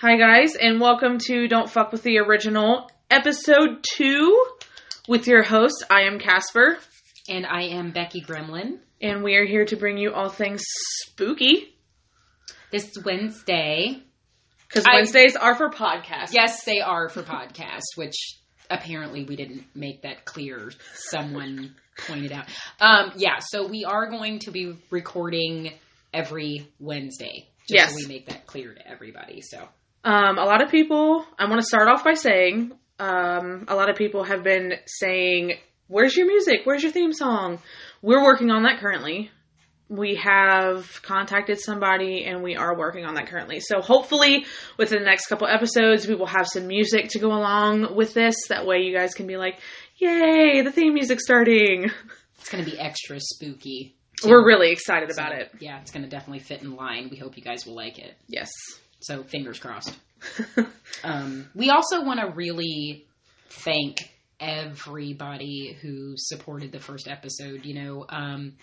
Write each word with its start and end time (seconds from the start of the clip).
Hi, 0.00 0.16
guys, 0.16 0.54
and 0.54 0.80
welcome 0.80 1.18
to 1.26 1.48
Don't 1.48 1.68
Fuck 1.70 1.90
with 1.92 2.02
the 2.02 2.18
Original, 2.18 2.88
episode 3.10 3.82
two, 3.96 4.46
with 5.08 5.26
your 5.26 5.42
host. 5.42 5.84
I 5.90 6.02
am 6.02 6.18
Casper, 6.18 6.78
And 7.28 7.44
I 7.44 7.62
am 7.64 7.90
Becky 7.90 8.20
Gremlin. 8.22 8.78
and 9.00 9.22
we 9.24 9.34
are 9.36 9.44
here 9.44 9.64
to 9.66 9.76
bring 9.76 9.98
you 9.98 10.12
all 10.12 10.28
things 10.28 10.62
spooky. 11.02 11.74
This 12.70 12.92
Wednesday, 13.04 14.02
Because 14.68 14.84
Wednesdays 14.92 15.34
are 15.36 15.54
for 15.56 15.70
podcasts. 15.70 16.32
yes, 16.32 16.64
they 16.64 16.80
are 16.80 17.08
for 17.08 17.22
podcasts, 17.22 17.96
which 17.96 18.14
apparently 18.70 19.24
we 19.24 19.34
didn't 19.36 19.64
make 19.74 20.02
that 20.02 20.24
clear. 20.24 20.70
Someone 20.94 21.74
pointed 22.06 22.30
out. 22.32 22.44
Um, 22.80 23.12
yeah, 23.16 23.38
so 23.40 23.66
we 23.66 23.84
are 23.84 24.08
going 24.10 24.38
to 24.40 24.50
be 24.52 24.74
recording 24.90 25.72
every 26.14 26.68
Wednesday. 26.78 27.48
Just 27.68 27.70
Yes. 27.70 27.90
so 27.90 27.96
we 27.96 28.06
make 28.06 28.26
that 28.28 28.46
clear 28.46 28.74
to 28.74 28.86
everybody. 28.88 29.40
So 29.42 29.66
Um, 30.08 30.38
a 30.38 30.44
lot 30.46 30.62
of 30.62 30.70
people, 30.70 31.26
I 31.38 31.46
want 31.50 31.60
to 31.60 31.66
start 31.66 31.86
off 31.86 32.02
by 32.02 32.14
saying, 32.14 32.72
um, 32.98 33.66
a 33.68 33.76
lot 33.76 33.90
of 33.90 33.96
people 33.96 34.24
have 34.24 34.42
been 34.42 34.72
saying, 34.86 35.58
Where's 35.86 36.16
your 36.16 36.26
music? 36.26 36.60
Where's 36.64 36.82
your 36.82 36.92
theme 36.92 37.12
song? 37.12 37.58
We're 38.00 38.24
working 38.24 38.50
on 38.50 38.62
that 38.62 38.80
currently. 38.80 39.30
We 39.90 40.14
have 40.16 41.02
contacted 41.02 41.60
somebody 41.60 42.24
and 42.24 42.42
we 42.42 42.56
are 42.56 42.74
working 42.76 43.04
on 43.04 43.16
that 43.16 43.26
currently. 43.26 43.60
So 43.60 43.82
hopefully 43.82 44.46
within 44.78 45.00
the 45.00 45.04
next 45.04 45.26
couple 45.26 45.46
episodes 45.46 46.06
we 46.06 46.14
will 46.14 46.26
have 46.26 46.46
some 46.46 46.66
music 46.66 47.10
to 47.10 47.18
go 47.18 47.28
along 47.28 47.94
with 47.94 48.14
this. 48.14 48.34
That 48.48 48.66
way 48.66 48.78
you 48.78 48.96
guys 48.96 49.12
can 49.12 49.26
be 49.26 49.36
like, 49.36 49.58
Yay, 49.98 50.62
the 50.62 50.72
theme 50.72 50.94
music's 50.94 51.24
starting. 51.24 51.90
it's 52.38 52.48
going 52.48 52.64
to 52.64 52.70
be 52.70 52.78
extra 52.78 53.20
spooky. 53.20 53.94
We're 54.24 54.46
really 54.46 54.72
excited 54.72 55.10
about 55.10 55.32
it. 55.32 55.50
Yeah, 55.60 55.80
it's 55.82 55.90
going 55.90 56.04
to 56.04 56.08
definitely 56.08 56.40
fit 56.40 56.62
in 56.62 56.76
line. 56.76 57.08
We 57.10 57.18
hope 57.18 57.36
you 57.36 57.42
guys 57.42 57.66
will 57.66 57.76
like 57.76 57.98
it. 57.98 58.16
Yes. 58.26 58.50
So 59.00 59.22
fingers 59.24 59.58
crossed. 59.58 59.96
Um, 61.04 61.48
we 61.54 61.70
also 61.70 62.02
want 62.02 62.20
to 62.20 62.26
really 62.26 63.06
thank 63.50 64.10
everybody 64.40 65.76
who 65.80 66.14
supported 66.16 66.72
the 66.72 66.80
first 66.80 67.08
episode. 67.08 67.64
You 67.64 67.74
know, 67.74 68.06
um, 68.08 68.54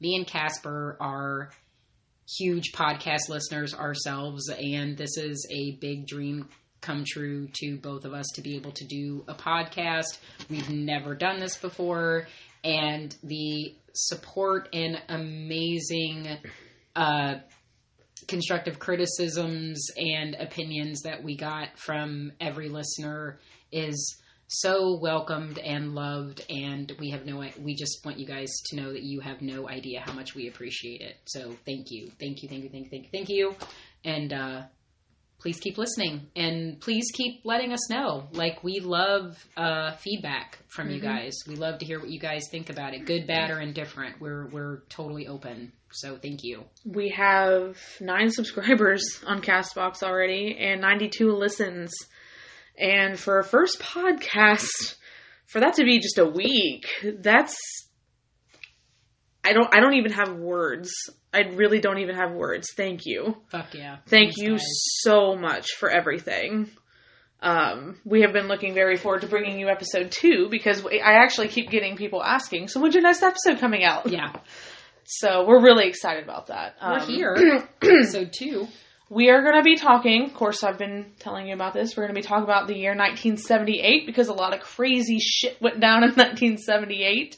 me 0.00 0.16
and 0.16 0.26
Casper 0.26 0.96
are 1.00 1.50
huge 2.38 2.72
podcast 2.72 3.28
listeners 3.28 3.74
ourselves, 3.74 4.48
and 4.50 4.96
this 4.96 5.16
is 5.16 5.46
a 5.50 5.72
big 5.80 6.06
dream 6.06 6.48
come 6.80 7.04
true 7.06 7.48
to 7.52 7.76
both 7.76 8.04
of 8.04 8.14
us 8.14 8.26
to 8.34 8.40
be 8.40 8.56
able 8.56 8.72
to 8.72 8.86
do 8.86 9.24
a 9.28 9.34
podcast. 9.34 10.18
We've 10.48 10.70
never 10.70 11.14
done 11.14 11.40
this 11.40 11.56
before, 11.56 12.26
and 12.64 13.14
the 13.22 13.74
support 13.94 14.68
and 14.72 15.00
amazing 15.08 16.38
uh, 16.94 17.36
constructive 18.28 18.78
criticisms 18.78 19.90
and 19.96 20.34
opinions 20.36 21.02
that 21.02 21.22
we 21.22 21.36
got 21.36 21.76
from 21.76 22.32
every 22.40 22.68
listener 22.68 23.38
is 23.72 24.20
so 24.52 24.98
welcomed 25.00 25.58
and 25.58 25.94
loved 25.94 26.44
and 26.50 26.92
we 26.98 27.10
have 27.10 27.24
no 27.24 27.44
we 27.60 27.74
just 27.74 28.04
want 28.04 28.18
you 28.18 28.26
guys 28.26 28.48
to 28.66 28.76
know 28.76 28.92
that 28.92 29.02
you 29.02 29.20
have 29.20 29.40
no 29.40 29.68
idea 29.68 30.02
how 30.04 30.12
much 30.12 30.34
we 30.34 30.48
appreciate 30.48 31.00
it. 31.00 31.16
So 31.24 31.54
thank 31.64 31.86
you. 31.90 32.10
Thank 32.18 32.42
you 32.42 32.48
thank 32.48 32.64
you 32.64 32.68
thank 32.68 32.84
you 32.84 32.90
thank 32.90 33.04
you 33.04 33.10
thank 33.12 33.28
you. 33.28 33.54
And 34.04 34.32
uh 34.32 34.62
please 35.38 35.60
keep 35.60 35.78
listening 35.78 36.26
and 36.34 36.80
please 36.80 37.06
keep 37.14 37.42
letting 37.44 37.72
us 37.72 37.88
know. 37.88 38.26
Like 38.32 38.64
we 38.64 38.80
love 38.80 39.36
uh 39.56 39.92
feedback 39.92 40.58
from 40.66 40.90
you 40.90 41.00
guys. 41.00 41.36
We 41.46 41.54
love 41.54 41.78
to 41.78 41.84
hear 41.84 42.00
what 42.00 42.10
you 42.10 42.18
guys 42.18 42.48
think 42.50 42.70
about 42.70 42.92
it 42.92 43.06
good 43.06 43.28
bad 43.28 43.52
or 43.52 43.60
indifferent. 43.60 44.20
We're 44.20 44.48
we're 44.48 44.80
totally 44.88 45.28
open 45.28 45.70
so 45.92 46.16
thank 46.16 46.44
you 46.44 46.64
We 46.84 47.10
have 47.10 47.76
nine 48.00 48.30
subscribers 48.30 49.02
on 49.26 49.42
Castbox 49.42 50.02
already 50.02 50.56
and 50.58 50.80
92 50.80 51.32
listens. 51.32 51.90
And 52.78 53.18
for 53.18 53.38
a 53.38 53.44
first 53.44 53.78
podcast, 53.80 54.96
for 55.46 55.60
that 55.60 55.74
to 55.74 55.84
be 55.84 55.98
just 55.98 56.18
a 56.18 56.24
week, 56.24 56.86
that's 57.18 57.56
I 59.44 59.52
don't 59.52 59.74
I 59.74 59.80
don't 59.80 59.94
even 59.94 60.12
have 60.12 60.34
words. 60.34 60.90
I 61.32 61.40
really 61.54 61.80
don't 61.80 61.98
even 61.98 62.14
have 62.16 62.32
words. 62.32 62.68
Thank 62.76 63.00
you. 63.06 63.36
fuck 63.50 63.74
yeah 63.74 63.96
Thank 64.06 64.34
Thanks, 64.34 64.36
you 64.38 64.50
guys. 64.52 64.64
so 65.02 65.36
much 65.36 65.72
for 65.78 65.88
everything. 65.90 66.70
Um, 67.42 67.98
we 68.04 68.20
have 68.20 68.34
been 68.34 68.48
looking 68.48 68.74
very 68.74 68.96
forward 68.96 69.22
to 69.22 69.26
bringing 69.26 69.58
you 69.58 69.68
episode 69.70 70.10
two 70.10 70.48
because 70.50 70.84
we, 70.84 71.00
I 71.00 71.22
actually 71.24 71.48
keep 71.48 71.70
getting 71.70 71.96
people 71.96 72.22
asking, 72.22 72.68
so 72.68 72.80
when's 72.80 72.94
your 72.94 73.02
next 73.02 73.22
episode 73.22 73.58
coming 73.58 73.82
out? 73.82 74.10
yeah 74.10 74.32
So 75.04 75.46
we're 75.46 75.62
really 75.62 75.88
excited 75.88 76.24
about 76.24 76.48
that. 76.48 76.76
we're 76.82 76.98
Um, 76.98 77.08
here 77.08 77.62
episode 77.82 78.32
two 78.32 78.68
We 79.08 79.30
are 79.30 79.42
going 79.42 79.56
to 79.56 79.62
be 79.62 79.76
talking, 79.76 80.26
of 80.26 80.34
course, 80.34 80.62
I've 80.62 80.78
been 80.78 81.12
telling 81.18 81.48
you 81.48 81.54
about 81.54 81.74
this. 81.74 81.96
We're 81.96 82.04
going 82.04 82.14
to 82.14 82.20
be 82.20 82.26
talking 82.26 82.44
about 82.44 82.68
the 82.68 82.76
year 82.76 82.90
1978 82.90 84.06
because 84.06 84.28
a 84.28 84.32
lot 84.32 84.54
of 84.54 84.60
crazy 84.60 85.18
shit 85.18 85.60
went 85.60 85.80
down 85.80 86.04
in 86.04 86.10
1978. 86.14 87.36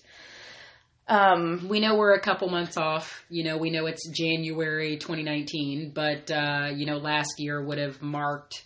Um, 1.09 1.69
we 1.69 1.81
know 1.81 1.97
we're 1.97 2.15
a 2.15 2.21
couple 2.21 2.49
months 2.49 2.77
off. 2.77 3.25
You 3.29 3.45
know, 3.45 3.57
we 3.57 3.71
know 3.71 3.87
it's 3.87 4.09
January 4.09 4.99
2019, 4.99 5.93
but 5.95 6.31
uh, 6.31 6.69
you 6.75 6.87
know, 6.87 6.99
last 6.99 7.35
year 7.39 7.63
would 7.63 7.79
have 7.79 8.01
marked 8.03 8.65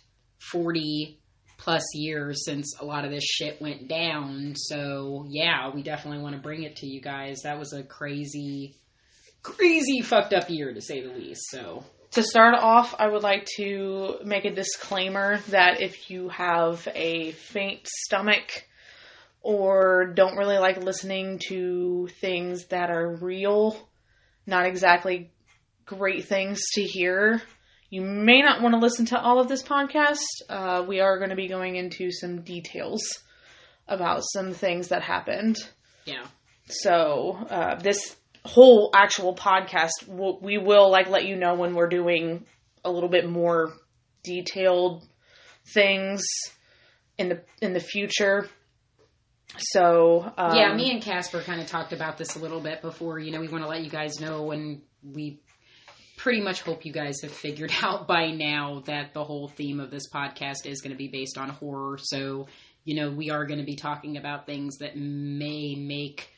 40 0.51 1.19
plus 1.57 1.83
years 1.95 2.45
since 2.45 2.75
a 2.79 2.85
lot 2.85 3.05
of 3.05 3.11
this 3.11 3.23
shit 3.23 3.61
went 3.61 3.87
down. 3.87 4.53
So, 4.55 5.25
yeah, 5.29 5.71
we 5.73 5.81
definitely 5.81 6.21
want 6.21 6.35
to 6.35 6.41
bring 6.41 6.63
it 6.63 6.77
to 6.77 6.87
you 6.87 7.01
guys. 7.01 7.41
That 7.43 7.57
was 7.57 7.73
a 7.73 7.83
crazy 7.83 8.75
crazy 9.55 10.01
fucked 10.01 10.33
up 10.33 10.49
year 10.49 10.73
to 10.73 10.81
say 10.81 11.01
the 11.01 11.13
least. 11.13 11.49
So, 11.49 11.83
to 12.11 12.23
start 12.23 12.55
off, 12.55 12.95
I 12.99 13.07
would 13.07 13.23
like 13.23 13.47
to 13.57 14.17
make 14.23 14.45
a 14.45 14.53
disclaimer 14.53 15.39
that 15.49 15.81
if 15.81 16.09
you 16.09 16.29
have 16.29 16.87
a 16.93 17.31
faint 17.31 17.87
stomach 17.87 18.65
or 19.41 20.11
don't 20.15 20.37
really 20.37 20.57
like 20.57 20.83
listening 20.83 21.39
to 21.47 22.09
things 22.19 22.65
that 22.67 22.89
are 22.89 23.15
real, 23.15 23.77
not 24.45 24.65
exactly 24.65 25.31
great 25.85 26.25
things 26.25 26.59
to 26.73 26.83
hear, 26.83 27.41
you 27.89 28.01
may 28.01 28.41
not 28.41 28.61
want 28.61 28.73
to 28.73 28.79
listen 28.79 29.05
to 29.07 29.19
all 29.19 29.39
of 29.39 29.47
this 29.47 29.63
podcast. 29.63 30.17
Uh, 30.49 30.83
we 30.85 30.99
are 30.99 31.17
going 31.17 31.29
to 31.29 31.35
be 31.35 31.47
going 31.47 31.77
into 31.77 32.11
some 32.11 32.41
details 32.41 33.01
about 33.87 34.23
some 34.33 34.53
things 34.53 34.89
that 34.89 35.03
happened. 35.03 35.55
yeah. 36.05 36.25
So 36.69 37.37
uh, 37.49 37.75
this 37.75 38.17
whole 38.47 38.91
actual 38.93 39.35
podcast, 39.35 40.07
we'll, 40.07 40.39
we 40.39 40.57
will 40.57 40.89
like 40.89 41.09
let 41.09 41.25
you 41.25 41.35
know 41.35 41.55
when 41.55 41.75
we're 41.75 41.89
doing 41.89 42.45
a 42.83 42.91
little 42.91 43.09
bit 43.09 43.29
more 43.29 43.73
detailed 44.23 45.05
things 45.73 46.23
in 47.17 47.29
the 47.29 47.41
in 47.61 47.73
the 47.73 47.79
future. 47.79 48.47
So 49.57 50.31
um, 50.37 50.55
yeah, 50.55 50.75
me 50.75 50.91
and 50.91 51.01
Casper 51.01 51.41
kind 51.41 51.61
of 51.61 51.67
talked 51.67 51.93
about 51.93 52.17
this 52.17 52.35
a 52.35 52.39
little 52.39 52.59
bit 52.59 52.81
before. 52.81 53.19
You 53.19 53.31
know, 53.31 53.39
we 53.39 53.47
want 53.47 53.63
to 53.63 53.69
let 53.69 53.83
you 53.83 53.89
guys 53.89 54.19
know, 54.19 54.51
and 54.51 54.81
we 55.03 55.41
pretty 56.17 56.41
much 56.41 56.61
hope 56.61 56.85
you 56.85 56.91
guys 56.91 57.21
have 57.21 57.31
figured 57.31 57.71
out 57.81 58.07
by 58.07 58.31
now 58.31 58.83
that 58.85 59.13
the 59.13 59.23
whole 59.23 59.47
theme 59.47 59.79
of 59.79 59.91
this 59.91 60.09
podcast 60.13 60.65
is 60.65 60.81
going 60.81 60.91
to 60.91 60.97
be 60.97 61.07
based 61.07 61.37
on 61.37 61.49
horror. 61.49 61.97
So, 62.01 62.47
you 62.83 62.95
know, 62.95 63.11
we 63.11 63.29
are 63.29 63.45
going 63.45 63.59
to 63.59 63.65
be 63.65 63.75
talking 63.75 64.17
about 64.17 64.45
things 64.45 64.77
that 64.77 64.97
may 64.97 65.75
make 65.75 66.29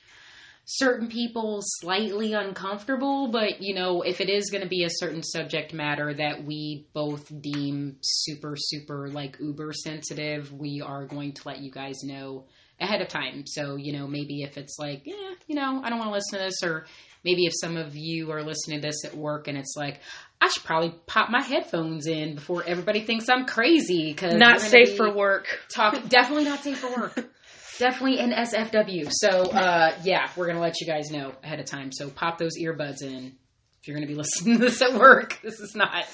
certain 0.72 1.08
people 1.08 1.62
slightly 1.64 2.34
uncomfortable, 2.34 3.28
but 3.30 3.60
you 3.60 3.74
know, 3.74 4.04
if 4.04 4.22
it 4.22 4.30
is 4.30 4.52
going 4.52 4.62
to 4.62 4.70
be 4.70 4.84
a 4.84 4.90
certain 4.90 5.24
subject 5.24 5.74
matter 5.74 6.14
that 6.14 6.46
we 6.46 6.86
both 6.94 7.32
deem 7.42 7.98
super, 8.02 8.54
super 8.56 9.10
like 9.10 9.38
uber 9.40 9.74
sensitive, 9.74 10.54
we 10.54 10.80
are 10.86 11.06
going 11.06 11.34
to 11.34 11.48
let 11.48 11.60
you 11.60 11.72
guys 11.72 12.04
know 12.04 12.46
ahead 12.80 13.02
of 13.02 13.08
time. 13.08 13.48
So, 13.48 13.78
you 13.78 13.94
know, 13.94 14.08
maybe 14.08 14.44
if 14.44 14.60
it's 14.60 14.78
like, 14.78 15.02
yeah, 15.06 15.34
you 15.48 15.56
know, 15.56 15.82
I 15.84 15.90
don't 15.90 15.98
want 15.98 16.12
to 16.12 16.14
listen 16.14 16.38
to 16.38 16.46
this, 16.46 16.62
or 16.64 16.86
maybe 17.24 17.48
if 17.48 17.54
some 17.60 17.76
of 17.76 17.96
you 17.96 18.32
are 18.32 18.44
listening 18.44 18.82
to 18.82 18.88
this 18.88 19.04
at 19.06 19.18
work 19.18 19.48
and 19.48 19.58
it's 19.58 19.74
like, 19.76 20.02
I 20.40 20.50
should 20.50 20.64
probably 20.64 20.94
pop 21.08 21.32
my 21.32 21.42
headphones 21.42 22.06
in 22.06 22.36
before 22.36 22.64
everybody 22.64 23.02
thinks 23.02 23.28
I'm 23.28 23.48
crazy 23.48 24.14
because 24.14 24.36
not 24.36 24.62
safe 24.62 24.96
for 24.96 25.12
work. 25.12 25.48
Talk 25.74 26.08
definitely 26.10 26.46
not 26.46 26.60
safe 26.64 26.78
for 26.78 26.96
work. 26.96 27.28
definitely 27.80 28.20
an 28.20 28.32
SFW. 28.32 29.10
So 29.12 29.30
uh, 29.50 29.96
yeah, 30.04 30.30
we're 30.38 30.46
gonna 30.48 30.60
let 30.60 30.80
you 30.80 30.86
guys 30.86 31.10
know 31.10 31.34
ahead 31.44 31.60
of 31.60 31.66
time. 31.66 31.92
So 31.92 32.10
pop 32.10 32.38
those 32.38 32.60
earbuds 32.62 33.02
in 33.02 33.34
if 33.82 33.88
you're 33.88 33.96
gonna 33.96 34.08
be 34.08 34.16
listening 34.24 34.60
to 34.60 34.66
this 34.66 34.82
at 34.84 34.94
work. 34.94 35.40
This 35.42 35.60
is 35.60 35.74
not. 35.76 36.06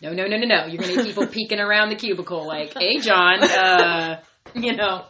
No, 0.00 0.12
no, 0.12 0.26
no, 0.26 0.36
no, 0.36 0.46
no. 0.46 0.66
You're 0.66 0.80
gonna 0.82 0.96
get 0.96 1.06
people 1.06 1.26
peeking 1.28 1.58
around 1.60 1.88
the 1.88 1.96
cubicle 1.96 2.46
like, 2.46 2.74
"Hey, 2.78 2.98
John, 2.98 3.42
uh, 3.42 4.20
you 4.54 4.76
know, 4.76 5.06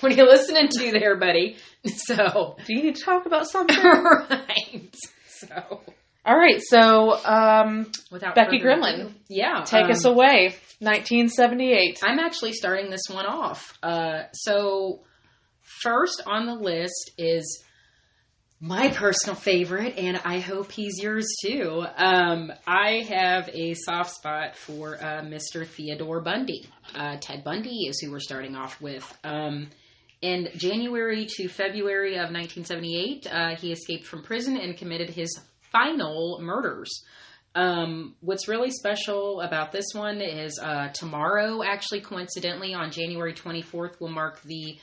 what 0.00 0.12
are 0.12 0.14
you 0.14 0.24
listening 0.24 0.68
to 0.68 0.92
there, 0.92 1.16
buddy?" 1.16 1.56
So, 1.84 2.54
Do 2.64 2.76
you 2.76 2.84
need 2.84 2.94
to 2.94 3.02
talk 3.02 3.26
about 3.26 3.48
something? 3.48 3.76
right. 3.76 4.94
So, 5.26 5.80
All 6.24 6.38
right. 6.38 6.60
So 6.60 7.12
um, 7.24 7.90
without 8.12 8.36
Becky 8.36 8.58
ado- 8.58 9.10
yeah, 9.28 9.64
take 9.64 9.86
um, 9.86 9.90
us 9.90 10.04
away. 10.04 10.54
1978. 10.78 12.00
I'm 12.04 12.20
actually 12.20 12.52
starting 12.52 12.88
this 12.90 13.02
one 13.08 13.26
off. 13.26 13.76
Uh, 13.82 14.24
so, 14.32 15.00
first 15.62 16.22
on 16.26 16.46
the 16.46 16.54
list 16.54 17.12
is 17.18 17.64
my 18.64 18.90
personal 18.90 19.34
favorite, 19.34 19.98
and 19.98 20.20
I 20.24 20.38
hope 20.38 20.70
he's 20.70 21.02
yours 21.02 21.26
too. 21.44 21.84
Um, 21.96 22.52
I 22.64 23.04
have 23.08 23.50
a 23.52 23.74
soft 23.74 24.12
spot 24.12 24.54
for 24.56 24.94
uh, 25.02 25.22
Mr. 25.22 25.66
Theodore 25.66 26.20
Bundy. 26.20 26.68
Uh, 26.94 27.16
Ted 27.20 27.42
Bundy 27.42 27.88
is 27.88 28.00
who 28.00 28.12
we're 28.12 28.20
starting 28.20 28.54
off 28.54 28.80
with. 28.80 29.18
Um, 29.24 29.68
in 30.20 30.48
January 30.54 31.26
to 31.28 31.48
February 31.48 32.14
of 32.14 32.30
1978, 32.30 33.26
uh, 33.26 33.56
he 33.56 33.72
escaped 33.72 34.06
from 34.06 34.22
prison 34.22 34.56
and 34.56 34.76
committed 34.76 35.10
his 35.10 35.40
final 35.72 36.38
murders. 36.40 37.02
Um, 37.56 38.14
what's 38.20 38.46
really 38.46 38.70
special 38.70 39.40
about 39.40 39.72
this 39.72 39.86
one 39.92 40.20
is 40.20 40.60
uh, 40.62 40.90
tomorrow, 40.90 41.64
actually, 41.64 42.00
coincidentally, 42.00 42.72
on 42.74 42.92
January 42.92 43.34
24th, 43.34 44.00
will 44.00 44.08
mark 44.08 44.40
the 44.42 44.78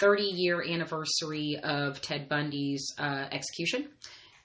30 0.00 0.22
year 0.22 0.62
anniversary 0.62 1.58
of 1.62 2.00
Ted 2.00 2.28
Bundy's 2.28 2.94
uh, 2.98 3.26
execution. 3.30 3.88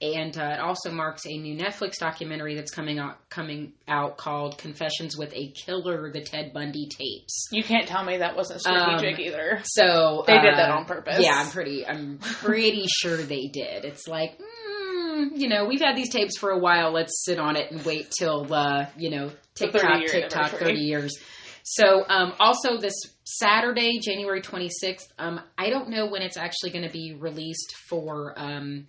And 0.00 0.38
uh, 0.38 0.44
it 0.54 0.60
also 0.60 0.92
marks 0.92 1.26
a 1.26 1.36
new 1.36 1.56
Netflix 1.56 1.98
documentary 1.98 2.54
that's 2.54 2.70
coming 2.70 3.00
out 3.00 3.28
coming 3.30 3.72
out 3.88 4.16
called 4.16 4.56
"Confessions 4.56 5.16
with 5.18 5.32
a 5.34 5.50
Killer: 5.50 6.12
The 6.12 6.20
Ted 6.20 6.52
Bundy 6.52 6.86
Tapes." 6.86 7.48
You 7.50 7.64
can't 7.64 7.88
tell 7.88 8.04
me 8.04 8.18
that 8.18 8.36
wasn't 8.36 8.60
strategic 8.60 9.14
Um, 9.18 9.20
either. 9.20 9.60
So 9.64 10.22
They 10.24 10.34
did 10.34 10.54
that 10.54 10.70
uh, 10.70 10.76
on 10.76 10.84
purpose. 10.84 11.18
Yeah, 11.18 11.34
I'm 11.34 11.50
pretty. 11.50 11.84
I'm 11.84 12.18
pretty 12.18 12.84
sure 13.00 13.16
they 13.16 13.48
did. 13.48 13.84
It's 13.84 14.06
like, 14.06 14.38
mm, 14.38 15.30
you 15.34 15.48
know, 15.48 15.66
we've 15.66 15.80
had 15.80 15.96
these 15.96 16.10
tapes 16.10 16.38
for 16.38 16.50
a 16.50 16.58
while. 16.60 16.92
Let's 16.92 17.24
sit 17.24 17.40
on 17.40 17.56
it 17.56 17.72
and 17.72 17.84
wait 17.84 18.12
till 18.16 18.46
uh, 18.54 18.86
you 18.96 19.10
know 19.10 19.32
TikTok, 19.56 19.82
30-year 19.82 20.08
TikTok, 20.08 20.50
thirty 20.52 20.78
years. 20.78 21.18
So, 21.64 22.04
um, 22.08 22.34
also 22.38 22.78
this 22.78 22.94
Saturday, 23.36 23.98
January 23.98 24.40
26th. 24.40 25.12
Um, 25.18 25.40
I 25.58 25.68
don't 25.68 25.90
know 25.90 26.06
when 26.06 26.22
it's 26.22 26.38
actually 26.38 26.70
going 26.70 26.86
to 26.86 26.92
be 26.92 27.14
released 27.14 27.74
for 27.88 28.32
um, 28.36 28.86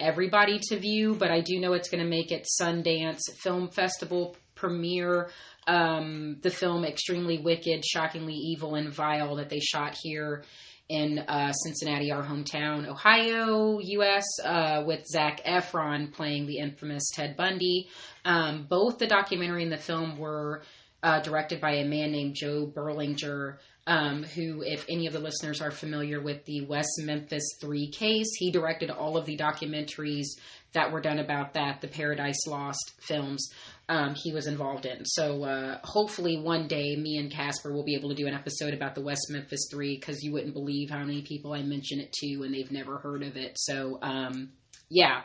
everybody 0.00 0.58
to 0.68 0.78
view, 0.78 1.14
but 1.14 1.30
I 1.30 1.42
do 1.42 1.60
know 1.60 1.74
it's 1.74 1.90
going 1.90 2.02
to 2.02 2.08
make 2.08 2.32
it 2.32 2.46
Sundance 2.60 3.20
Film 3.36 3.68
Festival 3.68 4.36
premiere. 4.54 5.30
Um, 5.66 6.38
the 6.40 6.50
film 6.50 6.84
Extremely 6.86 7.38
Wicked, 7.38 7.84
Shockingly 7.84 8.34
Evil, 8.34 8.74
and 8.74 8.90
Vile 8.90 9.36
that 9.36 9.50
they 9.50 9.60
shot 9.60 9.96
here 10.00 10.44
in 10.88 11.18
uh, 11.20 11.52
Cincinnati, 11.52 12.10
our 12.10 12.22
hometown, 12.22 12.88
Ohio, 12.88 13.78
U.S., 13.80 14.24
uh, 14.44 14.82
with 14.86 15.06
Zac 15.06 15.44
Efron 15.44 16.12
playing 16.12 16.46
the 16.46 16.58
infamous 16.58 17.10
Ted 17.14 17.36
Bundy. 17.36 17.88
Um, 18.24 18.66
both 18.68 18.98
the 18.98 19.06
documentary 19.06 19.62
and 19.62 19.72
the 19.72 19.76
film 19.76 20.18
were 20.18 20.62
uh, 21.02 21.20
directed 21.20 21.60
by 21.60 21.72
a 21.76 21.84
man 21.84 22.12
named 22.12 22.36
Joe 22.36 22.66
Berlinger, 22.66 23.58
um, 23.86 24.22
who, 24.22 24.62
if 24.62 24.86
any 24.88 25.06
of 25.08 25.12
the 25.12 25.18
listeners 25.18 25.60
are 25.60 25.72
familiar 25.72 26.20
with 26.20 26.44
the 26.44 26.64
West 26.66 27.00
Memphis 27.02 27.42
3 27.60 27.90
case, 27.90 28.28
he 28.36 28.52
directed 28.52 28.90
all 28.90 29.16
of 29.16 29.26
the 29.26 29.36
documentaries 29.36 30.26
that 30.72 30.92
were 30.92 31.00
done 31.00 31.18
about 31.18 31.54
that, 31.54 31.80
the 31.80 31.88
Paradise 31.88 32.46
Lost 32.46 32.92
films. 33.00 33.50
Um, 33.88 34.14
he 34.14 34.32
was 34.32 34.46
involved 34.46 34.86
in. 34.86 35.04
So 35.04 35.42
uh, 35.42 35.78
hopefully 35.82 36.40
one 36.40 36.68
day 36.68 36.96
me 36.96 37.18
and 37.18 37.30
Casper 37.30 37.72
will 37.72 37.84
be 37.84 37.96
able 37.96 38.10
to 38.10 38.14
do 38.14 38.28
an 38.28 38.34
episode 38.34 38.72
about 38.72 38.94
the 38.94 39.02
West 39.02 39.26
Memphis 39.28 39.68
Three 39.70 39.96
because 39.96 40.22
you 40.22 40.32
wouldn't 40.32 40.54
believe 40.54 40.88
how 40.88 41.00
many 41.00 41.22
people 41.22 41.52
I 41.52 41.62
mention 41.62 41.98
it 41.98 42.12
to 42.12 42.44
and 42.44 42.54
they've 42.54 42.70
never 42.70 42.98
heard 42.98 43.24
of 43.24 43.36
it. 43.36 43.56
So 43.58 43.98
um, 44.00 44.50
yeah, 44.88 45.22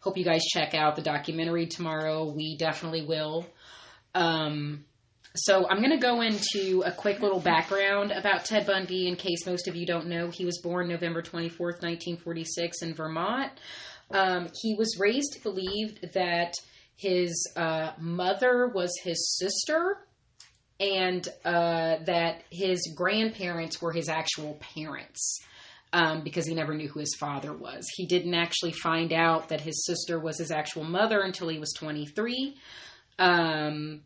hope 0.00 0.18
you 0.18 0.24
guys 0.24 0.44
check 0.44 0.74
out 0.74 0.96
the 0.96 1.02
documentary 1.02 1.66
tomorrow. 1.66 2.30
We 2.30 2.56
definitely 2.58 3.06
will. 3.06 3.46
Um, 4.14 4.84
so 5.34 5.68
I'm 5.68 5.78
going 5.78 5.90
to 5.90 5.96
go 5.96 6.20
into 6.22 6.82
a 6.84 6.90
quick 6.90 7.20
little 7.20 7.40
background 7.40 8.10
about 8.10 8.44
Ted 8.44 8.66
Bundy 8.66 9.06
in 9.06 9.16
case 9.16 9.46
most 9.46 9.68
of 9.68 9.76
you 9.76 9.86
don't 9.86 10.06
know. 10.06 10.30
He 10.30 10.44
was 10.44 10.60
born 10.60 10.88
November 10.88 11.22
24th, 11.22 11.82
1946 11.82 12.82
in 12.82 12.94
Vermont. 12.94 13.52
Um, 14.10 14.48
he 14.60 14.74
was 14.74 14.98
raised 14.98 15.34
to 15.34 15.40
believe 15.42 16.00
that 16.14 16.54
his 16.96 17.48
uh, 17.56 17.92
mother 17.98 18.68
was 18.74 18.92
his 19.04 19.38
sister 19.38 19.98
and 20.80 21.28
uh, 21.44 21.96
that 22.06 22.42
his 22.50 22.92
grandparents 22.96 23.80
were 23.80 23.92
his 23.92 24.08
actual 24.08 24.58
parents 24.74 25.40
um, 25.92 26.22
because 26.22 26.46
he 26.46 26.54
never 26.54 26.74
knew 26.74 26.88
who 26.88 27.00
his 27.00 27.14
father 27.20 27.52
was. 27.52 27.86
He 27.94 28.06
didn't 28.06 28.34
actually 28.34 28.72
find 28.72 29.12
out 29.12 29.48
that 29.50 29.60
his 29.60 29.84
sister 29.86 30.18
was 30.18 30.38
his 30.38 30.50
actual 30.50 30.84
mother 30.84 31.20
until 31.20 31.48
he 31.48 31.58
was 31.58 31.72
23. 31.78 32.56
Um, 33.18 34.00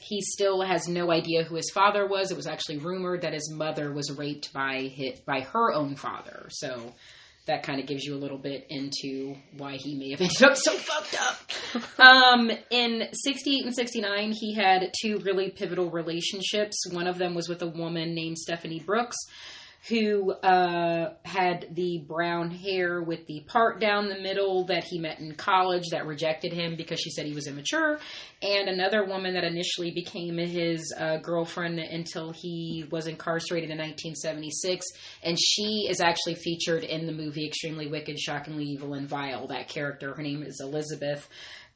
he 0.00 0.20
still 0.20 0.62
has 0.62 0.88
no 0.88 1.10
idea 1.10 1.44
who 1.44 1.56
his 1.56 1.70
father 1.72 2.06
was. 2.06 2.30
It 2.30 2.36
was 2.36 2.46
actually 2.46 2.78
rumored 2.78 3.22
that 3.22 3.32
his 3.32 3.50
mother 3.52 3.92
was 3.92 4.10
raped 4.16 4.52
by 4.52 4.82
hit 4.94 5.24
by 5.26 5.40
her 5.40 5.72
own 5.72 5.96
father. 5.96 6.46
So 6.50 6.94
that 7.48 7.62
kind 7.62 7.80
of 7.80 7.86
gives 7.86 8.04
you 8.04 8.14
a 8.14 8.18
little 8.18 8.38
bit 8.38 8.66
into 8.68 9.34
why 9.56 9.76
he 9.76 9.96
may 9.96 10.10
have 10.10 10.20
ended 10.20 10.42
up 10.42 10.56
so 10.56 10.72
fucked 10.72 11.16
up. 11.20 11.98
um, 11.98 12.50
in 12.70 13.08
68 13.12 13.64
and 13.64 13.74
69, 13.74 14.32
he 14.38 14.54
had 14.54 14.92
two 15.02 15.18
really 15.18 15.50
pivotal 15.50 15.90
relationships. 15.90 16.76
One 16.92 17.06
of 17.08 17.18
them 17.18 17.34
was 17.34 17.48
with 17.48 17.62
a 17.62 17.66
woman 17.66 18.14
named 18.14 18.38
Stephanie 18.38 18.82
Brooks, 18.84 19.16
who 19.88 20.32
uh, 20.32 21.14
had 21.24 21.66
the 21.70 21.98
brown 22.06 22.50
hair 22.50 23.00
with 23.00 23.26
the 23.26 23.40
part 23.46 23.80
down 23.80 24.08
the 24.08 24.18
middle 24.20 24.64
that 24.64 24.84
he 24.84 24.98
met 24.98 25.20
in 25.20 25.34
college 25.34 25.84
that 25.92 26.04
rejected 26.04 26.52
him 26.52 26.76
because 26.76 27.00
she 27.00 27.10
said 27.10 27.26
he 27.26 27.34
was 27.34 27.46
immature, 27.46 27.98
and 28.42 28.68
another 28.68 29.04
woman 29.04 29.34
that 29.34 29.44
initially 29.44 29.92
became 29.92 30.36
his 30.36 30.92
uh, 30.98 31.18
girlfriend 31.18 31.78
until 31.78 32.32
he 32.32 32.86
was 32.90 33.06
incarcerated 33.06 33.70
in 33.70 33.78
1976. 33.78 34.84
And 35.22 35.38
she 35.38 35.86
is 35.88 36.00
actually 36.00 36.34
featured 36.34 36.84
in 36.84 37.06
the 37.06 37.12
movie 37.12 37.46
Extremely 37.46 37.86
Wicked, 37.86 38.18
Shockingly 38.18 38.64
Evil, 38.64 38.94
and 38.94 39.08
Vile. 39.08 39.46
That 39.46 39.68
character, 39.68 40.14
her 40.14 40.22
name 40.22 40.42
is 40.42 40.60
Elizabeth. 40.60 41.28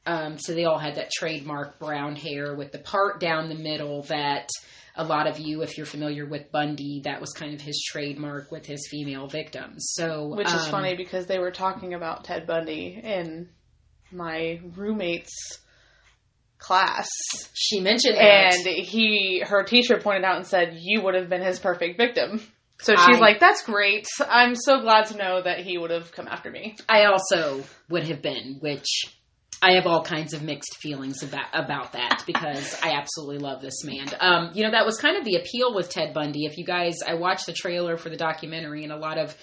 Um, 0.05 0.37
so 0.37 0.53
they 0.53 0.65
all 0.65 0.79
had 0.79 0.95
that 0.95 1.11
trademark 1.11 1.79
brown 1.79 2.15
hair 2.15 2.53
with 2.55 2.71
the 2.73 2.79
part 2.79 3.19
down 3.21 3.47
the 3.47 3.55
middle 3.55 4.03
that 4.03 4.49
a 4.95 5.03
lot 5.03 5.27
of 5.27 5.39
you, 5.39 5.61
if 5.63 5.77
you're 5.77 5.85
familiar 5.85 6.25
with 6.25 6.51
Bundy, 6.51 7.01
that 7.05 7.19
was 7.19 7.31
kind 7.31 7.53
of 7.53 7.61
his 7.61 7.83
trademark 7.85 8.51
with 8.51 8.65
his 8.65 8.87
female 8.89 9.27
victims. 9.27 9.91
So, 9.93 10.27
Which 10.35 10.47
is 10.47 10.53
um, 10.65 10.71
funny 10.71 10.95
because 10.95 11.25
they 11.25 11.39
were 11.39 11.51
talking 11.51 11.93
about 11.93 12.25
Ted 12.25 12.45
Bundy 12.45 12.99
in 13.03 13.49
my 14.11 14.59
roommate's 14.75 15.59
class. 16.59 17.09
She 17.53 17.79
mentioned 17.81 18.15
that. 18.17 18.53
And 18.53 18.67
he, 18.67 19.43
her 19.45 19.63
teacher 19.63 19.97
pointed 19.99 20.23
out 20.23 20.37
and 20.37 20.47
said, 20.47 20.77
you 20.79 21.01
would 21.01 21.15
have 21.15 21.29
been 21.29 21.41
his 21.41 21.59
perfect 21.59 21.97
victim. 21.97 22.41
So 22.79 22.95
she's 22.95 23.17
I- 23.17 23.19
like, 23.19 23.39
that's 23.39 23.63
great. 23.63 24.05
I'm 24.27 24.55
so 24.55 24.81
glad 24.81 25.05
to 25.07 25.17
know 25.17 25.41
that 25.41 25.59
he 25.59 25.77
would 25.77 25.91
have 25.91 26.11
come 26.11 26.27
after 26.27 26.51
me. 26.51 26.75
I 26.87 27.05
also 27.05 27.63
would 27.89 28.03
have 28.03 28.21
been, 28.21 28.57
which 28.59 29.05
I 29.63 29.75
have 29.75 29.87
all 29.87 30.03
kinds 30.03 30.33
of 30.33 30.43
mixed 30.43 30.75
feelings 30.81 31.23
about 31.23 31.45
about 31.53 31.93
that 31.93 32.23
because 32.27 32.77
I 32.83 32.91
absolutely 32.91 33.37
love 33.37 33.61
this 33.61 33.85
man. 33.85 34.09
Um, 34.19 34.51
you 34.53 34.63
know, 34.63 34.71
that 34.71 34.85
was 34.85 34.97
kind 34.97 35.17
of 35.17 35.23
the 35.23 35.35
appeal 35.35 35.73
with 35.73 35.89
Ted 35.89 36.13
Bundy. 36.13 36.45
If 36.45 36.57
you 36.57 36.65
guys, 36.65 36.97
I 37.05 37.13
watched 37.13 37.45
the 37.45 37.53
trailer 37.53 37.95
for 37.95 38.09
the 38.09 38.17
documentary, 38.17 38.83
and 38.83 38.91
a 38.91 38.97
lot 38.97 39.17
of, 39.17 39.35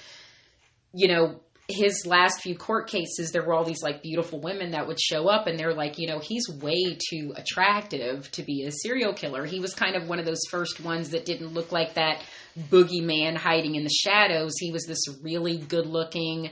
you 0.92 1.08
know, 1.08 1.40
his 1.68 2.04
last 2.04 2.42
few 2.42 2.54
court 2.54 2.88
cases, 2.88 3.30
there 3.30 3.42
were 3.42 3.54
all 3.54 3.64
these 3.64 3.82
like 3.82 4.02
beautiful 4.02 4.40
women 4.40 4.72
that 4.72 4.86
would 4.86 5.00
show 5.00 5.26
up, 5.28 5.46
and 5.46 5.58
they're 5.58 5.72
like, 5.72 5.98
you 5.98 6.06
know, 6.06 6.18
he's 6.18 6.50
way 6.50 6.98
too 7.10 7.32
attractive 7.34 8.30
to 8.32 8.42
be 8.42 8.64
a 8.64 8.70
serial 8.70 9.14
killer. 9.14 9.46
He 9.46 9.58
was 9.58 9.72
kind 9.74 9.96
of 9.96 10.06
one 10.06 10.18
of 10.18 10.26
those 10.26 10.42
first 10.50 10.80
ones 10.80 11.10
that 11.10 11.24
didn't 11.24 11.54
look 11.54 11.72
like 11.72 11.94
that 11.94 12.22
boogeyman 12.58 13.36
hiding 13.36 13.76
in 13.76 13.84
the 13.84 13.90
shadows. 14.04 14.52
He 14.58 14.70
was 14.70 14.84
this 14.84 15.02
really 15.22 15.56
good 15.56 15.86
looking, 15.86 16.50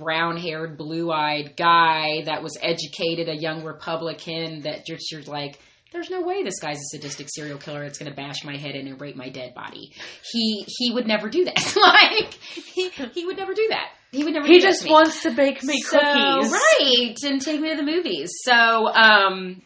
brown 0.00 0.36
haired, 0.36 0.76
blue 0.76 1.12
eyed 1.12 1.54
guy 1.56 2.22
that 2.24 2.42
was 2.42 2.58
educated, 2.60 3.28
a 3.28 3.36
young 3.36 3.62
Republican 3.62 4.62
that 4.62 4.84
just 4.86 5.12
you're 5.12 5.22
like, 5.22 5.58
there's 5.92 6.08
no 6.10 6.22
way 6.22 6.42
this 6.44 6.60
guy's 6.60 6.78
a 6.78 6.96
sadistic 6.96 7.26
serial 7.28 7.58
killer 7.58 7.82
that's 7.82 7.98
going 7.98 8.10
to 8.10 8.16
bash 8.16 8.44
my 8.44 8.56
head 8.56 8.74
in 8.76 8.86
and 8.86 9.00
rape 9.00 9.16
my 9.16 9.28
dead 9.28 9.54
body. 9.54 9.92
He 10.32 10.64
he 10.66 10.92
would 10.92 11.06
never 11.06 11.28
do 11.28 11.44
that. 11.44 11.76
like 11.76 12.32
he 12.34 12.88
he 13.14 13.26
would 13.26 13.36
never 13.36 13.54
do 13.54 13.66
that. 13.70 13.88
He 14.12 14.24
would 14.24 14.32
never. 14.34 14.46
He 14.46 14.54
do 14.54 14.60
that 14.62 14.66
just 14.68 14.82
to 14.82 14.88
wants 14.90 15.22
to 15.22 15.30
bake 15.30 15.62
me 15.62 15.80
So, 15.80 15.98
cookies. 15.98 16.52
right, 16.52 17.14
and 17.24 17.40
take 17.40 17.60
me 17.60 17.70
to 17.70 17.76
the 17.76 17.82
movies. 17.84 18.30
So, 18.44 18.88
um, 18.88 19.62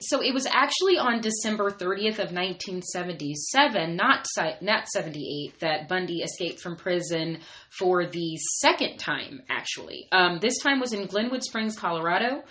so 0.00 0.22
it 0.22 0.34
was 0.34 0.46
actually 0.46 0.98
on 0.98 1.20
December 1.20 1.70
30th 1.70 2.18
of 2.18 2.32
1977, 2.32 3.96
not 3.96 4.26
not 4.60 4.88
78, 4.88 5.58
that 5.60 5.88
Bundy 5.88 6.22
escaped 6.22 6.60
from 6.60 6.76
prison 6.76 7.38
for 7.70 8.06
the 8.06 8.36
second 8.60 8.98
time. 8.98 9.42
Actually, 9.48 10.06
um, 10.12 10.38
this 10.40 10.58
time 10.62 10.80
was 10.80 10.92
in 10.92 11.06
Glenwood 11.06 11.42
Springs, 11.42 11.78
Colorado. 11.78 12.42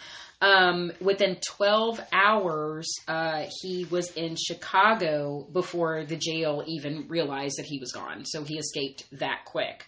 Um, 0.41 0.91
within 0.99 1.37
12 1.47 2.01
hours, 2.11 2.87
uh, 3.07 3.45
he 3.61 3.85
was 3.85 4.11
in 4.11 4.35
Chicago 4.35 5.47
before 5.51 6.03
the 6.03 6.17
jail 6.17 6.63
even 6.67 7.07
realized 7.07 7.57
that 7.57 7.65
he 7.65 7.79
was 7.79 7.91
gone. 7.93 8.25
So 8.25 8.43
he 8.43 8.57
escaped 8.57 9.05
that 9.13 9.45
quick. 9.45 9.85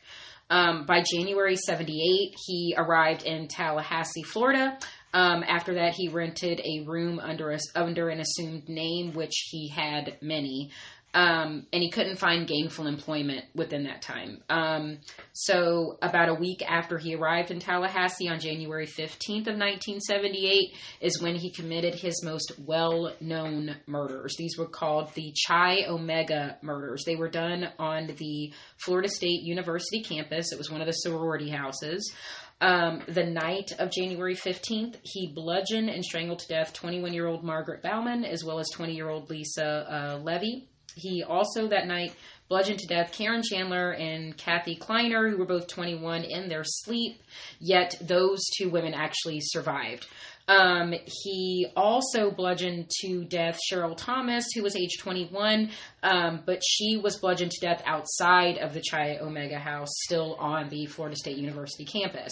Um, 0.49 0.85
by 0.85 1.03
January 1.03 1.57
78, 1.57 2.35
he 2.45 2.73
arrived 2.77 3.23
in 3.23 3.49
Tallahassee, 3.49 4.23
Florida. 4.23 4.77
Um, 5.17 5.43
after 5.47 5.73
that, 5.73 5.95
he 5.95 6.09
rented 6.09 6.61
a 6.63 6.81
room 6.85 7.19
under 7.19 7.49
a, 7.49 7.57
under 7.73 8.09
an 8.09 8.19
assumed 8.19 8.69
name, 8.69 9.13
which 9.13 9.33
he 9.49 9.67
had 9.67 10.15
many. 10.21 10.69
Um, 11.15 11.65
and 11.73 11.81
he 11.81 11.89
couldn't 11.89 12.17
find 12.17 12.47
gainful 12.47 12.85
employment 12.85 13.45
within 13.55 13.85
that 13.85 14.03
time. 14.03 14.43
Um, 14.47 14.99
so, 15.33 15.97
about 16.03 16.29
a 16.29 16.35
week 16.35 16.61
after 16.69 16.99
he 16.99 17.15
arrived 17.15 17.49
in 17.49 17.59
Tallahassee 17.59 18.29
on 18.29 18.39
January 18.39 18.85
15th 18.85 19.47
of 19.47 19.57
1978 19.57 20.73
is 21.01 21.19
when 21.19 21.33
he 21.33 21.49
committed 21.49 21.95
his 21.95 22.23
most 22.23 22.51
well 22.59 23.11
known 23.19 23.77
murders. 23.87 24.35
These 24.37 24.55
were 24.59 24.67
called 24.67 25.11
the 25.15 25.33
Chi 25.47 25.85
Omega 25.87 26.59
murders. 26.61 27.05
They 27.05 27.15
were 27.15 27.29
done 27.29 27.69
on 27.79 28.13
the 28.17 28.53
Florida 28.75 29.09
State 29.09 29.41
University 29.41 30.03
campus, 30.03 30.51
it 30.51 30.59
was 30.59 30.69
one 30.69 30.81
of 30.81 30.87
the 30.87 30.93
sorority 30.93 31.49
houses. 31.49 32.13
Um, 32.59 33.03
the 33.07 33.23
night 33.23 33.71
of 33.77 33.91
January 33.91 34.35
15th, 34.35 34.95
he 35.03 35.31
bludgeoned 35.33 35.89
and 35.89 36.03
strangled 36.03 36.39
to 36.39 36.47
death 36.47 36.73
21 36.73 37.13
year 37.13 37.27
old 37.27 37.43
Margaret 37.43 37.83
Bowman 37.83 38.25
as 38.25 38.43
well 38.43 38.59
as 38.59 38.69
20 38.69 38.93
year 38.93 39.09
old 39.09 39.29
Lisa 39.29 39.85
uh, 39.89 40.17
Levy. 40.17 40.67
He 40.97 41.23
also 41.23 41.67
that 41.67 41.87
night 41.87 42.13
bludgeoned 42.49 42.79
to 42.79 42.87
death 42.87 43.11
Karen 43.11 43.43
Chandler 43.43 43.91
and 43.91 44.35
Kathy 44.37 44.75
Kleiner, 44.75 45.29
who 45.29 45.37
were 45.37 45.45
both 45.45 45.67
21 45.67 46.23
in 46.23 46.49
their 46.49 46.63
sleep, 46.63 47.21
yet 47.59 47.95
those 48.01 48.39
two 48.57 48.69
women 48.69 48.93
actually 48.93 49.39
survived. 49.41 50.07
Um, 50.49 50.93
he 51.05 51.67
also 51.75 52.31
bludgeoned 52.31 52.89
to 53.01 53.25
death 53.25 53.59
Cheryl 53.69 53.97
Thomas, 53.97 54.45
who 54.55 54.63
was 54.63 54.77
age 54.77 54.97
21, 54.97 55.69
um, 56.03 56.41
but 56.45 56.61
she 56.65 56.95
was 56.95 57.17
bludgeoned 57.17 57.51
to 57.51 57.59
death 57.59 57.83
outside 57.85 58.57
of 58.57 58.73
the 58.73 58.81
Chi 58.89 59.17
Omega 59.17 59.59
house, 59.59 59.89
still 60.05 60.35
on 60.35 60.69
the 60.69 60.85
Florida 60.85 61.17
State 61.17 61.35
University 61.35 61.83
campus. 61.83 62.31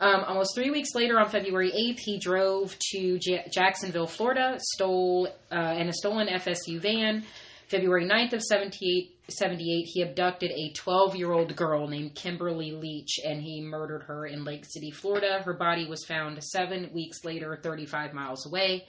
Um, 0.00 0.24
almost 0.26 0.56
three 0.56 0.70
weeks 0.70 0.90
later, 0.96 1.20
on 1.20 1.28
February 1.28 1.70
8th, 1.70 2.00
he 2.00 2.18
drove 2.18 2.76
to 2.90 3.18
J- 3.20 3.46
Jacksonville, 3.52 4.08
Florida, 4.08 4.58
stole 4.58 5.28
uh, 5.52 5.76
in 5.78 5.88
a 5.88 5.92
stolen 5.92 6.26
FSU 6.26 6.80
van. 6.80 7.24
February 7.72 8.04
9th 8.04 8.34
of 8.34 8.42
78, 8.42 9.16
78 9.30 9.84
he 9.86 10.02
abducted 10.02 10.50
a 10.50 10.74
12 10.74 11.16
year 11.16 11.32
old 11.32 11.56
girl 11.56 11.88
named 11.88 12.14
Kimberly 12.14 12.72
Leach 12.72 13.18
and 13.24 13.40
he 13.40 13.62
murdered 13.62 14.02
her 14.02 14.26
in 14.26 14.44
Lake 14.44 14.66
City, 14.66 14.90
Florida. 14.90 15.40
Her 15.42 15.54
body 15.54 15.88
was 15.88 16.04
found 16.04 16.44
seven 16.44 16.90
weeks 16.92 17.24
later, 17.24 17.58
35 17.62 18.12
miles 18.12 18.44
away. 18.44 18.84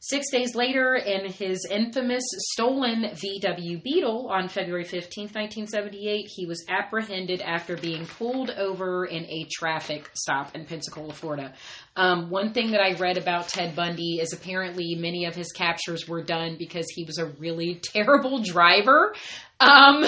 Six 0.00 0.30
days 0.30 0.54
later, 0.54 0.94
in 0.94 1.32
his 1.32 1.66
infamous 1.70 2.22
stolen 2.52 3.04
VW 3.04 3.82
Beetle 3.82 4.28
on 4.30 4.48
February 4.48 4.84
15th, 4.84 5.34
1978, 5.34 6.26
he 6.28 6.46
was 6.46 6.64
apprehended 6.68 7.40
after 7.40 7.76
being 7.76 8.06
pulled 8.06 8.50
over 8.50 9.06
in 9.06 9.24
a 9.24 9.46
traffic 9.50 10.10
stop 10.14 10.54
in 10.54 10.64
Pensacola, 10.66 11.12
Florida. 11.12 11.54
Um, 11.96 12.30
one 12.30 12.52
thing 12.52 12.72
that 12.72 12.80
I 12.80 12.92
read 12.92 13.16
about 13.16 13.48
Ted 13.48 13.74
Bundy 13.74 14.18
is 14.20 14.32
apparently 14.32 14.94
many 14.96 15.24
of 15.24 15.34
his 15.34 15.50
captures 15.52 16.06
were 16.06 16.22
done 16.22 16.56
because 16.58 16.86
he 16.94 17.04
was 17.04 17.18
a 17.18 17.26
really 17.26 17.74
terrible 17.82 18.40
driver. 18.42 19.14
Um, 19.58 20.04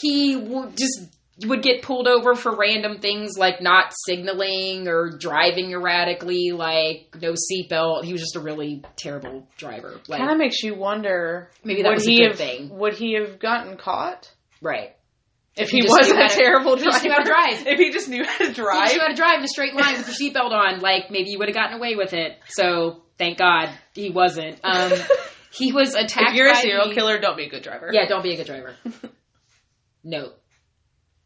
he 0.00 0.40
just 0.74 1.00
would 1.48 1.62
get 1.62 1.82
pulled 1.82 2.06
over 2.06 2.34
for 2.34 2.54
random 2.56 2.98
things 2.98 3.38
like 3.38 3.60
not 3.62 3.92
signaling 4.06 4.88
or 4.88 5.16
driving 5.18 5.70
erratically, 5.72 6.52
like 6.52 7.14
no 7.20 7.32
seatbelt. 7.32 8.04
He 8.04 8.12
was 8.12 8.20
just 8.20 8.36
a 8.36 8.40
really 8.40 8.82
terrible 8.96 9.46
driver. 9.56 10.00
Like, 10.08 10.18
Kind 10.20 10.30
of 10.30 10.38
makes 10.38 10.62
you 10.62 10.74
wonder. 10.74 11.50
Maybe 11.64 11.82
that 11.82 11.88
would 11.88 11.94
was 11.96 12.06
a 12.06 12.10
he 12.10 12.18
good 12.18 12.28
have, 12.30 12.36
thing. 12.38 12.68
Would 12.78 12.94
he 12.94 13.14
have 13.14 13.38
gotten 13.38 13.76
caught 13.76 14.30
right. 14.60 14.94
if 15.56 15.70
he 15.70 15.80
he, 15.80 15.88
wasn't 15.88 16.18
a 16.18 16.22
how 16.22 16.28
to- 16.28 16.34
terrible 16.36 16.72
if 16.74 16.80
he 16.80 16.84
just 16.86 17.02
knew 17.04 17.10
how 17.12 17.18
to 17.18 17.24
drive. 17.24 17.66
If 17.66 17.78
he 17.78 17.90
just 17.90 18.08
knew 18.08 18.24
how 18.24 18.36
to 18.38 18.44
If 18.44 18.56
you 18.58 18.64
drive. 18.64 18.90
had 18.92 19.08
to 19.08 19.14
drive 19.14 19.38
in 19.38 19.44
a 19.44 19.48
straight 19.48 19.74
line 19.74 19.96
with 19.96 20.06
your 20.20 20.30
seatbelt 20.32 20.50
on, 20.52 20.80
like 20.80 21.10
maybe 21.10 21.30
you 21.30 21.38
would 21.38 21.48
have 21.48 21.56
gotten 21.56 21.76
away 21.78 21.94
with 21.96 22.12
it. 22.12 22.38
So 22.48 23.02
thank 23.18 23.38
God 23.38 23.70
he 23.94 24.10
wasn't. 24.10 24.58
Um, 24.64 24.92
he 25.52 25.72
was 25.72 25.94
attacked. 25.94 26.30
if 26.30 26.34
you're 26.36 26.50
a 26.50 26.54
serial 26.56 26.88
the- 26.88 26.94
killer, 26.94 27.18
don't 27.18 27.36
be 27.36 27.44
a 27.46 27.50
good 27.50 27.62
driver. 27.62 27.90
Yeah, 27.92 28.06
don't 28.06 28.22
be 28.22 28.32
a 28.34 28.36
good 28.36 28.46
driver. 28.46 28.74
no, 30.04 30.32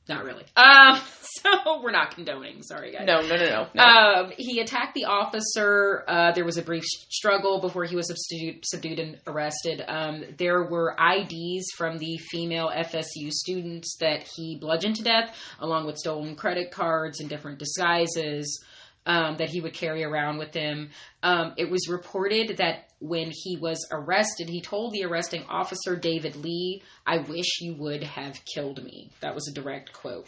not 0.08 0.24
really. 0.24 0.44
Um, 0.56 1.00
so 1.20 1.82
we're 1.82 1.90
not 1.90 2.14
condoning. 2.14 2.62
Sorry, 2.62 2.92
guys. 2.92 3.06
No, 3.06 3.20
no, 3.22 3.36
no, 3.36 3.46
no. 3.46 3.66
no. 3.74 3.82
Um, 3.82 4.32
he 4.36 4.60
attacked 4.60 4.94
the 4.94 5.06
officer. 5.06 6.04
Uh, 6.06 6.32
there 6.32 6.44
was 6.44 6.58
a 6.58 6.62
brief 6.62 6.84
struggle 6.84 7.60
before 7.60 7.84
he 7.84 7.96
was 7.96 8.08
substitute, 8.08 8.64
subdued 8.66 8.98
and 8.98 9.18
arrested. 9.26 9.82
Um, 9.86 10.24
there 10.36 10.62
were 10.64 10.94
IDs 10.98 11.66
from 11.76 11.98
the 11.98 12.18
female 12.18 12.70
FSU 12.74 13.30
students 13.30 13.96
that 14.00 14.28
he 14.36 14.58
bludgeoned 14.60 14.96
to 14.96 15.02
death, 15.02 15.36
along 15.60 15.86
with 15.86 15.96
stolen 15.96 16.36
credit 16.36 16.70
cards 16.70 17.20
and 17.20 17.28
different 17.28 17.58
disguises 17.58 18.62
um, 19.06 19.36
that 19.36 19.48
he 19.48 19.60
would 19.60 19.74
carry 19.74 20.04
around 20.04 20.38
with 20.38 20.54
him. 20.54 20.90
Um, 21.22 21.54
it 21.56 21.70
was 21.70 21.88
reported 21.88 22.56
that 22.58 22.88
when 23.04 23.30
he 23.30 23.56
was 23.56 23.86
arrested, 23.92 24.48
he 24.48 24.62
told 24.62 24.92
the 24.92 25.04
arresting 25.04 25.44
officer, 25.48 25.94
David 25.94 26.36
Lee, 26.36 26.82
I 27.06 27.18
wish 27.18 27.60
you 27.60 27.74
would 27.74 28.02
have 28.02 28.40
killed 28.46 28.82
me. 28.82 29.10
That 29.20 29.34
was 29.34 29.46
a 29.46 29.52
direct 29.52 29.92
quote. 29.92 30.26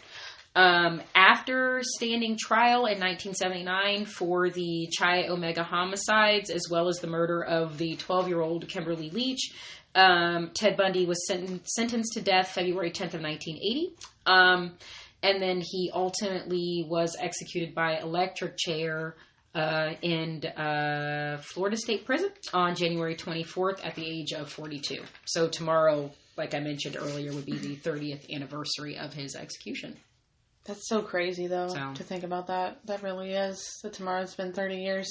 Um, 0.54 1.00
after 1.14 1.80
standing 1.82 2.36
trial 2.38 2.86
in 2.86 3.00
1979 3.00 4.04
for 4.04 4.50
the 4.50 4.88
Chi 4.98 5.26
Omega 5.28 5.62
homicides, 5.62 6.50
as 6.50 6.62
well 6.70 6.88
as 6.88 6.96
the 6.96 7.06
murder 7.06 7.42
of 7.42 7.78
the 7.78 7.96
12 7.96 8.28
year 8.28 8.42
old 8.42 8.68
Kimberly 8.68 9.08
Leach, 9.08 9.52
um, 9.94 10.50
Ted 10.52 10.76
Bundy 10.76 11.06
was 11.06 11.26
sen- 11.26 11.62
sentenced 11.64 12.12
to 12.12 12.20
death 12.20 12.50
February 12.50 12.90
10th 12.90 13.14
of 13.14 13.22
1980. 13.22 13.94
Um, 14.26 14.74
and 15.22 15.40
then 15.40 15.62
he 15.62 15.90
ultimately 15.94 16.86
was 16.86 17.16
executed 17.18 17.74
by 17.74 17.98
electric 17.98 18.58
chair 18.58 19.16
uh, 19.56 19.94
in 20.02 20.44
uh, 20.44 21.38
Florida 21.42 21.76
State 21.78 22.04
Prison 22.04 22.30
on 22.52 22.74
January 22.76 23.16
24th 23.16 23.84
at 23.84 23.94
the 23.94 24.04
age 24.06 24.32
of 24.32 24.50
42. 24.52 25.02
So 25.24 25.48
tomorrow, 25.48 26.10
like 26.36 26.54
I 26.54 26.60
mentioned 26.60 26.96
earlier, 27.00 27.32
would 27.32 27.46
be 27.46 27.56
the 27.56 27.76
30th 27.76 28.30
anniversary 28.34 28.98
of 28.98 29.14
his 29.14 29.34
execution. 29.34 29.96
That's 30.66 30.86
so 30.88 31.00
crazy, 31.00 31.46
though, 31.46 31.68
So- 31.68 31.94
to 31.94 32.02
think 32.04 32.22
about 32.22 32.48
that. 32.48 32.80
That 32.86 33.02
really 33.02 33.32
is. 33.32 33.80
That 33.82 33.94
tomorrow's 33.94 34.34
been 34.34 34.52
30 34.52 34.76
years. 34.76 35.08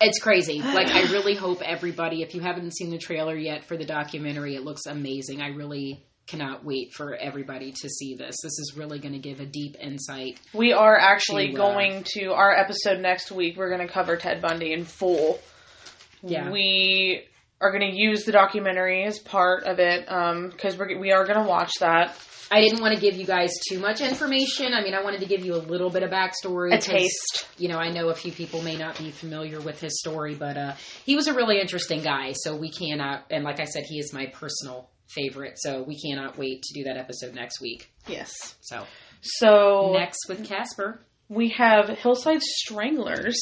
It's 0.00 0.18
crazy. 0.20 0.60
Like 0.62 0.88
I 0.88 1.02
really 1.12 1.34
hope 1.34 1.62
everybody, 1.62 2.22
if 2.22 2.34
you 2.34 2.40
haven't 2.40 2.74
seen 2.74 2.90
the 2.90 2.98
trailer 2.98 3.36
yet 3.36 3.64
for 3.64 3.76
the 3.76 3.84
documentary, 3.86 4.54
it 4.54 4.64
looks 4.64 4.86
amazing. 4.86 5.40
I 5.40 5.48
really 5.48 6.04
cannot 6.26 6.64
wait 6.64 6.92
for 6.92 7.14
everybody 7.14 7.72
to 7.72 7.88
see 7.88 8.14
this. 8.14 8.36
This 8.42 8.58
is 8.58 8.74
really 8.76 8.98
going 8.98 9.12
to 9.12 9.18
give 9.18 9.40
a 9.40 9.46
deep 9.46 9.76
insight. 9.80 10.40
We 10.52 10.72
are 10.72 10.96
actually 10.96 11.52
To, 11.52 11.54
uh, 11.54 11.56
going 11.56 12.04
to 12.14 12.32
our 12.32 12.54
episode 12.54 13.00
next 13.00 13.30
week. 13.30 13.56
We're 13.56 13.74
going 13.74 13.86
to 13.86 13.92
cover 13.92 14.16
Ted 14.16 14.40
Bundy 14.40 14.72
in 14.72 14.84
full. 14.84 15.40
Yeah. 16.22 16.50
We 16.50 17.24
are 17.60 17.70
going 17.70 17.90
to 17.90 17.96
use 17.96 18.24
the 18.24 18.32
documentary 18.32 19.04
as 19.04 19.18
part 19.18 19.64
of 19.64 19.78
it 19.78 20.06
because 20.06 20.76
we're 20.76 20.98
we 20.98 21.12
are 21.12 21.24
going 21.24 21.38
to 21.38 21.46
watch 21.48 21.72
that. 21.80 22.16
I 22.50 22.60
didn't 22.60 22.82
want 22.82 22.94
to 22.94 23.00
give 23.00 23.16
you 23.16 23.24
guys 23.24 23.50
too 23.66 23.78
much 23.78 24.02
information. 24.02 24.74
I 24.74 24.82
mean, 24.82 24.92
I 24.92 25.02
wanted 25.02 25.20
to 25.20 25.26
give 25.26 25.42
you 25.42 25.54
a 25.54 25.56
little 25.56 25.88
bit 25.88 26.02
of 26.02 26.10
backstory. 26.10 26.74
A 26.74 26.78
taste. 26.78 27.48
You 27.56 27.68
know, 27.68 27.78
I 27.78 27.90
know 27.90 28.10
a 28.10 28.14
few 28.14 28.30
people 28.30 28.60
may 28.60 28.76
not 28.76 28.98
be 28.98 29.10
familiar 29.10 29.58
with 29.58 29.80
his 29.80 29.98
story, 29.98 30.34
but 30.34 30.58
uh, 30.58 30.74
he 31.06 31.16
was 31.16 31.28
a 31.28 31.34
really 31.34 31.60
interesting 31.60 32.02
guy. 32.02 32.32
So 32.32 32.54
we 32.54 32.70
cannot, 32.70 33.24
and 33.30 33.42
like 33.42 33.58
I 33.58 33.64
said, 33.64 33.84
he 33.88 33.98
is 33.98 34.12
my 34.12 34.26
personal 34.26 34.90
favorite. 35.14 35.54
So 35.56 35.82
we 35.82 35.98
cannot 36.00 36.38
wait 36.38 36.62
to 36.62 36.74
do 36.74 36.84
that 36.84 36.96
episode 36.96 37.34
next 37.34 37.60
week. 37.60 37.90
Yes. 38.06 38.32
So 38.60 38.84
So 39.20 39.92
next 39.92 40.28
with 40.28 40.46
Casper. 40.46 41.00
we 41.28 41.50
have 41.50 41.88
Hillside 41.88 42.42
Stranglers. 42.42 43.38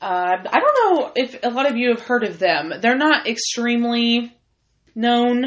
Uh, 0.00 0.36
I 0.50 0.60
don't 0.60 0.78
know 0.98 1.12
if 1.16 1.38
a 1.42 1.48
lot 1.50 1.70
of 1.70 1.76
you 1.76 1.90
have 1.90 2.00
heard 2.02 2.24
of 2.24 2.38
them. 2.38 2.72
They're 2.80 2.96
not 2.98 3.26
extremely 3.26 4.36
known. 4.94 5.44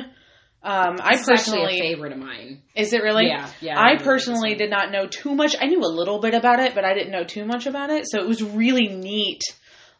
Um, 0.63 0.97
I 0.99 1.13
This 1.13 1.21
is 1.21 1.29
actually 1.29 1.35
personally, 1.37 1.77
a 1.79 1.81
favorite 1.81 2.11
of 2.13 2.17
mine. 2.17 2.61
is 2.75 2.91
it 2.91 3.01
really? 3.03 3.27
Yeah, 3.27 3.49
yeah. 3.61 3.79
I 3.79 3.97
personally 4.03 4.55
did 4.55 4.69
not 4.69 4.91
know 4.91 5.07
too 5.07 5.35
much. 5.35 5.55
I 5.61 5.65
knew 5.67 5.79
a 5.79 5.87
little 5.87 6.19
bit 6.19 6.33
about 6.33 6.59
it, 6.59 6.73
but 6.75 6.83
I 6.83 6.93
didn't 6.93 7.11
know 7.11 7.23
too 7.23 7.45
much 7.45 7.67
about 7.67 7.89
it. 7.89 8.05
So 8.09 8.19
it 8.19 8.27
was 8.27 8.41
really 8.43 8.87
neat 8.87 9.41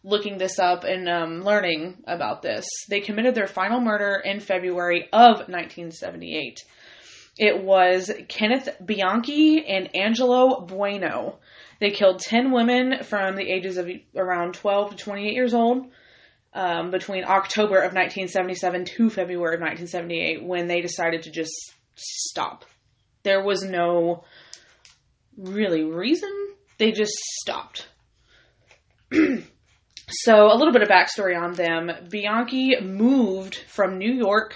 looking 0.03 0.37
this 0.37 0.59
up 0.59 0.83
and 0.83 1.09
um, 1.09 1.43
learning 1.43 2.03
about 2.07 2.41
this. 2.41 2.65
They 2.89 3.01
committed 3.01 3.35
their 3.35 3.47
final 3.47 3.79
murder 3.79 4.21
in 4.23 4.39
February 4.39 5.09
of 5.11 5.47
1978. 5.47 6.59
It 7.37 7.63
was 7.63 8.11
Kenneth 8.27 8.69
Bianchi 8.83 9.65
and 9.65 9.95
Angelo 9.95 10.61
Bueno. 10.61 11.39
They 11.79 11.91
killed 11.91 12.19
10 12.19 12.51
women 12.51 13.03
from 13.03 13.35
the 13.35 13.47
ages 13.47 13.77
of 13.77 13.87
around 14.15 14.55
12 14.55 14.91
to 14.91 14.97
28 14.97 15.33
years 15.33 15.53
old 15.53 15.87
um, 16.53 16.89
between 16.89 17.23
October 17.23 17.77
of 17.77 17.93
1977 17.93 18.85
to 18.85 19.09
February 19.09 19.55
of 19.55 19.61
1978 19.61 20.43
when 20.43 20.67
they 20.67 20.81
decided 20.81 21.23
to 21.23 21.31
just 21.31 21.53
stop. 21.95 22.65
There 23.23 23.43
was 23.43 23.63
no 23.63 24.23
really 25.37 25.83
reason. 25.83 26.31
They 26.79 26.91
just 26.91 27.13
stopped. 27.41 27.87
so, 30.09 30.45
a 30.45 30.55
little 30.55 30.71
bit 30.71 30.83
of 30.83 30.87
backstory 30.87 31.37
on 31.37 31.53
them. 31.53 31.91
Bianchi 32.09 32.79
moved 32.81 33.55
from 33.67 33.97
New 33.97 34.13
York 34.13 34.55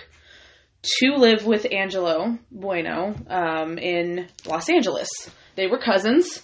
to 0.82 1.16
live 1.16 1.46
with 1.46 1.68
Angelo 1.70 2.40
Bueno 2.50 3.14
um, 3.28 3.78
in 3.78 4.30
Los 4.46 4.70
Angeles. 4.70 5.10
They 5.56 5.68
were 5.68 5.78
cousins, 5.78 6.42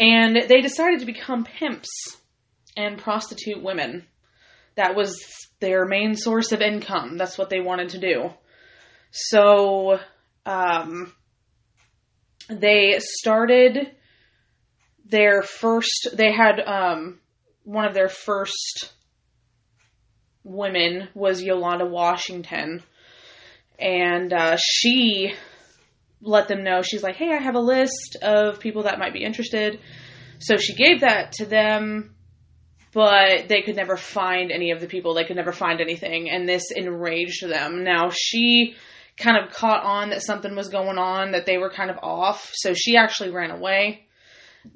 and 0.00 0.36
they 0.48 0.60
decided 0.60 0.98
to 0.98 1.06
become 1.06 1.44
pimps 1.44 2.16
and 2.76 2.98
prostitute 2.98 3.62
women. 3.62 4.04
That 4.74 4.96
was 4.96 5.16
their 5.60 5.84
main 5.86 6.14
source 6.14 6.50
of 6.50 6.60
income. 6.60 7.18
That's 7.18 7.38
what 7.38 7.50
they 7.50 7.60
wanted 7.60 7.90
to 7.90 8.00
do. 8.00 8.30
So, 9.12 10.00
um, 10.44 11.12
they 12.50 12.96
started 12.98 13.92
their 15.04 15.42
first, 15.42 16.08
they 16.14 16.32
had, 16.32 16.60
um, 16.66 17.20
one 17.68 17.84
of 17.84 17.92
their 17.92 18.08
first 18.08 18.94
women 20.42 21.06
was 21.12 21.42
Yolanda 21.42 21.84
Washington. 21.84 22.82
And, 23.78 24.32
uh, 24.32 24.56
she 24.56 25.34
let 26.22 26.48
them 26.48 26.64
know, 26.64 26.80
she's 26.80 27.02
like, 27.02 27.16
hey, 27.16 27.30
I 27.30 27.36
have 27.36 27.56
a 27.56 27.60
list 27.60 28.16
of 28.22 28.58
people 28.58 28.84
that 28.84 28.98
might 28.98 29.12
be 29.12 29.22
interested. 29.22 29.80
So 30.38 30.56
she 30.56 30.74
gave 30.74 31.02
that 31.02 31.32
to 31.32 31.44
them, 31.44 32.14
but 32.94 33.48
they 33.48 33.60
could 33.60 33.76
never 33.76 33.98
find 33.98 34.50
any 34.50 34.70
of 34.70 34.80
the 34.80 34.86
people. 34.86 35.12
They 35.12 35.24
could 35.24 35.36
never 35.36 35.52
find 35.52 35.82
anything. 35.82 36.30
And 36.30 36.48
this 36.48 36.70
enraged 36.74 37.46
them. 37.46 37.84
Now, 37.84 38.08
she 38.10 38.76
kind 39.18 39.36
of 39.36 39.52
caught 39.52 39.84
on 39.84 40.08
that 40.08 40.22
something 40.22 40.56
was 40.56 40.70
going 40.70 40.96
on, 40.96 41.32
that 41.32 41.44
they 41.44 41.58
were 41.58 41.70
kind 41.70 41.90
of 41.90 41.98
off. 42.02 42.50
So 42.54 42.72
she 42.72 42.96
actually 42.96 43.30
ran 43.30 43.50
away. 43.50 44.06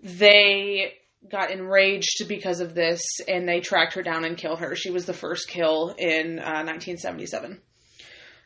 They 0.02 0.98
got 1.30 1.50
enraged 1.50 2.26
because 2.28 2.60
of 2.60 2.74
this 2.74 3.00
and 3.28 3.48
they 3.48 3.60
tracked 3.60 3.94
her 3.94 4.02
down 4.02 4.24
and 4.24 4.36
killed 4.36 4.58
her. 4.60 4.74
She 4.74 4.90
was 4.90 5.06
the 5.06 5.12
first 5.12 5.48
kill 5.48 5.94
in 5.98 6.38
uh, 6.38 6.64
1977. 6.64 7.60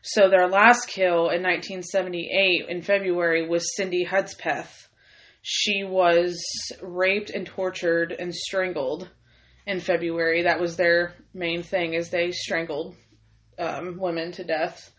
So 0.01 0.29
their 0.29 0.47
last 0.47 0.87
kill 0.87 1.29
in 1.29 1.43
1978 1.43 2.69
in 2.69 2.81
February 2.81 3.47
was 3.47 3.75
Cindy 3.75 4.03
Hudspeth. 4.05 4.87
She 5.41 5.83
was 5.83 6.41
raped 6.81 7.29
and 7.29 7.45
tortured 7.45 8.15
and 8.17 8.33
strangled 8.33 9.09
in 9.65 9.79
February. 9.79 10.43
That 10.43 10.59
was 10.59 10.77
their 10.77 11.15
main 11.33 11.63
thing 11.63 11.93
is 11.93 12.09
they 12.09 12.31
strangled 12.31 12.95
um, 13.59 13.97
women 13.99 14.31
to 14.33 14.43
death. 14.43 14.91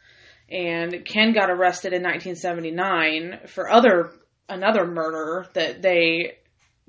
And 0.50 1.04
Ken 1.04 1.32
got 1.32 1.50
arrested 1.50 1.92
in 1.92 2.02
1979 2.02 3.48
for 3.48 3.70
other 3.70 4.12
another 4.48 4.86
murder 4.86 5.46
that 5.52 5.82
they 5.82 6.38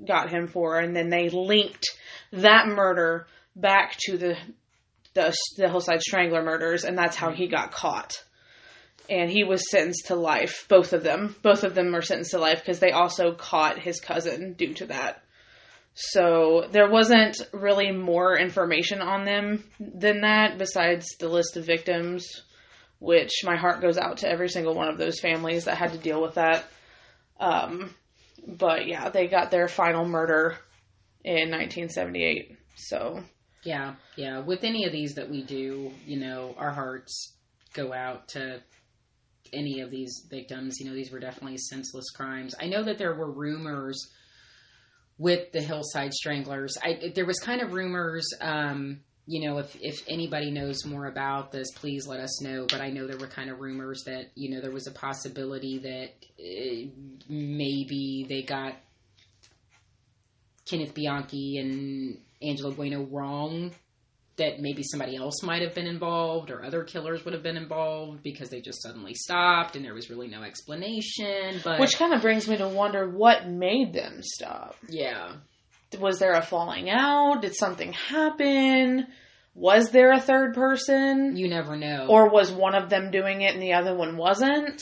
got 0.06 0.30
him 0.30 0.46
for, 0.46 0.78
and 0.78 0.94
then 0.94 1.10
they 1.10 1.28
linked 1.28 1.86
that 2.32 2.66
murder 2.66 3.26
back 3.56 3.96
to 4.06 4.16
the 4.16 4.36
the, 5.14 5.34
the 5.56 5.68
Hillside 5.68 6.02
Strangler 6.02 6.42
murders, 6.42 6.84
and 6.84 6.96
that's 6.96 7.16
how 7.16 7.32
he 7.32 7.48
got 7.48 7.72
caught. 7.72 8.22
And 9.08 9.28
he 9.28 9.42
was 9.42 9.68
sentenced 9.68 10.06
to 10.06 10.14
life. 10.14 10.66
Both 10.68 10.92
of 10.92 11.02
them, 11.02 11.34
both 11.42 11.64
of 11.64 11.74
them 11.74 11.92
were 11.92 12.02
sentenced 12.02 12.30
to 12.30 12.38
life 12.38 12.60
because 12.60 12.78
they 12.78 12.92
also 12.92 13.32
caught 13.32 13.78
his 13.78 14.00
cousin 14.00 14.52
due 14.52 14.74
to 14.74 14.86
that. 14.86 15.22
So 15.94 16.68
there 16.70 16.88
wasn't 16.88 17.40
really 17.52 17.90
more 17.90 18.38
information 18.38 19.00
on 19.00 19.24
them 19.24 19.64
than 19.80 20.20
that, 20.20 20.58
besides 20.58 21.16
the 21.18 21.28
list 21.28 21.56
of 21.56 21.66
victims, 21.66 22.42
which 23.00 23.32
my 23.42 23.56
heart 23.56 23.80
goes 23.80 23.98
out 23.98 24.18
to 24.18 24.28
every 24.28 24.48
single 24.48 24.74
one 24.74 24.88
of 24.88 24.98
those 24.98 25.18
families 25.18 25.64
that 25.64 25.76
had 25.76 25.92
to 25.92 25.98
deal 25.98 26.22
with 26.22 26.34
that. 26.34 26.64
Um, 27.40 27.92
but 28.58 28.86
yeah, 28.86 29.08
they 29.08 29.26
got 29.28 29.50
their 29.50 29.68
final 29.68 30.04
murder 30.04 30.56
in 31.24 31.50
1978. 31.50 32.56
So 32.76 33.22
Yeah, 33.64 33.94
yeah. 34.16 34.40
With 34.40 34.64
any 34.64 34.84
of 34.86 34.92
these 34.92 35.14
that 35.14 35.28
we 35.28 35.42
do, 35.42 35.92
you 36.06 36.18
know, 36.18 36.54
our 36.58 36.70
hearts 36.70 37.34
go 37.74 37.92
out 37.92 38.28
to 38.28 38.62
any 39.52 39.80
of 39.80 39.90
these 39.90 40.26
victims. 40.30 40.78
You 40.80 40.86
know, 40.86 40.94
these 40.94 41.10
were 41.10 41.20
definitely 41.20 41.58
senseless 41.58 42.10
crimes. 42.10 42.54
I 42.60 42.66
know 42.66 42.82
that 42.84 42.98
there 42.98 43.14
were 43.14 43.30
rumors 43.30 44.08
with 45.18 45.52
the 45.52 45.60
Hillside 45.60 46.12
Stranglers. 46.14 46.76
I 46.82 47.12
there 47.14 47.26
was 47.26 47.38
kind 47.38 47.60
of 47.60 47.72
rumors. 47.72 48.26
Um, 48.40 49.00
you 49.30 49.46
know, 49.48 49.58
if 49.58 49.76
if 49.80 50.02
anybody 50.08 50.50
knows 50.50 50.84
more 50.84 51.06
about 51.06 51.52
this, 51.52 51.70
please 51.76 52.04
let 52.08 52.18
us 52.18 52.42
know. 52.42 52.66
But 52.68 52.80
I 52.80 52.90
know 52.90 53.06
there 53.06 53.16
were 53.16 53.28
kind 53.28 53.48
of 53.48 53.60
rumors 53.60 54.02
that 54.06 54.32
you 54.34 54.50
know 54.50 54.60
there 54.60 54.72
was 54.72 54.88
a 54.88 54.90
possibility 54.92 55.78
that 55.78 56.10
uh, 56.40 56.90
maybe 57.28 58.26
they 58.28 58.42
got 58.42 58.74
Kenneth 60.68 60.94
Bianchi 60.94 61.58
and 61.58 62.18
Angelo 62.42 62.72
Bueno 62.72 63.04
wrong. 63.04 63.72
That 64.36 64.58
maybe 64.58 64.82
somebody 64.82 65.16
else 65.16 65.42
might 65.42 65.60
have 65.62 65.74
been 65.74 65.86
involved, 65.86 66.50
or 66.50 66.64
other 66.64 66.82
killers 66.82 67.24
would 67.24 67.34
have 67.34 67.42
been 67.42 67.58
involved 67.58 68.22
because 68.22 68.48
they 68.48 68.60
just 68.62 68.82
suddenly 68.82 69.12
stopped 69.14 69.76
and 69.76 69.84
there 69.84 69.92
was 69.92 70.08
really 70.08 70.28
no 70.28 70.42
explanation. 70.42 71.60
But 71.62 71.78
which 71.78 71.98
kind 71.98 72.14
of 72.14 72.22
brings 72.22 72.48
me 72.48 72.56
to 72.56 72.66
wonder 72.66 73.06
what 73.08 73.46
made 73.46 73.92
them 73.92 74.20
stop. 74.22 74.76
yeah, 74.88 75.34
Was 76.00 76.18
there 76.20 76.32
a 76.32 76.40
falling 76.42 76.88
out? 76.88 77.42
Did 77.42 77.54
something 77.54 77.92
happen? 77.92 79.06
Was 79.54 79.90
there 79.90 80.12
a 80.12 80.20
third 80.20 80.54
person? 80.54 81.36
you 81.36 81.48
never 81.48 81.76
know. 81.76 82.06
Or 82.08 82.30
was 82.30 82.50
one 82.52 82.74
of 82.74 82.88
them 82.88 83.10
doing 83.10 83.42
it 83.42 83.52
and 83.54 83.62
the 83.62 83.72
other 83.74 83.94
one 83.94 84.16
wasn't? 84.16 84.80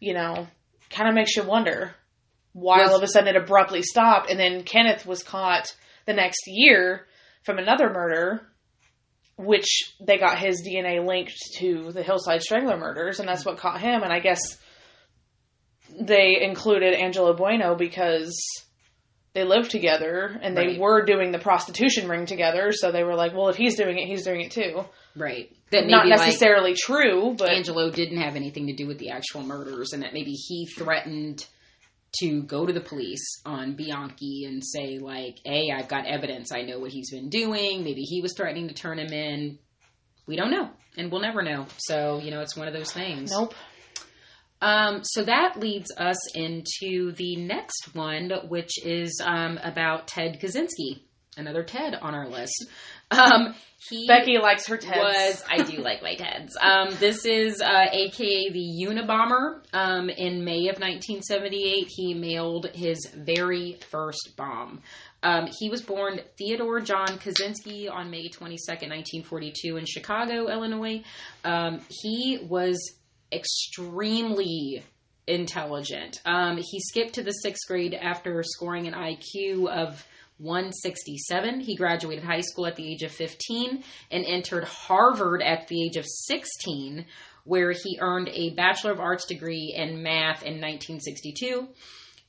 You 0.00 0.14
know, 0.14 0.46
kind 0.88 1.08
of 1.08 1.14
makes 1.14 1.36
you 1.36 1.42
wonder 1.44 1.94
why 2.52 2.78
Was- 2.80 2.90
all 2.90 2.96
of 2.96 3.02
a 3.02 3.06
sudden 3.08 3.34
it 3.34 3.40
abruptly 3.40 3.82
stopped 3.82 4.30
and 4.30 4.40
then 4.40 4.64
Kenneth 4.64 5.06
was 5.06 5.22
caught 5.22 5.74
the 6.06 6.14
next 6.14 6.42
year 6.46 7.06
from 7.44 7.58
another 7.58 7.90
murder 7.90 8.46
which 9.36 9.94
they 10.04 10.18
got 10.18 10.38
his 10.38 10.62
DNA 10.66 11.06
linked 11.06 11.32
to 11.58 11.92
the 11.92 12.02
Hillside 12.02 12.42
Strangler 12.42 12.76
murders 12.76 13.20
and 13.20 13.28
that's 13.28 13.44
what 13.44 13.58
caught 13.58 13.80
him 13.80 14.02
and 14.02 14.12
I 14.12 14.20
guess 14.20 14.40
they 15.98 16.40
included 16.42 16.94
Angelo 16.94 17.34
Bueno 17.34 17.74
because 17.74 18.36
they 19.32 19.44
lived 19.44 19.70
together 19.70 20.38
and 20.42 20.56
they 20.56 20.66
Right. 20.68 20.80
were 20.80 21.04
doing 21.04 21.30
the 21.32 21.38
prostitution 21.38 22.08
ring 22.08 22.26
together 22.26 22.72
so 22.72 22.90
they 22.92 23.04
were 23.04 23.14
like 23.14 23.32
well 23.34 23.48
if 23.48 23.56
he's 23.56 23.76
doing 23.76 23.98
it 23.98 24.06
he's 24.06 24.24
doing 24.24 24.40
it 24.40 24.50
too 24.50 24.84
right. 25.16 25.50
That 25.72 25.86
not 25.86 26.06
like 26.08 26.18
necessarily 26.18 26.74
true, 26.74 27.34
but 27.38 27.48
Angelo 27.50 27.90
didn't 27.90 28.20
have 28.20 28.34
anything 28.34 28.66
to 28.68 28.72
do 28.74 28.88
with 28.88 28.98
the 28.98 29.10
actual 29.10 29.42
murders, 29.42 29.92
and 29.92 30.02
that 30.02 30.12
maybe 30.12 30.32
he 30.32 30.66
threatened 30.66 31.46
to 32.20 32.42
go 32.42 32.66
to 32.66 32.72
the 32.72 32.80
police 32.80 33.24
on 33.46 33.74
Bianchi 33.74 34.46
and 34.46 34.64
say 34.64 34.98
like, 34.98 35.36
"Hey, 35.44 35.70
I've 35.72 35.86
got 35.86 36.06
evidence. 36.06 36.50
I 36.52 36.62
know 36.62 36.80
what 36.80 36.90
he's 36.90 37.10
been 37.12 37.28
doing." 37.28 37.84
Maybe 37.84 38.02
he 38.02 38.20
was 38.20 38.34
threatening 38.36 38.66
to 38.66 38.74
turn 38.74 38.98
him 38.98 39.12
in. 39.12 39.58
We 40.26 40.34
don't 40.34 40.50
know, 40.50 40.70
and 40.96 41.10
we'll 41.12 41.20
never 41.20 41.42
know. 41.42 41.66
So 41.78 42.20
you 42.20 42.32
know, 42.32 42.40
it's 42.40 42.56
one 42.56 42.66
of 42.66 42.74
those 42.74 42.90
things. 42.92 43.30
nope. 43.30 43.54
Um, 44.60 45.02
so 45.02 45.24
that 45.24 45.58
leads 45.58 45.90
us 45.96 46.34
into 46.34 47.12
the 47.12 47.36
next 47.36 47.94
one, 47.94 48.30
which 48.48 48.84
is 48.84 49.20
um, 49.24 49.58
about 49.62 50.06
Ted 50.06 50.38
Kaczynski, 50.40 51.00
another 51.36 51.62
Ted 51.62 51.94
on 51.94 52.14
our 52.14 52.28
list. 52.28 52.66
Um, 53.10 53.54
he 53.88 54.06
Becky 54.06 54.38
likes 54.38 54.66
her 54.68 54.76
Teds. 54.76 54.98
was 54.98 55.44
I 55.48 55.62
do 55.62 55.78
like 55.82 56.02
my 56.02 56.14
Teds. 56.14 56.50
Um, 56.60 56.94
this 57.00 57.24
is 57.24 57.60
uh, 57.60 57.86
AKA 57.90 58.50
the 58.52 58.86
Unabomber. 58.86 59.62
Um, 59.72 60.10
in 60.10 60.44
May 60.44 60.68
of 60.68 60.78
1978, 60.78 61.88
he 61.88 62.14
mailed 62.14 62.66
his 62.74 63.08
very 63.16 63.78
first 63.90 64.34
bomb. 64.36 64.82
Um, 65.22 65.48
he 65.58 65.68
was 65.68 65.82
born 65.82 66.20
Theodore 66.38 66.80
John 66.80 67.18
Kaczynski 67.18 67.90
on 67.90 68.10
May 68.10 68.28
22nd, 68.28 68.88
1942, 68.88 69.76
in 69.76 69.84
Chicago, 69.86 70.48
Illinois. 70.48 71.02
Um, 71.44 71.80
he 71.88 72.38
was 72.48 72.78
extremely 73.32 74.82
intelligent. 75.26 76.20
Um, 76.24 76.56
he 76.56 76.80
skipped 76.80 77.14
to 77.14 77.22
the 77.22 77.32
sixth 77.32 77.66
grade 77.68 77.94
after 77.94 78.42
scoring 78.42 78.86
an 78.86 78.94
IQ 78.94 79.68
of 79.68 80.04
167. 80.38 81.60
He 81.60 81.76
graduated 81.76 82.24
high 82.24 82.40
school 82.40 82.66
at 82.66 82.76
the 82.76 82.90
age 82.90 83.02
of 83.02 83.12
15 83.12 83.84
and 84.10 84.24
entered 84.24 84.64
Harvard 84.64 85.42
at 85.42 85.68
the 85.68 85.84
age 85.84 85.96
of 85.96 86.06
16, 86.06 87.04
where 87.44 87.72
he 87.72 87.98
earned 88.00 88.28
a 88.28 88.50
Bachelor 88.54 88.92
of 88.92 89.00
Arts 89.00 89.26
degree 89.26 89.74
in 89.76 90.02
math 90.02 90.42
in 90.42 90.54
1962. 90.60 91.68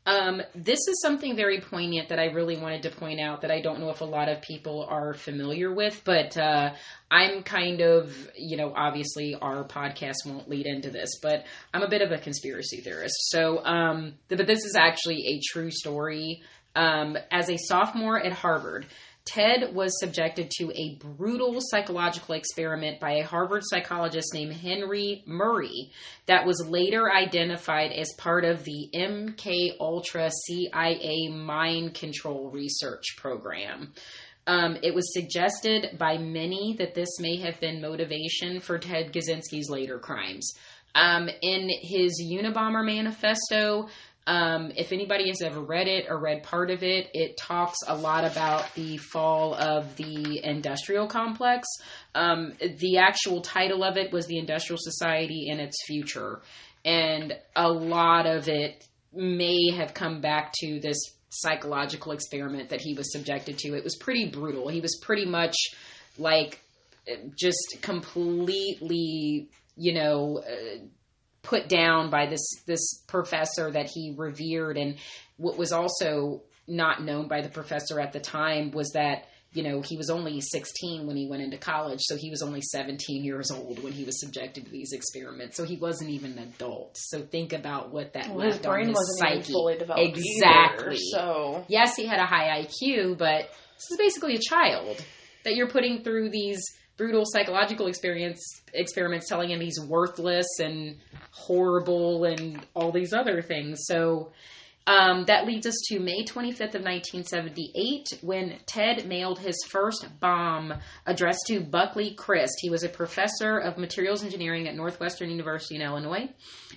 Um, 0.05 0.41
this 0.55 0.79
is 0.87 0.99
something 1.01 1.35
very 1.35 1.61
poignant 1.61 2.09
that 2.09 2.17
I 2.17 2.25
really 2.25 2.57
wanted 2.57 2.83
to 2.83 2.89
point 2.89 3.19
out 3.19 3.41
that 3.41 3.51
I 3.51 3.61
don't 3.61 3.79
know 3.79 3.91
if 3.91 4.01
a 4.01 4.05
lot 4.05 4.29
of 4.29 4.41
people 4.41 4.87
are 4.89 5.13
familiar 5.13 5.71
with, 5.71 6.01
but 6.03 6.35
uh, 6.37 6.73
I'm 7.11 7.43
kind 7.43 7.81
of, 7.81 8.15
you 8.35 8.57
know, 8.57 8.73
obviously 8.75 9.35
our 9.35 9.63
podcast 9.63 10.25
won't 10.25 10.49
lead 10.49 10.65
into 10.65 10.89
this, 10.89 11.19
but 11.21 11.45
I'm 11.71 11.83
a 11.83 11.89
bit 11.89 12.01
of 12.01 12.11
a 12.11 12.17
conspiracy 12.17 12.81
theorist. 12.81 13.15
So, 13.29 13.63
um, 13.63 14.15
but 14.27 14.47
this 14.47 14.65
is 14.65 14.75
actually 14.75 15.27
a 15.27 15.41
true 15.51 15.69
story. 15.69 16.41
Um, 16.73 17.17
as 17.29 17.49
a 17.49 17.57
sophomore 17.57 18.17
at 18.17 18.31
Harvard, 18.31 18.85
Ted 19.25 19.73
was 19.73 19.99
subjected 19.99 20.49
to 20.57 20.71
a 20.73 20.95
brutal 20.95 21.57
psychological 21.59 22.35
experiment 22.35 22.99
by 22.99 23.13
a 23.13 23.23
Harvard 23.23 23.61
psychologist 23.63 24.33
named 24.33 24.53
Henry 24.53 25.23
Murray 25.25 25.91
that 26.25 26.45
was 26.45 26.65
later 26.67 27.11
identified 27.11 27.91
as 27.91 28.11
part 28.17 28.43
of 28.45 28.63
the 28.63 28.89
MK 28.93 29.75
Ultra 29.79 30.31
CIA 30.47 31.29
mind 31.29 31.93
control 31.93 32.49
research 32.49 33.15
program. 33.17 33.93
Um, 34.47 34.77
it 34.81 34.95
was 34.95 35.13
suggested 35.13 35.97
by 35.99 36.17
many 36.17 36.75
that 36.79 36.95
this 36.95 37.19
may 37.19 37.37
have 37.37 37.59
been 37.59 37.79
motivation 37.79 38.59
for 38.59 38.79
Ted 38.79 39.13
Kaczynski's 39.13 39.69
later 39.69 39.99
crimes. 39.99 40.51
Um, 40.93 41.29
in 41.41 41.69
his 41.81 42.21
Unabomber 42.21 42.83
manifesto, 42.83 43.87
Um, 44.27 44.71
if 44.75 44.91
anybody 44.91 45.29
has 45.29 45.41
ever 45.41 45.59
read 45.59 45.87
it 45.87 46.05
or 46.07 46.19
read 46.19 46.43
part 46.43 46.69
of 46.69 46.83
it, 46.83 47.09
it 47.13 47.37
talks 47.37 47.77
a 47.87 47.95
lot 47.95 48.23
about 48.23 48.73
the 48.75 48.97
fall 48.97 49.55
of 49.55 49.95
the 49.95 50.41
industrial 50.43 51.07
complex. 51.07 51.67
Um, 52.13 52.53
the 52.59 52.99
actual 52.99 53.41
title 53.41 53.83
of 53.83 53.97
it 53.97 54.13
was 54.13 54.27
The 54.27 54.37
Industrial 54.37 54.77
Society 54.79 55.49
and 55.49 55.59
Its 55.59 55.75
Future. 55.87 56.41
And 56.85 57.35
a 57.55 57.69
lot 57.69 58.27
of 58.27 58.47
it 58.47 58.87
may 59.13 59.71
have 59.71 59.93
come 59.93 60.21
back 60.21 60.53
to 60.61 60.79
this 60.79 60.97
psychological 61.29 62.11
experiment 62.11 62.69
that 62.69 62.81
he 62.81 62.93
was 62.93 63.11
subjected 63.11 63.57
to. 63.59 63.75
It 63.75 63.83
was 63.83 63.95
pretty 63.95 64.29
brutal. 64.29 64.67
He 64.67 64.81
was 64.81 64.99
pretty 65.01 65.25
much 65.25 65.55
like 66.17 66.59
just 67.39 67.77
completely, 67.81 69.49
you 69.75 69.93
know, 69.93 70.43
uh, 70.45 70.77
put 71.43 71.67
down 71.67 72.09
by 72.09 72.27
this 72.27 72.63
this 72.65 73.03
professor 73.07 73.71
that 73.71 73.89
he 73.93 74.13
revered. 74.17 74.77
And 74.77 74.97
what 75.37 75.57
was 75.57 75.71
also 75.71 76.41
not 76.67 77.03
known 77.03 77.27
by 77.27 77.41
the 77.41 77.49
professor 77.49 77.99
at 77.99 78.13
the 78.13 78.19
time 78.19 78.71
was 78.71 78.91
that 78.91 79.25
you 79.53 79.63
know 79.63 79.81
he 79.81 79.97
was 79.97 80.09
only 80.09 80.39
16 80.39 81.07
when 81.07 81.17
he 81.17 81.27
went 81.27 81.41
into 81.41 81.57
college 81.57 81.99
so 82.01 82.15
he 82.15 82.29
was 82.29 82.41
only 82.41 82.61
17 82.61 83.25
years 83.25 83.51
old 83.51 83.83
when 83.83 83.91
he 83.91 84.05
was 84.05 84.21
subjected 84.21 84.65
to 84.65 84.71
these 84.71 84.93
experiments. 84.93 85.57
So 85.57 85.65
he 85.65 85.77
wasn't 85.77 86.11
even 86.11 86.37
an 86.37 86.53
adult. 86.55 86.95
So 86.97 87.21
think 87.21 87.51
about 87.51 87.91
what 87.91 88.13
that 88.13 88.29
well, 88.29 88.47
his 88.47 88.59
brain 88.59 88.83
on 88.83 88.89
his 88.89 88.95
wasn't 88.95 89.43
psyche. 89.43 89.53
fully 89.53 89.77
developed 89.77 90.17
exactly. 90.17 90.95
either, 90.95 91.05
so. 91.11 91.65
Yes 91.67 91.95
he 91.95 92.05
had 92.05 92.19
a 92.19 92.25
high 92.25 92.63
iq 92.63 93.17
but 93.17 93.49
this 93.75 93.91
is 93.91 93.97
basically 93.97 94.35
a 94.35 94.39
child 94.39 95.03
that 95.43 95.55
you're 95.55 95.69
putting 95.69 96.03
through 96.03 96.29
these 96.29 96.61
brutal 96.97 97.23
psychological 97.25 97.87
experience 97.87 98.39
experiments 98.73 99.27
telling 99.27 99.49
him 99.49 99.59
he's 99.59 99.79
worthless 99.79 100.47
and 100.59 100.97
horrible 101.31 102.25
and 102.25 102.65
all 102.73 102.91
these 102.91 103.13
other 103.13 103.41
things. 103.41 103.79
So 103.85 104.31
um, 104.87 105.25
that 105.25 105.45
leads 105.45 105.67
us 105.67 105.75
to 105.89 105.99
May 105.99 106.23
25th 106.23 106.73
of 106.75 106.83
1978 106.83 108.19
when 108.21 108.59
Ted 108.65 109.07
mailed 109.07 109.37
his 109.37 109.55
first 109.69 110.07
bomb 110.19 110.73
addressed 111.05 111.45
to 111.47 111.61
Buckley 111.61 112.15
Crist. 112.15 112.55
He 112.59 112.71
was 112.71 112.83
a 112.83 112.89
professor 112.89 113.59
of 113.59 113.77
materials 113.77 114.23
engineering 114.23 114.67
at 114.67 114.75
Northwestern 114.75 115.29
University 115.29 115.75
in 115.75 115.83
Illinois. 115.83 116.29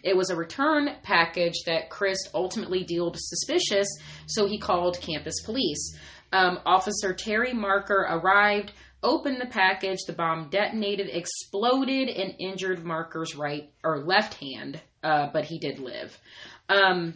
It 0.02 0.16
was 0.16 0.28
a 0.28 0.36
return 0.36 0.90
package 1.02 1.62
that 1.64 1.88
Crist 1.88 2.28
ultimately 2.34 2.84
deemed 2.84 3.16
suspicious, 3.16 3.88
so 4.26 4.46
he 4.46 4.58
called 4.58 5.00
campus 5.00 5.40
police. 5.42 5.96
Um, 6.30 6.58
Officer 6.66 7.14
Terry 7.14 7.54
Marker 7.54 8.06
arrived, 8.08 8.72
opened 9.04 9.40
the 9.40 9.46
package. 9.46 9.98
The 10.06 10.12
bomb 10.14 10.48
detonated, 10.50 11.08
exploded, 11.12 12.08
and 12.08 12.34
injured 12.40 12.84
Marker's 12.84 13.36
right 13.36 13.70
or 13.84 14.00
left 14.04 14.34
hand, 14.34 14.80
uh, 15.04 15.28
but 15.32 15.44
he 15.44 15.58
did 15.60 15.78
live. 15.78 16.18
Um, 16.68 17.14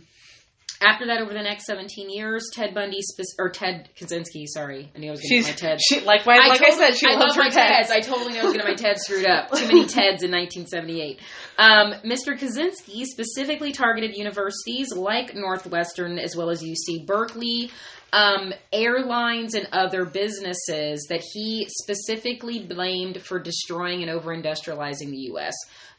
after 0.81 1.07
that, 1.07 1.21
over 1.21 1.33
the 1.33 1.43
next 1.43 1.65
17 1.67 2.09
years, 2.09 2.49
Ted 2.55 2.73
Bundy, 2.73 2.99
spe- 3.01 3.35
or 3.41 3.49
Ted 3.51 3.89
Kaczynski, 3.99 4.45
sorry, 4.47 4.93
I 4.95 4.99
knew 5.01 5.09
I 5.09 5.11
was 5.11 5.21
going 5.21 5.43
to 5.43 5.49
get 5.51 5.61
my 5.63 5.69
Ted. 5.71 5.81
she, 5.83 6.01
like 6.03 6.25
like 6.25 6.41
I, 6.41 6.57
totally- 6.57 6.77
said, 6.79 6.95
she 6.95 7.07
I 7.09 7.15
loves 7.15 7.37
love 7.37 7.37
her 7.37 7.43
my 7.43 7.51
Teds. 7.51 7.87
Teds. 7.87 7.91
I 7.91 8.01
totally 8.01 8.35
knew 8.35 8.41
I 8.41 8.45
was 8.45 8.53
going 8.53 8.65
to 8.65 8.73
get 8.75 8.81
my 8.83 8.89
Ted 8.91 8.99
screwed 9.01 9.27
up. 9.27 9.51
Too 9.51 9.67
many 9.67 9.85
Teds 9.87 10.23
in 10.23 10.31
1978. 10.31 11.19
Um, 11.59 11.93
Mr. 12.05 12.39
Kaczynski 12.39 13.05
specifically 13.05 13.73
targeted 13.73 14.17
universities 14.17 14.93
like 14.95 15.35
Northwestern 15.35 16.17
as 16.19 16.37
well 16.37 16.51
as 16.51 16.63
UC 16.63 17.05
Berkeley, 17.05 17.73
um, 18.13 18.55
airlines, 18.73 19.55
and 19.55 19.69
other 19.73 20.05
businesses 20.05 21.05
that 21.11 21.23
he 21.33 21.67
specifically 21.69 22.65
blamed 22.65 23.23
for 23.23 23.41
destroying 23.41 24.03
and 24.03 24.11
over 24.11 24.35
industrializing 24.35 25.11
the 25.11 25.29
U.S. 25.33 25.55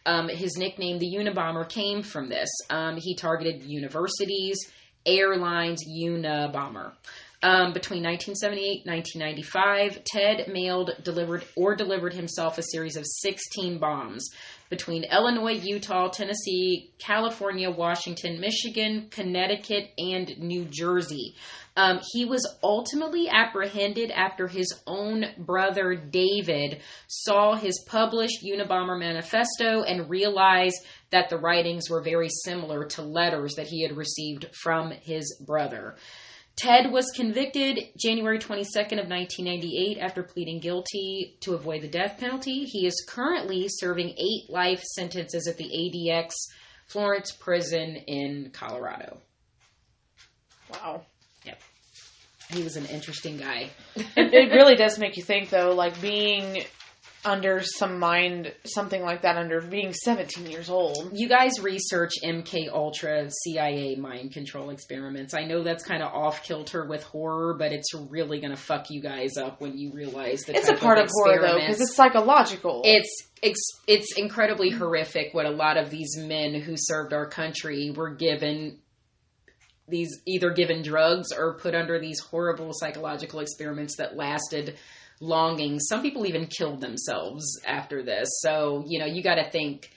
Um, 0.06 0.30
his 0.30 0.56
nickname, 0.58 0.98
the 0.98 1.13
Unabomber, 1.13 1.67
came 1.67 2.04
from 2.04 2.30
this. 2.30 2.50
Um, 2.69 2.95
he 2.95 3.13
targeted 3.13 3.63
universities, 3.63 4.58
airlines, 5.06 5.84
Unabomber. 5.86 6.93
Um, 7.41 7.72
between 7.72 8.04
1978 8.04 8.86
and 8.86 8.95
1995, 8.95 10.04
Ted 10.04 10.52
mailed, 10.52 10.91
delivered, 11.04 11.45
or 11.56 11.74
delivered 11.74 12.13
himself 12.13 12.58
a 12.58 12.63
series 12.63 12.98
of 12.98 13.06
16 13.06 13.78
bombs 13.78 14.30
between 14.69 15.03
Illinois, 15.03 15.60
Utah, 15.62 16.10
Tennessee, 16.10 16.91
California, 16.99 17.69
Washington, 17.69 18.39
Michigan, 18.39 19.08
Connecticut, 19.10 19.91
and 19.97 20.38
New 20.38 20.65
Jersey. 20.65 21.36
Um, 21.75 21.99
he 22.13 22.25
was 22.25 22.45
ultimately 22.62 23.29
apprehended 23.29 24.12
after 24.12 24.47
his 24.47 24.73
own 24.86 25.25
brother 25.38 25.95
David 25.95 26.82
saw 27.08 27.55
his 27.55 27.84
published 27.88 28.43
Unabomber 28.43 28.99
manifesto 28.99 29.84
and 29.84 30.10
realized 30.10 30.77
that 31.12 31.29
the 31.29 31.38
writings 31.38 31.89
were 31.89 32.01
very 32.01 32.29
similar 32.43 32.86
to 32.86 33.01
letters 33.01 33.55
that 33.55 33.67
he 33.67 33.82
had 33.82 33.95
received 33.95 34.47
from 34.62 34.91
his 34.91 35.41
brother. 35.45 35.95
Ted 36.60 36.91
was 36.91 37.10
convicted 37.15 37.80
January 37.98 38.38
22nd 38.38 39.00
of 39.00 39.08
1998 39.10 39.98
after 39.98 40.24
pleading 40.24 40.60
guilty 40.60 41.38
to 41.39 41.54
avoid 41.54 41.82
the 41.82 41.88
death 41.88 42.17
penalty. 42.19 42.65
He 42.65 42.86
is 42.86 43.06
currently 43.08 43.67
serving 43.69 44.10
eight 44.10 44.50
life 44.50 44.84
sentences 44.84 45.48
at 45.48 45.56
the 45.56 45.63
ADX 45.63 46.32
Florence 46.88 47.32
prison 47.32 47.95
in 48.08 48.50
Colorado. 48.52 49.19
Wow. 50.74 51.04
Yep. 51.45 51.62
He 52.52 52.63
was 52.63 52.76
an 52.76 52.88
interesting 52.88 53.38
guy. 53.38 53.69
it, 53.95 54.34
it 54.34 54.52
really 54.52 54.76
does 54.76 55.00
make 55.00 55.15
you 55.15 55.24
think 55.24 55.50
though 55.50 55.74
like 55.74 56.02
being 56.02 56.63
under 57.25 57.62
some 57.62 57.99
mind 57.99 58.53
something 58.63 59.01
like 59.01 59.23
that 59.23 59.38
under 59.38 59.62
being 59.62 59.93
17 59.93 60.45
years 60.45 60.69
old. 60.69 61.12
You 61.13 61.27
guys 61.27 61.60
research 61.62 62.13
MK 62.23 62.69
Ultra 62.71 63.29
CIA 63.29 63.95
mind 63.95 64.32
control 64.32 64.69
experiments. 64.69 65.34
I 65.34 65.43
know 65.43 65.63
that's 65.63 65.84
kind 65.84 66.01
of 66.01 66.13
off 66.13 66.43
kilter 66.43 66.86
with 66.86 67.03
horror, 67.03 67.55
but 67.58 67.73
it's 67.73 67.93
really 67.93 68.39
going 68.39 68.55
to 68.55 68.62
fuck 68.62 68.89
you 68.89 69.01
guys 69.01 69.38
up 69.38 69.60
when 69.60 69.77
you 69.77 69.91
realize 69.91 70.41
that 70.43 70.55
it's 70.55 70.69
a 70.69 70.75
part 70.75 70.97
of, 70.97 71.10
horror 71.12 71.41
though 71.41 71.60
because 71.60 71.82
it's 71.82 71.95
psychological. 71.95 72.82
It's 72.86 73.27
it's 73.41 73.82
it's 73.88 74.17
incredibly 74.17 74.69
horrific 74.69 75.34
what 75.34 75.45
a 75.45 75.51
lot 75.51 75.77
of 75.77 75.89
these 75.89 76.17
men 76.17 76.53
who 76.53 76.75
served 76.77 77.13
our 77.13 77.25
country 77.25 77.91
were 77.91 78.13
given 78.15 78.79
these 79.88 80.21
either 80.27 80.51
given 80.51 80.84
drugs 80.84 81.32
or 81.36 81.58
put 81.58 81.73
under 81.73 81.99
these 81.99 82.19
horrible 82.19 82.71
psychological 82.73 83.39
experiments 83.39 83.97
that 83.97 84.15
lasted 84.15 84.77
longing. 85.19 85.79
Some 85.79 86.01
people 86.01 86.25
even 86.25 86.47
killed 86.47 86.82
themselves 86.82 87.45
after 87.65 88.03
this. 88.03 88.29
So, 88.41 88.84
you 88.88 88.99
know, 88.99 89.05
you 89.05 89.21
got 89.23 89.36
to 89.36 89.49
think 89.49 89.91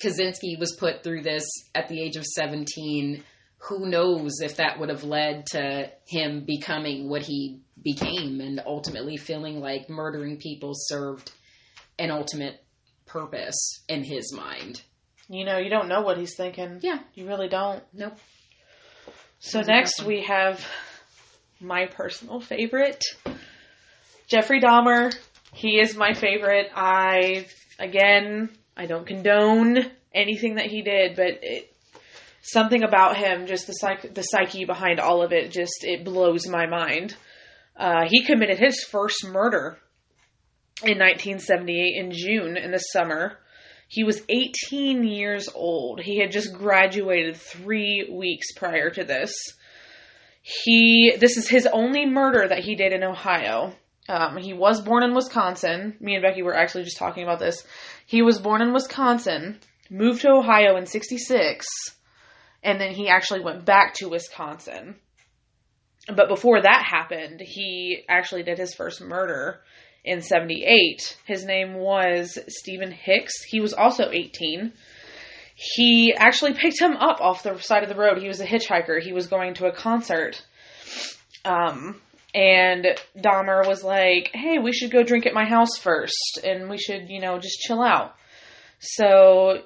Kaczynski 0.00 0.58
was 0.58 0.76
put 0.78 1.02
through 1.02 1.22
this 1.22 1.44
at 1.74 1.88
the 1.88 2.00
age 2.02 2.16
of 2.16 2.24
17. 2.24 3.22
Who 3.68 3.86
knows 3.86 4.40
if 4.40 4.56
that 4.56 4.78
would 4.78 4.90
have 4.90 5.02
led 5.04 5.46
to 5.52 5.90
him 6.06 6.44
becoming 6.46 7.08
what 7.08 7.22
he 7.22 7.60
became 7.82 8.40
and 8.40 8.60
ultimately 8.66 9.16
feeling 9.16 9.60
like 9.60 9.88
murdering 9.88 10.36
people 10.38 10.72
served 10.74 11.32
an 11.98 12.10
ultimate 12.10 12.62
purpose 13.06 13.82
in 13.88 14.02
his 14.04 14.32
mind. 14.34 14.82
you 15.28 15.44
know 15.44 15.58
you 15.58 15.70
don't 15.70 15.88
know 15.88 16.02
what 16.02 16.18
he's 16.18 16.34
thinking 16.36 16.78
Yeah. 16.82 16.98
you 17.14 17.26
really 17.26 17.48
don't 17.48 17.82
Nope. 17.94 18.16
so 19.38 19.58
That's 19.58 19.68
next 19.68 20.02
we 20.04 20.22
have 20.24 20.64
my 21.60 21.86
personal 21.86 22.40
favorite 22.40 23.02
jeffrey 24.28 24.60
dahmer 24.60 25.14
he 25.52 25.78
is 25.78 25.96
my 25.96 26.14
favorite 26.14 26.68
i 26.74 27.46
again 27.78 28.48
i 28.76 28.86
don't 28.86 29.06
condone 29.06 29.78
anything 30.14 30.56
that 30.56 30.66
he 30.66 30.82
did 30.82 31.16
but 31.16 31.38
it 31.42 31.72
something 32.42 32.82
about 32.82 33.16
him 33.16 33.46
just 33.46 33.66
the 33.66 33.72
psych 33.72 34.14
the 34.14 34.22
psyche 34.22 34.64
behind 34.64 35.00
all 35.00 35.22
of 35.22 35.32
it 35.32 35.50
just 35.50 35.82
it 35.84 36.04
blows 36.04 36.46
my 36.46 36.66
mind 36.66 37.16
uh, 37.76 38.04
he 38.08 38.24
committed 38.24 38.58
his 38.58 38.82
first 38.84 39.26
murder 39.26 39.78
in 40.82 40.98
1978 40.98 41.96
in 41.96 42.10
June 42.12 42.56
in 42.56 42.70
the 42.70 42.78
summer. 42.78 43.38
He 43.88 44.02
was 44.02 44.22
18 44.28 45.04
years 45.04 45.48
old. 45.54 46.00
He 46.00 46.18
had 46.18 46.32
just 46.32 46.52
graduated 46.52 47.36
three 47.36 48.08
weeks 48.10 48.52
prior 48.56 48.90
to 48.90 49.04
this. 49.04 49.32
He 50.42 51.12
this 51.18 51.36
is 51.36 51.48
his 51.48 51.66
only 51.66 52.06
murder 52.06 52.46
that 52.48 52.60
he 52.60 52.76
did 52.76 52.92
in 52.92 53.02
Ohio. 53.02 53.74
Um, 54.08 54.36
he 54.36 54.52
was 54.52 54.80
born 54.80 55.02
in 55.02 55.14
Wisconsin. 55.14 55.96
Me 56.00 56.14
and 56.14 56.22
Becky 56.22 56.42
were 56.42 56.56
actually 56.56 56.84
just 56.84 56.98
talking 56.98 57.24
about 57.24 57.40
this. 57.40 57.64
He 58.06 58.22
was 58.22 58.38
born 58.38 58.62
in 58.62 58.72
Wisconsin, 58.72 59.58
moved 59.90 60.22
to 60.22 60.30
Ohio 60.30 60.76
in 60.76 60.86
'66, 60.86 61.66
and 62.62 62.80
then 62.80 62.92
he 62.92 63.08
actually 63.08 63.40
went 63.40 63.64
back 63.64 63.94
to 63.94 64.08
Wisconsin. 64.08 64.96
But 66.14 66.28
before 66.28 66.62
that 66.62 66.86
happened, 66.88 67.40
he 67.40 68.04
actually 68.08 68.44
did 68.44 68.58
his 68.58 68.74
first 68.74 69.00
murder 69.00 69.60
in 70.04 70.22
78. 70.22 71.16
His 71.26 71.44
name 71.44 71.74
was 71.74 72.38
Stephen 72.48 72.92
Hicks. 72.92 73.42
He 73.42 73.60
was 73.60 73.74
also 73.74 74.10
18. 74.10 74.72
He 75.56 76.14
actually 76.16 76.54
picked 76.54 76.80
him 76.80 76.92
up 76.92 77.20
off 77.20 77.42
the 77.42 77.58
side 77.58 77.82
of 77.82 77.88
the 77.88 77.96
road. 77.96 78.18
He 78.18 78.28
was 78.28 78.40
a 78.40 78.46
hitchhiker. 78.46 79.02
He 79.02 79.12
was 79.12 79.26
going 79.26 79.54
to 79.54 79.66
a 79.66 79.72
concert. 79.72 80.44
Um, 81.44 82.00
and 82.36 82.86
Dahmer 83.16 83.66
was 83.66 83.82
like, 83.82 84.30
hey, 84.34 84.58
we 84.58 84.74
should 84.74 84.90
go 84.90 85.02
drink 85.02 85.24
at 85.24 85.32
my 85.32 85.46
house 85.46 85.78
first, 85.78 86.38
and 86.44 86.68
we 86.68 86.76
should, 86.76 87.08
you 87.08 87.18
know, 87.18 87.38
just 87.38 87.60
chill 87.60 87.82
out. 87.82 88.14
So 88.78 89.62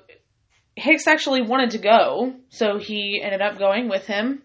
Hicks 0.76 1.08
actually 1.08 1.42
wanted 1.42 1.70
to 1.70 1.78
go, 1.78 2.32
so 2.50 2.78
he 2.78 3.20
ended 3.22 3.42
up 3.42 3.58
going 3.58 3.88
with 3.88 4.06
him. 4.06 4.42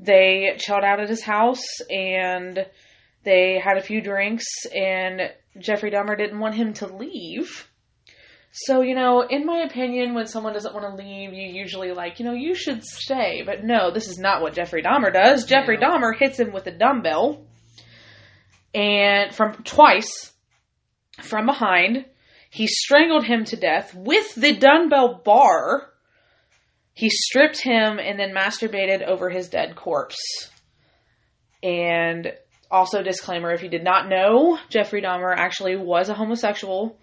They 0.00 0.56
chilled 0.58 0.82
out 0.82 0.98
at 0.98 1.08
his 1.08 1.22
house 1.22 1.62
and 1.88 2.66
they 3.22 3.60
had 3.62 3.76
a 3.76 3.82
few 3.82 4.00
drinks, 4.00 4.46
and 4.74 5.20
Jeffrey 5.58 5.92
Dahmer 5.92 6.18
didn't 6.18 6.40
want 6.40 6.56
him 6.56 6.72
to 6.74 6.86
leave. 6.86 7.68
So, 8.50 8.80
you 8.80 8.96
know, 8.96 9.20
in 9.20 9.46
my 9.46 9.58
opinion, 9.58 10.14
when 10.14 10.26
someone 10.26 10.54
doesn't 10.54 10.74
want 10.74 10.86
to 10.86 11.04
leave, 11.04 11.32
you 11.32 11.52
usually 11.52 11.92
like, 11.92 12.18
you 12.18 12.24
know, 12.24 12.32
you 12.32 12.56
should 12.56 12.82
stay. 12.82 13.42
But 13.46 13.62
no, 13.62 13.92
this 13.92 14.08
is 14.08 14.18
not 14.18 14.42
what 14.42 14.54
Jeffrey 14.54 14.82
Dahmer 14.82 15.12
does. 15.12 15.44
Jeffrey 15.44 15.76
No. 15.76 15.88
Dahmer 15.88 16.18
hits 16.18 16.40
him 16.40 16.52
with 16.52 16.66
a 16.66 16.72
dumbbell 16.72 17.46
and 18.74 19.34
from 19.34 19.54
twice 19.64 20.32
from 21.22 21.46
behind. 21.46 22.04
He 22.50 22.66
strangled 22.66 23.24
him 23.24 23.44
to 23.46 23.56
death 23.56 23.94
with 23.94 24.34
the 24.34 24.56
dumbbell 24.56 25.20
bar. 25.24 25.90
He 26.92 27.08
stripped 27.08 27.62
him 27.62 27.98
and 27.98 28.18
then 28.18 28.34
masturbated 28.34 29.02
over 29.02 29.30
his 29.30 29.48
dead 29.48 29.76
corpse. 29.76 30.50
And 31.62 32.32
also, 32.70 33.02
disclaimer 33.02 33.52
if 33.52 33.62
you 33.62 33.68
did 33.68 33.84
not 33.84 34.08
know, 34.08 34.58
Jeffrey 34.68 35.02
Dahmer 35.02 35.34
actually 35.36 35.76
was 35.76 36.08
a 36.08 36.14
homosexual. 36.14 36.98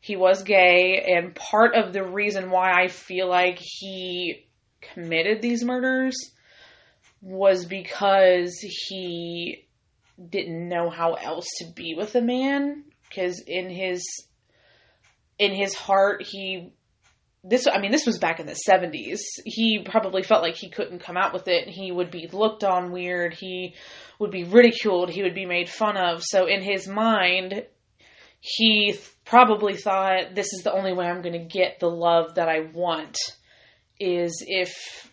He 0.00 0.16
was 0.16 0.42
gay, 0.42 1.14
and 1.16 1.34
part 1.34 1.76
of 1.76 1.92
the 1.92 2.04
reason 2.04 2.50
why 2.50 2.72
I 2.72 2.88
feel 2.88 3.28
like 3.28 3.58
he 3.60 4.46
committed 4.80 5.40
these 5.40 5.64
murders 5.64 6.16
was 7.20 7.64
because 7.64 8.52
he 8.88 9.64
didn't 10.28 10.68
know 10.68 10.90
how 10.90 11.14
else 11.14 11.46
to 11.58 11.66
be 11.74 11.94
with 11.96 12.14
a 12.14 12.20
man 12.22 12.84
because 13.08 13.42
in 13.46 13.68
his 13.70 14.04
in 15.38 15.52
his 15.54 15.74
heart 15.74 16.22
he 16.24 16.72
this 17.44 17.66
I 17.66 17.80
mean 17.80 17.90
this 17.90 18.06
was 18.06 18.18
back 18.18 18.38
in 18.38 18.46
the 18.46 18.56
70s. 18.68 19.18
He 19.44 19.84
probably 19.84 20.22
felt 20.22 20.42
like 20.42 20.54
he 20.56 20.70
couldn't 20.70 21.00
come 21.00 21.16
out 21.16 21.32
with 21.32 21.48
it. 21.48 21.68
He 21.68 21.90
would 21.90 22.10
be 22.12 22.28
looked 22.32 22.62
on 22.62 22.92
weird. 22.92 23.34
He 23.34 23.74
would 24.20 24.30
be 24.30 24.44
ridiculed. 24.44 25.10
He 25.10 25.22
would 25.24 25.34
be 25.34 25.46
made 25.46 25.68
fun 25.68 25.96
of. 25.96 26.22
So 26.22 26.46
in 26.46 26.62
his 26.62 26.86
mind 26.86 27.64
he 28.38 28.92
th- 28.92 29.10
probably 29.24 29.76
thought 29.76 30.34
this 30.34 30.52
is 30.52 30.62
the 30.62 30.72
only 30.72 30.92
way 30.92 31.06
I'm 31.06 31.22
going 31.22 31.32
to 31.40 31.44
get 31.58 31.78
the 31.80 31.88
love 31.88 32.34
that 32.36 32.48
I 32.48 32.60
want 32.72 33.16
is 34.00 34.44
if 34.46 35.12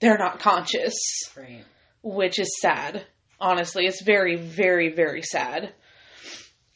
they're 0.00 0.18
not 0.18 0.38
conscious, 0.40 0.94
Right. 1.36 1.64
which 2.02 2.38
is 2.38 2.58
sad. 2.60 3.04
Honestly, 3.40 3.86
it's 3.86 4.02
very 4.02 4.36
very 4.36 4.88
very 4.94 5.22
sad. 5.22 5.72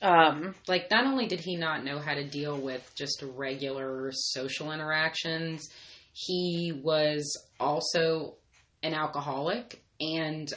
Um 0.01 0.55
Like, 0.69 0.91
not 0.91 1.07
only 1.07 1.27
did 1.27 1.41
he 1.41 1.57
not 1.57 1.85
know 1.85 1.99
how 1.99 2.15
to 2.15 2.25
deal 2.25 2.59
with 2.59 2.91
just 2.97 3.23
regular 3.23 4.11
social 4.13 4.73
interactions, 4.73 5.69
he 6.13 6.73
was 6.83 7.37
also 7.59 8.35
an 8.83 8.95
alcoholic. 8.95 9.83
And 10.01 10.53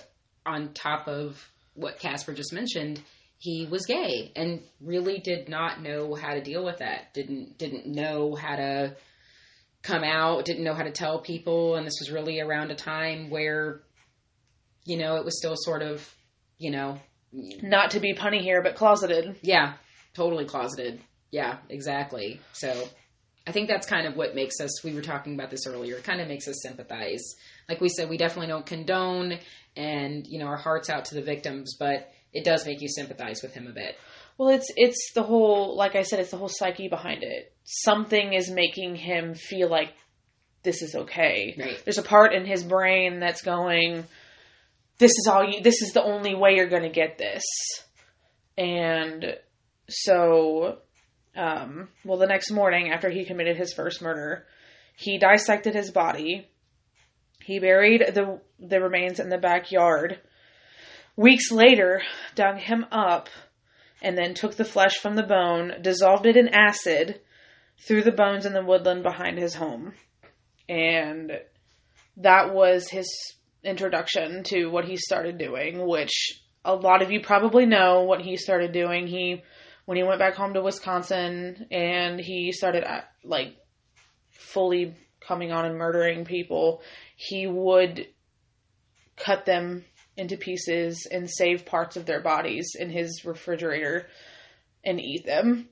on 0.46 0.74
top 0.74 1.08
of 1.08 1.52
what 1.76 2.00
Casper 2.00 2.34
just 2.34 2.54
mentioned, 2.54 3.02
he 3.38 3.68
was 3.70 3.86
gay 3.86 4.32
and 4.36 4.62
really 4.82 5.20
did 5.20 5.50
not 5.50 5.82
know 5.82 6.16
how 6.16 6.34
to 6.34 6.42
deal 6.42 6.64
with 6.64 6.80
that. 6.80 7.14
Didn't 7.14 7.58
didn't 7.58 7.86
know 7.86 8.36
how 8.36 8.56
to 8.56 8.96
come 9.84 10.04
out, 10.04 10.46
didn't 10.46 10.64
know 10.64 10.74
how 10.74 10.84
to 10.84 10.92
tell 10.92 11.20
people, 11.20 11.76
and 11.76 11.86
this 11.86 12.00
was 12.00 12.12
really 12.12 12.40
around 12.40 12.72
a 12.72 12.76
time 12.76 13.30
where 13.30 13.82
you 14.86 14.98
know, 14.98 15.18
it 15.18 15.26
was 15.26 15.38
still 15.38 15.56
sort 15.58 15.82
of, 15.82 16.08
you 16.58 16.72
know, 16.72 17.00
not 17.34 17.92
to 17.92 18.00
be 18.00 18.14
punny 18.14 18.42
here, 18.42 18.62
but 18.64 18.76
closeted. 18.76 19.36
yeah, 19.42 19.74
totally 20.14 20.46
closeted. 20.46 21.02
Yeah, 21.32 21.58
exactly. 21.70 22.40
So 22.54 22.88
I 23.46 23.52
think 23.52 23.68
that's 23.68 23.88
kind 23.88 24.08
of 24.08 24.16
what 24.16 24.36
makes 24.36 24.60
us, 24.62 24.84
we 24.84 24.94
were 24.94 25.02
talking 25.02 25.34
about 25.34 25.52
this 25.52 25.68
earlier, 25.68 25.98
it 25.98 26.04
kind 26.04 26.22
of 26.22 26.28
makes 26.28 26.48
us 26.48 26.62
sympathize. 26.62 27.24
Like 27.68 27.82
we 27.82 27.90
said, 27.90 28.10
we 28.10 28.18
definitely 28.18 28.48
don't 28.48 28.66
condone 28.66 29.38
and, 29.76 30.26
you 30.26 30.40
know, 30.40 30.46
our 30.46 30.58
hearts 30.58 30.90
out 30.90 31.06
to 31.06 31.16
the 31.16 31.22
victims, 31.22 31.76
but 31.78 32.12
it 32.32 32.46
does 32.46 32.66
make 32.66 32.82
you 32.82 32.88
sympathize 32.88 33.42
with 33.42 33.54
him 33.54 33.68
a 33.68 33.74
bit. 33.74 33.98
Well, 34.38 34.50
it's 34.50 34.68
it's 34.76 35.14
the 35.14 35.24
whole 35.24 35.78
like 35.78 35.96
I 35.96 36.02
said, 36.02 36.20
it's 36.20 36.32
the 36.32 36.38
whole 36.38 36.50
psyche 36.50 36.90
behind 36.90 37.24
it. 37.24 37.54
Something 37.64 38.34
is 38.34 38.50
making 38.50 38.96
him 38.96 39.34
feel 39.34 39.70
like 39.70 39.94
this 40.64 40.82
is 40.82 40.96
okay. 40.96 41.56
Right. 41.58 41.82
There's 41.86 41.98
a 41.98 42.04
part 42.04 42.34
in 42.34 42.46
his 42.46 42.64
brain 42.64 43.20
that's 43.20 43.42
going, 43.42 44.04
"This 44.98 45.12
is 45.12 45.28
all 45.28 45.44
you. 45.44 45.62
This 45.62 45.82
is 45.82 45.94
the 45.94 46.04
only 46.04 46.36
way 46.36 46.56
you're 46.56 46.70
going 46.70 46.84
to 46.84 46.90
get 46.90 47.18
this." 47.18 47.44
And 48.58 49.38
so, 49.90 50.80
um, 51.36 51.90
well, 52.04 52.18
the 52.18 52.28
next 52.28 52.52
morning 52.52 52.92
after 52.92 53.10
he 53.10 53.26
committed 53.26 53.58
his 53.58 53.74
first 53.74 54.02
murder, 54.02 54.46
he 54.96 55.18
dissected 55.18 55.76
his 55.76 55.92
body. 55.92 56.50
He 57.44 57.60
buried 57.60 58.02
the 58.14 58.40
the 58.60 58.82
remains 58.82 59.20
in 59.20 59.30
the 59.30 59.38
backyard. 59.38 60.20
Weeks 61.16 61.52
later, 61.52 62.02
dug 62.34 62.58
him 62.58 62.86
up 62.92 63.30
and 64.02 64.18
then 64.18 64.34
took 64.34 64.56
the 64.56 64.66
flesh 64.66 64.98
from 64.98 65.16
the 65.16 65.24
bone, 65.24 65.82
dissolved 65.82 66.26
it 66.26 66.36
in 66.36 66.50
acid, 66.50 67.22
threw 67.88 68.02
the 68.02 68.12
bones 68.12 68.46
in 68.46 68.54
the 68.54 68.64
woodland 68.64 69.04
behind 69.04 69.38
his 69.38 69.56
home. 69.56 69.94
And 70.68 71.32
that 72.18 72.54
was 72.54 72.90
his 72.90 73.08
introduction 73.66 74.44
to 74.44 74.68
what 74.68 74.86
he 74.86 74.98
started 74.98 75.38
doing, 75.38 75.86
which 75.86 76.42
a 76.64 76.76
lot 76.76 77.02
of 77.02 77.12
you 77.12 77.22
probably 77.22 77.66
know 77.66 78.04
what 78.04 78.22
he 78.22 78.38
started 78.38 78.72
doing. 78.72 79.08
He 79.08 79.44
when 79.86 79.98
he 79.98 80.04
went 80.04 80.20
back 80.20 80.36
home 80.36 80.54
to 80.54 80.62
Wisconsin 80.62 81.68
and 81.72 82.20
he 82.20 82.52
started 82.52 82.84
uh, 82.84 83.02
like 83.24 83.56
fully 84.32 84.96
coming 85.20 85.52
on 85.52 85.66
and 85.66 85.78
murdering 85.78 86.26
people, 86.26 86.82
he 87.16 87.48
would 87.48 88.08
cut 89.18 89.46
them 89.46 89.86
into 90.18 90.38
pieces 90.38 91.08
and 91.10 91.30
save 91.30 91.66
parts 91.66 91.98
of 91.98 92.06
their 92.06 92.22
bodies 92.22 92.72
in 92.78 92.90
his 92.90 93.24
refrigerator 93.26 94.08
and 94.84 95.00
eat 95.00 95.26
them. 95.26 95.70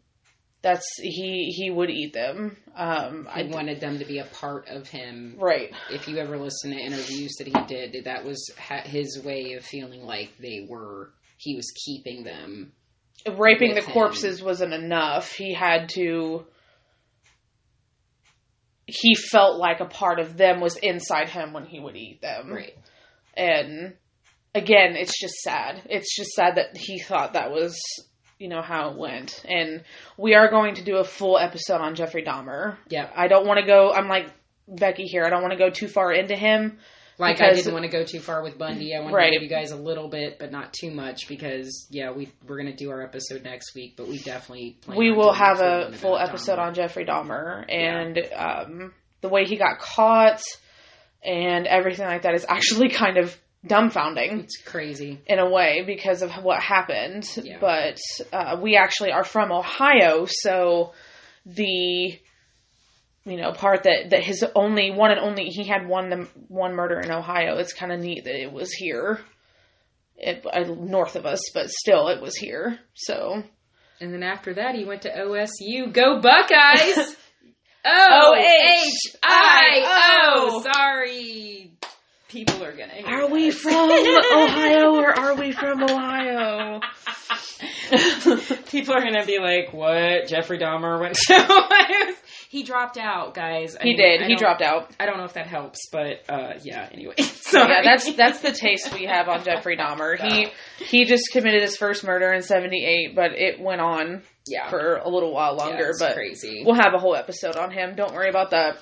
That's 0.64 0.88
he 0.98 1.54
he 1.56 1.70
would 1.70 1.90
eat 1.92 2.14
them. 2.14 2.56
Um, 2.76 3.28
I 3.30 3.42
I 3.42 3.44
wanted 3.44 3.80
them 3.82 4.00
to 4.00 4.06
be 4.06 4.20
a 4.20 4.24
part 4.26 4.68
of 4.70 4.88
him. 4.88 5.36
right. 5.38 5.72
If 5.92 6.08
you 6.08 6.18
ever 6.18 6.38
listen 6.38 6.72
to 6.72 6.78
interviews 6.78 7.34
that 7.38 7.48
he 7.48 7.54
did, 7.68 8.06
that 8.06 8.24
was 8.26 8.50
his 8.86 9.22
way 9.24 9.54
of 9.54 9.66
feeling 9.66 10.04
like 10.06 10.32
they 10.40 10.66
were, 10.68 11.12
he 11.38 11.56
was 11.56 11.70
keeping 11.86 12.24
them. 12.24 12.72
raping 13.38 13.76
the 13.76 13.82
him. 13.82 13.92
corpses 13.92 14.42
wasn't 14.42 14.74
enough. 14.74 15.34
He 15.34 15.54
had 15.54 15.90
to. 15.96 16.46
He 18.86 19.16
felt 19.16 19.58
like 19.60 19.82
a 19.82 19.86
part 19.86 20.20
of 20.20 20.38
them 20.38 20.60
was 20.62 20.78
inside 20.78 21.30
him 21.30 21.52
when 21.54 21.66
he 21.66 21.80
would 21.80 21.96
eat 21.96 22.22
them. 22.22 22.52
Right. 22.52 22.78
And 23.36 23.96
again, 24.56 24.96
it's 24.96 25.20
just 25.20 25.36
sad. 25.36 25.82
It's 25.90 26.16
just 26.16 26.32
sad 26.32 26.56
that 26.56 26.78
he 26.78 27.00
thought 27.00 27.34
that 27.34 27.52
was, 27.52 27.76
you 28.44 28.50
know, 28.50 28.62
how 28.62 28.90
it 28.92 28.98
went. 28.98 29.42
And 29.48 29.84
we 30.18 30.36
are 30.36 30.50
going 30.50 30.76
to 30.76 30.84
do 30.84 30.98
a 30.98 31.04
full 31.06 31.38
episode 31.38 31.80
on 31.80 31.96
Jeffrey 31.96 32.24
Dahmer. 32.24 32.76
Yeah. 32.90 33.10
I 33.16 33.30
don't 33.30 33.48
want 33.48 33.62
to 33.62 33.66
go. 33.66 33.94
I'm 33.94 34.10
like 34.10 34.28
Becky 34.68 35.04
here. 35.06 35.24
I 35.24 35.30
don't 35.30 35.42
want 35.42 35.54
to 35.54 35.58
go 35.58 35.70
too 35.70 35.88
far 35.88 36.12
into 36.12 36.36
him. 36.36 36.78
Like 37.18 37.40
I 37.40 37.54
didn't 37.54 37.72
want 37.74 37.86
to 37.86 37.92
go 37.92 38.04
too 38.04 38.20
far 38.20 38.44
with 38.44 38.58
Bundy. 38.58 38.94
I 38.94 39.00
wanted 39.00 39.14
Right. 39.16 39.30
to 39.30 39.36
give 39.36 39.44
you 39.44 39.50
guys 39.50 39.72
a 39.72 39.78
little 39.78 40.10
bit, 40.10 40.40
but 40.40 40.52
not 40.52 40.74
too 40.74 40.92
much, 40.92 41.28
because 41.30 41.88
yeah, 41.92 42.12
we 42.12 42.30
we're 42.48 42.58
gonna 42.58 42.76
do 42.76 42.90
our 42.90 43.02
episode 43.04 43.44
next 43.44 43.76
week, 43.76 43.94
but 43.96 44.08
we 44.08 44.18
definitely 44.18 44.78
we 44.98 45.12
will 45.12 45.32
have 45.32 45.62
a 45.62 45.92
full 45.94 46.18
episode 46.18 46.58
Dahmer. 46.58 46.68
on 46.68 46.74
Jeffrey 46.74 47.06
Dahmer 47.06 47.66
and 47.72 48.18
um, 48.36 48.94
the 49.22 49.30
way 49.30 49.46
he 49.46 49.58
got 49.58 49.78
caught 49.80 50.42
and 51.24 51.68
everything 51.68 52.06
like 52.08 52.24
that 52.24 52.34
is 52.34 52.46
actually 52.50 52.90
kind 53.04 53.18
of 53.18 53.38
dumbfounding 53.66 54.44
It's 54.44 54.58
crazy. 54.62 55.22
in 55.26 55.40
a 55.40 55.50
way 55.50 55.84
because 55.86 56.22
of 56.22 56.32
what 56.44 56.62
happened. 56.62 57.26
Yeah. 57.42 57.58
But 57.60 57.98
uh, 58.32 58.58
we 58.62 58.76
actually 58.78 59.12
are 59.12 59.24
from 59.24 59.52
Ohio, 59.52 60.26
so 60.28 60.94
the 61.46 62.20
you 63.26 63.38
know 63.38 63.52
part 63.54 63.84
that 63.84 64.10
that 64.10 64.24
his 64.24 64.46
only 64.56 64.92
one 64.92 65.12
and 65.12 65.20
only 65.20 65.46
he 65.46 65.64
had 65.64 65.88
one 65.88 66.10
the 66.10 66.28
one 66.48 66.74
murder 66.76 67.00
in 67.00 67.12
Ohio. 67.12 67.58
It's 67.58 67.74
kind 67.74 67.92
of 67.92 68.00
neat 68.00 68.26
that 68.26 68.36
it 68.42 68.52
was 68.52 68.72
here. 68.74 69.20
It, 70.16 70.46
uh, 70.46 70.60
north 70.74 71.16
of 71.16 71.26
us, 71.26 71.40
but 71.54 71.70
still, 71.70 72.08
it 72.10 72.22
was 72.22 72.36
here. 72.36 72.80
So 72.94 73.44
And 74.00 74.14
then 74.14 74.24
after 74.24 74.54
that, 74.54 74.76
he 74.76 74.86
went 74.86 75.02
to 75.04 75.10
OSU. 75.10 75.92
Go 75.92 76.20
Buckeyes! 76.22 77.16
O 77.86 78.34
H 78.38 79.16
I 79.22 80.30
O. 80.38 80.62
Sorry, 80.74 81.74
people 82.34 82.64
are 82.64 82.72
gonna. 82.76 83.02
Are 83.06 83.30
we 83.30 83.52
from 83.52 83.92
Ohio 83.92 84.96
or 84.96 85.18
are 85.18 85.36
we 85.36 85.52
from 85.54 85.84
Ohio? 85.84 86.82
People 88.70 88.96
are 88.96 89.02
gonna 89.02 89.26
be 89.26 89.40
like, 89.40 89.72
"What? 89.74 90.28
Jeffrey 90.28 90.58
Dahmer 90.58 91.00
went 91.00 91.16
to 91.16 91.34
Ohio? 91.50 92.14
He 92.50 92.64
dropped 92.64 92.98
out, 92.98 93.34
guys. 93.34 93.76
I 93.76 93.84
He 93.84 93.90
mean, 93.90 93.98
did. 93.98 94.22
I 94.24 94.26
He 94.28 94.36
dropped 94.36 94.62
out. 94.62 94.92
I 95.00 95.06
don't 95.06 95.18
know 95.18 95.24
if 95.26 95.34
that 95.34 95.48
helps, 95.48 95.88
but 95.92 96.24
uh, 96.30 96.54
yeah. 96.64 96.90
Anyway, 96.92 97.16
So 97.22 97.60
yeah, 97.60 97.82
that's 97.84 98.12
that's 98.16 98.40
the 98.42 98.52
taste 98.52 98.94
we 98.94 99.06
have 99.06 99.28
on 99.30 99.44
Jeffrey 99.44 99.78
Dahmer. 99.78 100.18
He 100.20 100.48
he 100.84 101.06
just 101.06 101.32
committed 101.32 101.62
his 101.62 101.78
first 101.78 102.04
murder 102.04 102.32
in 102.34 102.42
'78, 102.42 103.16
but 103.16 103.32
it 103.34 103.60
went 103.60 103.82
on 103.82 104.24
yeah. 104.48 104.70
for 104.70 104.96
a 104.98 105.10
little 105.10 105.34
while 105.34 105.56
Yeah, 105.58 105.64
longer. 105.66 105.90
it's 105.90 106.00
but 106.00 106.16
crazy. 106.16 106.64
we'll 106.66 106.76
have 106.76 106.94
a 106.96 107.00
whole 107.00 107.16
episode 107.16 107.56
on 107.56 107.72
him. 107.72 107.96
Don't 107.96 108.14
worry 108.14 108.30
about 108.30 108.52
that. 108.52 108.78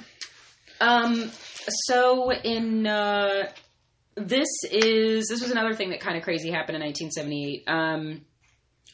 Um, 0.79 1.29
so 1.67 2.31
in 2.31 2.87
uh, 2.87 3.47
this 4.15 4.49
is 4.71 5.27
this 5.27 5.41
was 5.41 5.51
another 5.51 5.73
thing 5.73 5.89
that 5.91 5.99
kind 5.99 6.17
of 6.17 6.23
crazy 6.23 6.51
happened 6.51 6.75
in 6.75 6.83
1978. 6.83 7.63
Um, 7.67 8.21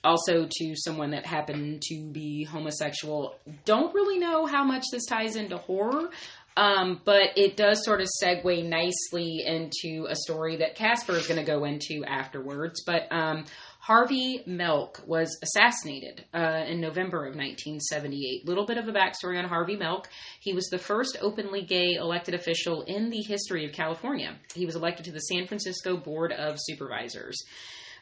also 0.04 0.48
to 0.50 0.74
someone 0.76 1.12
that 1.12 1.26
happened 1.26 1.82
to 1.82 2.10
be 2.12 2.44
homosexual. 2.44 3.36
Don't 3.66 3.94
really 3.94 4.20
know 4.20 4.46
how 4.46 4.64
much 4.64 4.86
this 4.92 5.06
ties 5.06 5.36
into 5.36 5.58
horror. 5.58 6.10
Um, 6.56 7.02
but 7.06 7.38
it 7.38 7.56
does 7.56 7.86
sort 7.86 8.02
of 8.02 8.08
segue 8.24 8.66
nicely 8.68 9.44
into 9.46 10.08
a 10.10 10.16
story 10.16 10.58
that 10.58 10.74
Casper 10.74 11.14
is 11.14 11.28
going 11.28 11.40
to 11.40 11.46
go 11.46 11.66
into 11.66 12.04
afterwards. 12.04 12.82
But 12.84 13.08
um, 13.12 13.46
Harvey 13.88 14.44
Milk 14.46 15.02
was 15.08 15.40
assassinated 15.42 16.26
uh, 16.34 16.66
in 16.68 16.82
November 16.82 17.20
of 17.20 17.38
1978. 17.38 18.46
Little 18.46 18.66
bit 18.66 18.78
of 18.78 18.90
a 18.90 18.92
backstory 18.92 19.42
on 19.42 19.48
Harvey 19.48 19.78
Milk. 19.78 20.10
He 20.42 20.52
was 20.52 20.66
the 20.66 20.78
first 20.78 21.16
openly 21.22 21.62
gay 21.62 21.94
elected 21.94 22.34
official 22.34 22.82
in 22.82 23.10
the 23.10 23.22
history 23.22 23.66
of 23.66 23.72
California. 23.72 24.36
He 24.54 24.66
was 24.66 24.76
elected 24.76 25.06
to 25.06 25.14
the 25.14 25.22
San 25.22 25.48
Francisco 25.48 25.96
Board 25.96 26.34
of 26.34 26.58
Supervisors. 26.60 27.42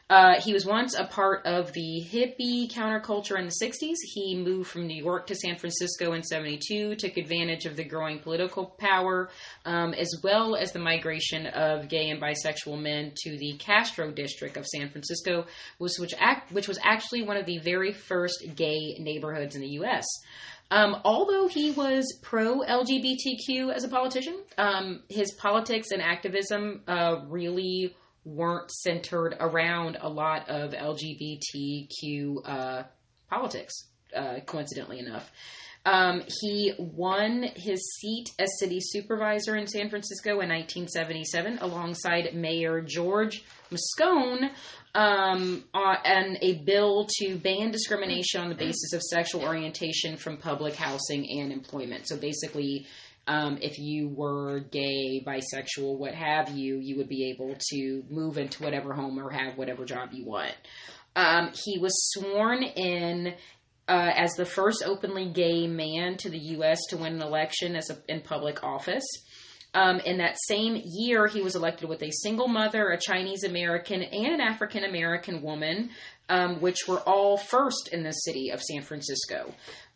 Uh, 0.08 0.40
he 0.40 0.52
was 0.52 0.64
once 0.64 0.94
a 0.94 1.04
part 1.04 1.44
of 1.46 1.72
the 1.72 2.00
hippie 2.00 2.70
counterculture 2.70 3.36
in 3.36 3.46
the 3.46 3.54
60s. 3.60 3.96
He 4.14 4.36
moved 4.36 4.70
from 4.70 4.86
New 4.86 5.02
York 5.02 5.26
to 5.26 5.34
San 5.34 5.56
Francisco 5.56 6.12
in 6.12 6.22
72, 6.22 6.94
took 6.94 7.16
advantage 7.16 7.64
of 7.64 7.74
the 7.74 7.82
growing 7.82 8.20
political 8.20 8.66
power, 8.78 9.30
um, 9.64 9.94
as 9.94 10.08
well 10.22 10.54
as 10.54 10.70
the 10.70 10.78
migration 10.78 11.46
of 11.48 11.88
gay 11.88 12.10
and 12.10 12.22
bisexual 12.22 12.80
men 12.80 13.14
to 13.24 13.36
the 13.36 13.56
Castro 13.58 14.12
district 14.12 14.56
of 14.56 14.64
San 14.64 14.90
Francisco, 14.90 15.46
which, 15.78 15.94
which, 15.98 16.14
act, 16.18 16.52
which 16.52 16.68
was 16.68 16.78
actually 16.84 17.24
one 17.24 17.36
of 17.36 17.46
the 17.46 17.58
very 17.58 17.92
first 17.92 18.44
gay 18.54 18.96
neighborhoods 19.00 19.56
in 19.56 19.60
the 19.60 19.70
U.S. 19.70 20.06
Um, 20.70 21.00
although 21.04 21.48
he 21.48 21.72
was 21.72 22.16
pro 22.22 22.60
LGBTQ 22.60 23.72
as 23.72 23.82
a 23.82 23.88
politician, 23.88 24.36
um, 24.56 25.02
his 25.08 25.32
politics 25.32 25.90
and 25.90 26.00
activism 26.00 26.82
uh, 26.86 27.22
really 27.28 27.96
weren't 28.26 28.70
centered 28.70 29.36
around 29.40 29.96
a 30.00 30.08
lot 30.08 30.48
of 30.48 30.72
LGBTQ 30.72 32.36
uh, 32.44 32.82
politics, 33.30 33.74
uh, 34.14 34.40
coincidentally 34.44 34.98
enough. 34.98 35.30
Um, 35.86 36.24
he 36.40 36.74
won 36.78 37.44
his 37.54 37.80
seat 38.00 38.30
as 38.40 38.48
city 38.58 38.80
supervisor 38.80 39.54
in 39.54 39.68
San 39.68 39.88
Francisco 39.88 40.40
in 40.40 40.48
1977 40.48 41.58
alongside 41.60 42.34
Mayor 42.34 42.80
George 42.80 43.44
Moscone 43.70 44.50
um, 44.96 45.62
on 45.72 46.38
a 46.42 46.54
bill 46.64 47.06
to 47.20 47.36
ban 47.36 47.70
discrimination 47.70 48.40
on 48.40 48.48
the 48.48 48.56
basis 48.56 48.94
of 48.94 49.02
sexual 49.02 49.42
orientation 49.42 50.16
from 50.16 50.38
public 50.38 50.74
housing 50.74 51.30
and 51.38 51.52
employment. 51.52 52.08
So 52.08 52.16
basically, 52.16 52.88
um, 53.26 53.58
if 53.60 53.78
you 53.78 54.08
were 54.08 54.60
gay, 54.60 55.22
bisexual, 55.26 55.98
what 55.98 56.14
have 56.14 56.50
you, 56.50 56.78
you 56.78 56.96
would 56.96 57.08
be 57.08 57.30
able 57.30 57.56
to 57.72 58.04
move 58.08 58.38
into 58.38 58.62
whatever 58.62 58.94
home 58.94 59.18
or 59.18 59.30
have 59.30 59.58
whatever 59.58 59.84
job 59.84 60.10
you 60.12 60.24
want. 60.24 60.54
Um, 61.16 61.50
he 61.64 61.78
was 61.78 61.92
sworn 62.12 62.62
in 62.62 63.34
uh, 63.88 64.12
as 64.14 64.34
the 64.34 64.44
first 64.44 64.82
openly 64.84 65.28
gay 65.28 65.66
man 65.66 66.16
to 66.18 66.30
the 66.30 66.38
U.S. 66.38 66.78
to 66.90 66.96
win 66.96 67.14
an 67.14 67.22
election 67.22 67.76
as 67.76 67.90
a, 67.90 67.98
in 68.08 68.20
public 68.20 68.62
office. 68.62 69.06
Um, 69.74 70.00
in 70.00 70.18
that 70.18 70.36
same 70.48 70.80
year, 70.84 71.26
he 71.26 71.42
was 71.42 71.54
elected 71.54 71.88
with 71.88 72.02
a 72.02 72.10
single 72.10 72.48
mother, 72.48 72.90
a 72.90 72.98
Chinese 72.98 73.44
American, 73.44 74.02
and 74.02 74.34
an 74.34 74.40
African 74.40 74.84
American 74.84 75.42
woman, 75.42 75.90
um, 76.28 76.60
which 76.60 76.78
were 76.88 77.00
all 77.00 77.36
first 77.36 77.90
in 77.92 78.02
the 78.02 78.12
city 78.12 78.50
of 78.50 78.62
San 78.62 78.82
Francisco. 78.82 79.52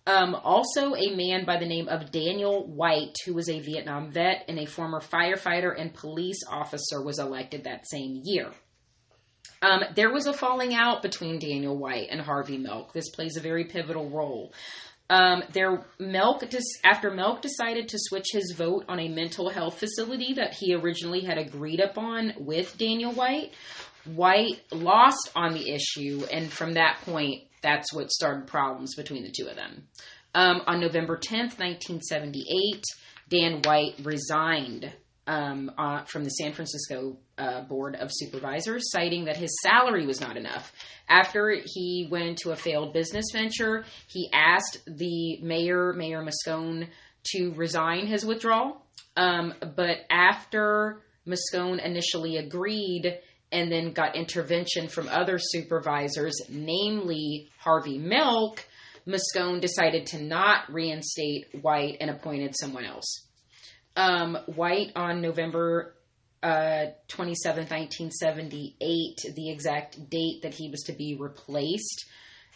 Um, 0.06 0.34
also, 0.34 0.94
a 0.94 1.14
man 1.14 1.44
by 1.44 1.58
the 1.58 1.66
name 1.66 1.88
of 1.88 2.10
Daniel 2.10 2.66
White, 2.66 3.16
who 3.26 3.34
was 3.34 3.48
a 3.48 3.60
Vietnam 3.60 4.10
vet 4.10 4.44
and 4.48 4.58
a 4.58 4.66
former 4.66 5.00
firefighter 5.00 5.78
and 5.78 5.94
police 5.94 6.42
officer, 6.50 7.02
was 7.02 7.18
elected 7.18 7.64
that 7.64 7.88
same 7.88 8.22
year. 8.24 8.50
Um, 9.62 9.82
there 9.94 10.10
was 10.10 10.26
a 10.26 10.32
falling 10.32 10.74
out 10.74 11.02
between 11.02 11.38
Daniel 11.38 11.76
White 11.76 12.08
and 12.10 12.20
Harvey 12.20 12.56
Milk. 12.56 12.92
This 12.94 13.10
plays 13.10 13.36
a 13.36 13.40
very 13.40 13.64
pivotal 13.64 14.08
role. 14.08 14.54
Um, 15.10 15.42
Milk 15.98 16.44
after 16.84 17.10
Milk 17.10 17.42
decided 17.42 17.88
to 17.88 17.98
switch 17.98 18.28
his 18.32 18.54
vote 18.56 18.84
on 18.88 19.00
a 19.00 19.08
mental 19.08 19.50
health 19.50 19.78
facility 19.78 20.34
that 20.34 20.54
he 20.54 20.74
originally 20.74 21.20
had 21.20 21.36
agreed 21.36 21.80
upon 21.80 22.32
with 22.38 22.78
Daniel 22.78 23.12
White. 23.12 23.52
White 24.04 24.62
lost 24.70 25.30
on 25.34 25.52
the 25.52 25.74
issue, 25.74 26.24
and 26.32 26.50
from 26.50 26.74
that 26.74 26.98
point, 27.04 27.42
that's 27.62 27.92
what 27.92 28.10
started 28.10 28.46
problems 28.46 28.94
between 28.94 29.22
the 29.22 29.32
two 29.36 29.48
of 29.48 29.56
them. 29.56 29.88
Um, 30.34 30.62
on 30.66 30.80
November 30.80 31.16
10th, 31.16 31.58
1978, 31.58 32.84
Dan 33.28 33.62
White 33.62 33.94
resigned 34.02 34.92
um, 35.26 35.70
uh, 35.78 36.04
from 36.04 36.24
the 36.24 36.30
San 36.30 36.52
Francisco 36.52 37.16
uh, 37.38 37.62
Board 37.62 37.96
of 37.96 38.10
Supervisors, 38.12 38.90
citing 38.90 39.26
that 39.26 39.36
his 39.36 39.50
salary 39.62 40.06
was 40.06 40.20
not 40.20 40.36
enough. 40.36 40.72
After 41.08 41.56
he 41.64 42.08
went 42.10 42.26
into 42.26 42.50
a 42.50 42.56
failed 42.56 42.92
business 42.92 43.26
venture, 43.32 43.84
he 44.08 44.28
asked 44.32 44.78
the 44.86 45.40
mayor, 45.42 45.92
Mayor 45.92 46.24
Moscone, 46.24 46.88
to 47.32 47.52
resign 47.52 48.06
his 48.06 48.24
withdrawal. 48.24 48.82
Um, 49.16 49.54
but 49.60 49.98
after 50.10 51.02
Moscone 51.26 51.84
initially 51.84 52.36
agreed, 52.36 53.18
and 53.52 53.70
then 53.70 53.92
got 53.92 54.16
intervention 54.16 54.88
from 54.88 55.08
other 55.08 55.38
supervisors, 55.38 56.40
namely 56.48 57.48
Harvey 57.58 57.98
Milk, 57.98 58.64
Moscone 59.06 59.60
decided 59.60 60.06
to 60.06 60.22
not 60.22 60.72
reinstate 60.72 61.46
White 61.62 61.96
and 62.00 62.10
appointed 62.10 62.54
someone 62.58 62.84
else. 62.84 63.26
Um, 63.96 64.38
White 64.46 64.92
on 64.94 65.20
November 65.20 65.94
uh, 66.42 66.86
27, 67.08 67.64
1978, 67.64 69.34
the 69.34 69.50
exact 69.50 70.08
date 70.08 70.42
that 70.42 70.54
he 70.54 70.70
was 70.70 70.82
to 70.82 70.92
be 70.92 71.16
replaced, 71.18 72.06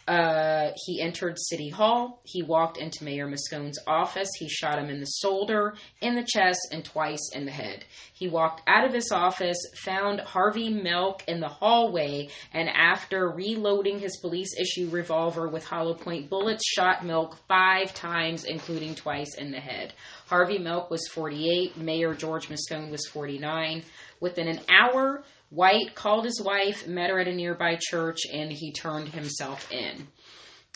uh, 0.07 0.69
he 0.85 1.01
entered 1.01 1.37
City 1.39 1.69
Hall. 1.69 2.21
He 2.23 2.43
walked 2.43 2.77
into 2.77 3.03
Mayor 3.03 3.27
Moscone's 3.27 3.79
office. 3.87 4.29
He 4.37 4.47
shot 4.47 4.77
him 4.77 4.89
in 4.91 4.99
the 4.99 5.11
shoulder, 5.21 5.73
in 5.99 6.13
the 6.13 6.23
chest, 6.23 6.59
and 6.71 6.85
twice 6.85 7.31
in 7.33 7.45
the 7.45 7.51
head. 7.51 7.85
He 8.13 8.27
walked 8.27 8.61
out 8.67 8.85
of 8.85 8.93
his 8.93 9.11
office, 9.11 9.57
found 9.83 10.19
Harvey 10.19 10.69
Milk 10.69 11.23
in 11.27 11.39
the 11.39 11.47
hallway, 11.47 12.29
and 12.53 12.69
after 12.69 13.29
reloading 13.29 13.99
his 13.99 14.17
police 14.17 14.53
issue 14.59 14.89
revolver 14.89 15.47
with 15.47 15.65
hollow 15.65 15.95
point 15.95 16.29
bullets, 16.29 16.63
shot 16.67 17.03
Milk 17.03 17.37
five 17.47 17.91
times, 17.95 18.43
including 18.43 18.93
twice 18.93 19.35
in 19.35 19.51
the 19.51 19.59
head. 19.59 19.93
Harvey 20.27 20.59
Milk 20.59 20.91
was 20.91 21.07
48. 21.07 21.77
Mayor 21.77 22.13
George 22.13 22.47
Moscone 22.49 22.91
was 22.91 23.07
49. 23.07 23.83
Within 24.19 24.47
an 24.47 24.59
hour, 24.69 25.23
White 25.55 25.95
called 25.95 26.25
his 26.25 26.41
wife, 26.43 26.87
met 26.87 27.09
her 27.09 27.19
at 27.19 27.27
a 27.27 27.33
nearby 27.33 27.79
church, 27.79 28.19
and 28.31 28.51
he 28.51 28.71
turned 28.71 29.09
himself 29.09 29.71
in. 29.71 30.07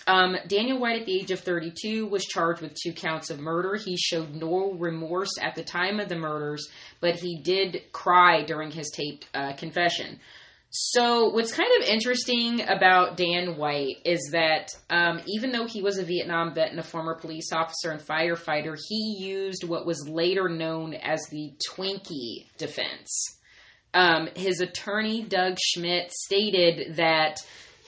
Um, 0.07 0.37
Daniel 0.47 0.79
White, 0.79 1.01
at 1.01 1.05
the 1.05 1.19
age 1.19 1.31
of 1.31 1.41
32, 1.41 2.07
was 2.07 2.25
charged 2.25 2.61
with 2.61 2.73
two 2.73 2.93
counts 2.93 3.29
of 3.29 3.39
murder. 3.39 3.75
He 3.75 3.97
showed 3.97 4.33
no 4.33 4.73
remorse 4.73 5.37
at 5.41 5.55
the 5.55 5.63
time 5.63 5.99
of 5.99 6.09
the 6.09 6.15
murders, 6.15 6.67
but 6.99 7.15
he 7.15 7.37
did 7.37 7.83
cry 7.91 8.43
during 8.43 8.71
his 8.71 8.89
taped 8.91 9.27
uh, 9.33 9.53
confession. 9.53 10.19
So, 10.71 11.29
what's 11.29 11.51
kind 11.51 11.69
of 11.81 11.89
interesting 11.89 12.61
about 12.61 13.17
Dan 13.17 13.57
White 13.57 13.97
is 14.05 14.29
that 14.33 14.69
um, 14.91 15.19
even 15.25 15.51
though 15.51 15.65
he 15.65 15.81
was 15.81 15.97
a 15.97 16.03
Vietnam 16.03 16.53
vet 16.53 16.69
and 16.69 16.79
a 16.79 16.83
former 16.83 17.15
police 17.15 17.51
officer 17.51 17.89
and 17.89 17.99
firefighter, 17.99 18.77
he 18.87 19.17
used 19.19 19.63
what 19.63 19.87
was 19.87 20.07
later 20.07 20.47
known 20.47 20.93
as 20.93 21.21
the 21.31 21.53
Twinkie 21.67 22.45
defense. 22.59 23.38
Um, 23.93 24.29
his 24.35 24.61
attorney, 24.61 25.23
Doug 25.23 25.57
Schmidt, 25.59 26.11
stated 26.11 26.95
that 26.97 27.37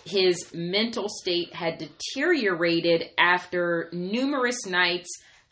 his 0.06 0.52
mental 0.54 1.08
state 1.10 1.54
had 1.54 1.78
deteriorated 1.78 3.10
after 3.18 3.90
numerous 3.92 4.66
nights 4.66 5.10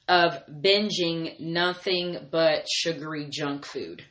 of 0.07 0.41
binging 0.47 1.39
nothing 1.39 2.27
but 2.31 2.65
sugary 2.67 3.27
junk 3.29 3.63
food. 3.65 4.03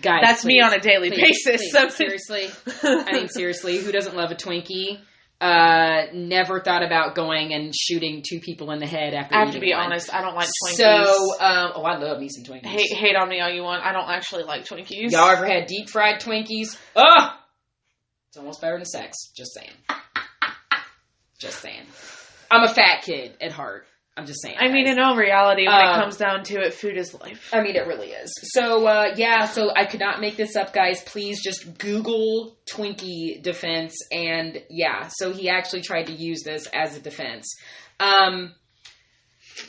Guys, 0.00 0.20
that's 0.24 0.42
please, 0.42 0.48
me 0.48 0.60
on 0.60 0.72
a 0.72 0.80
daily 0.80 1.10
please, 1.10 1.44
basis. 1.44 1.60
Please, 1.60 1.72
so 1.72 1.88
seriously, 1.88 2.46
I 2.82 3.12
mean 3.12 3.28
seriously, 3.28 3.78
who 3.78 3.92
doesn't 3.92 4.16
love 4.16 4.32
a 4.32 4.34
Twinkie? 4.34 4.98
Uh, 5.42 6.06
never 6.14 6.60
thought 6.60 6.84
about 6.84 7.16
going 7.16 7.52
and 7.52 7.74
shooting 7.74 8.22
two 8.24 8.38
people 8.38 8.70
in 8.70 8.78
the 8.78 8.86
head 8.86 9.12
after. 9.12 9.34
I 9.34 9.40
have 9.40 9.54
to 9.54 9.58
be 9.60 9.72
one. 9.72 9.86
honest. 9.86 10.14
I 10.14 10.20
don't 10.20 10.36
like 10.36 10.46
Twinkies. 10.46 10.76
So, 10.76 10.84
um, 11.40 11.72
oh, 11.74 11.82
I 11.82 11.98
love 11.98 12.20
me 12.20 12.28
some 12.28 12.44
Twinkies. 12.44 12.66
Hate, 12.66 12.92
hate 12.92 13.16
on 13.16 13.28
me 13.28 13.40
all 13.40 13.50
you 13.50 13.64
want. 13.64 13.84
I 13.84 13.92
don't 13.92 14.08
actually 14.08 14.44
like 14.44 14.64
Twinkies. 14.66 15.10
Y'all 15.10 15.28
ever 15.28 15.44
had 15.44 15.66
deep 15.66 15.88
fried 15.90 16.20
Twinkies? 16.20 16.78
Ugh! 16.94 17.30
It's 18.28 18.36
almost 18.36 18.60
better 18.60 18.76
than 18.76 18.84
sex. 18.84 19.32
Just 19.36 19.52
saying. 19.52 19.72
Just 21.40 21.60
saying. 21.60 21.86
I'm 22.48 22.62
a 22.62 22.72
fat 22.72 23.02
kid 23.02 23.36
at 23.40 23.50
heart. 23.50 23.84
I'm 24.14 24.26
just 24.26 24.42
saying. 24.42 24.56
I 24.58 24.68
mean, 24.68 24.86
in 24.86 24.98
all 24.98 25.16
reality, 25.16 25.66
when 25.66 25.74
Um, 25.74 25.98
it 25.98 26.02
comes 26.02 26.18
down 26.18 26.44
to 26.44 26.60
it, 26.60 26.74
food 26.74 26.98
is 26.98 27.14
life. 27.14 27.48
I 27.52 27.62
mean, 27.62 27.76
it 27.76 27.86
really 27.86 28.08
is. 28.10 28.30
So, 28.52 28.86
uh, 28.86 29.14
yeah, 29.16 29.46
so 29.46 29.70
I 29.74 29.86
could 29.86 30.00
not 30.00 30.20
make 30.20 30.36
this 30.36 30.54
up, 30.54 30.74
guys. 30.74 31.02
Please 31.02 31.42
just 31.42 31.78
Google 31.78 32.54
Twinkie 32.66 33.42
defense. 33.42 33.94
And 34.12 34.62
yeah, 34.68 35.08
so 35.08 35.32
he 35.32 35.48
actually 35.48 35.80
tried 35.80 36.08
to 36.08 36.12
use 36.12 36.42
this 36.42 36.66
as 36.74 36.94
a 36.94 37.00
defense. 37.00 37.46
Um, 38.00 38.54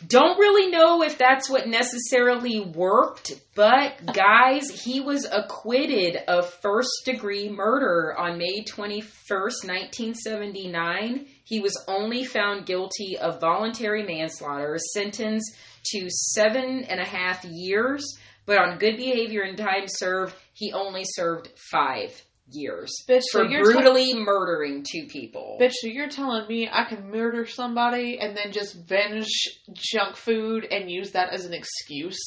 don't 0.07 0.37
really 0.37 0.71
know 0.71 1.03
if 1.03 1.17
that's 1.17 1.49
what 1.49 1.67
necessarily 1.67 2.59
worked, 2.59 3.33
but 3.55 4.13
guys, 4.13 4.69
he 4.83 4.99
was 4.99 5.25
acquitted 5.31 6.17
of 6.27 6.49
first 6.61 6.89
degree 7.05 7.47
murder 7.49 8.13
on 8.17 8.37
May 8.37 8.63
21st, 8.63 9.67
1979. 9.67 11.27
He 11.43 11.59
was 11.59 11.83
only 11.87 12.23
found 12.23 12.65
guilty 12.65 13.17
of 13.17 13.41
voluntary 13.41 14.03
manslaughter, 14.03 14.77
sentenced 14.93 15.55
to 15.91 16.09
seven 16.09 16.85
and 16.85 16.99
a 16.99 17.05
half 17.05 17.43
years, 17.43 18.17
but 18.45 18.57
on 18.57 18.77
good 18.77 18.97
behavior 18.97 19.41
and 19.41 19.57
time 19.57 19.85
served, 19.87 20.35
he 20.53 20.71
only 20.71 21.03
served 21.05 21.49
five 21.71 22.23
years 22.51 22.91
Bitch, 23.07 23.23
for 23.31 23.47
te- 23.47 23.61
brutally 23.61 24.13
murdering 24.13 24.85
two 24.89 25.07
people. 25.07 25.57
Bitch, 25.61 25.73
so 25.73 25.87
you're 25.87 26.09
telling 26.09 26.47
me 26.47 26.69
I 26.71 26.85
can 26.85 27.09
murder 27.09 27.45
somebody 27.45 28.19
and 28.19 28.35
then 28.35 28.51
just 28.51 28.87
binge 28.87 29.27
junk 29.73 30.15
food 30.15 30.65
and 30.69 30.89
use 30.89 31.11
that 31.11 31.33
as 31.33 31.45
an 31.45 31.53
excuse 31.53 32.19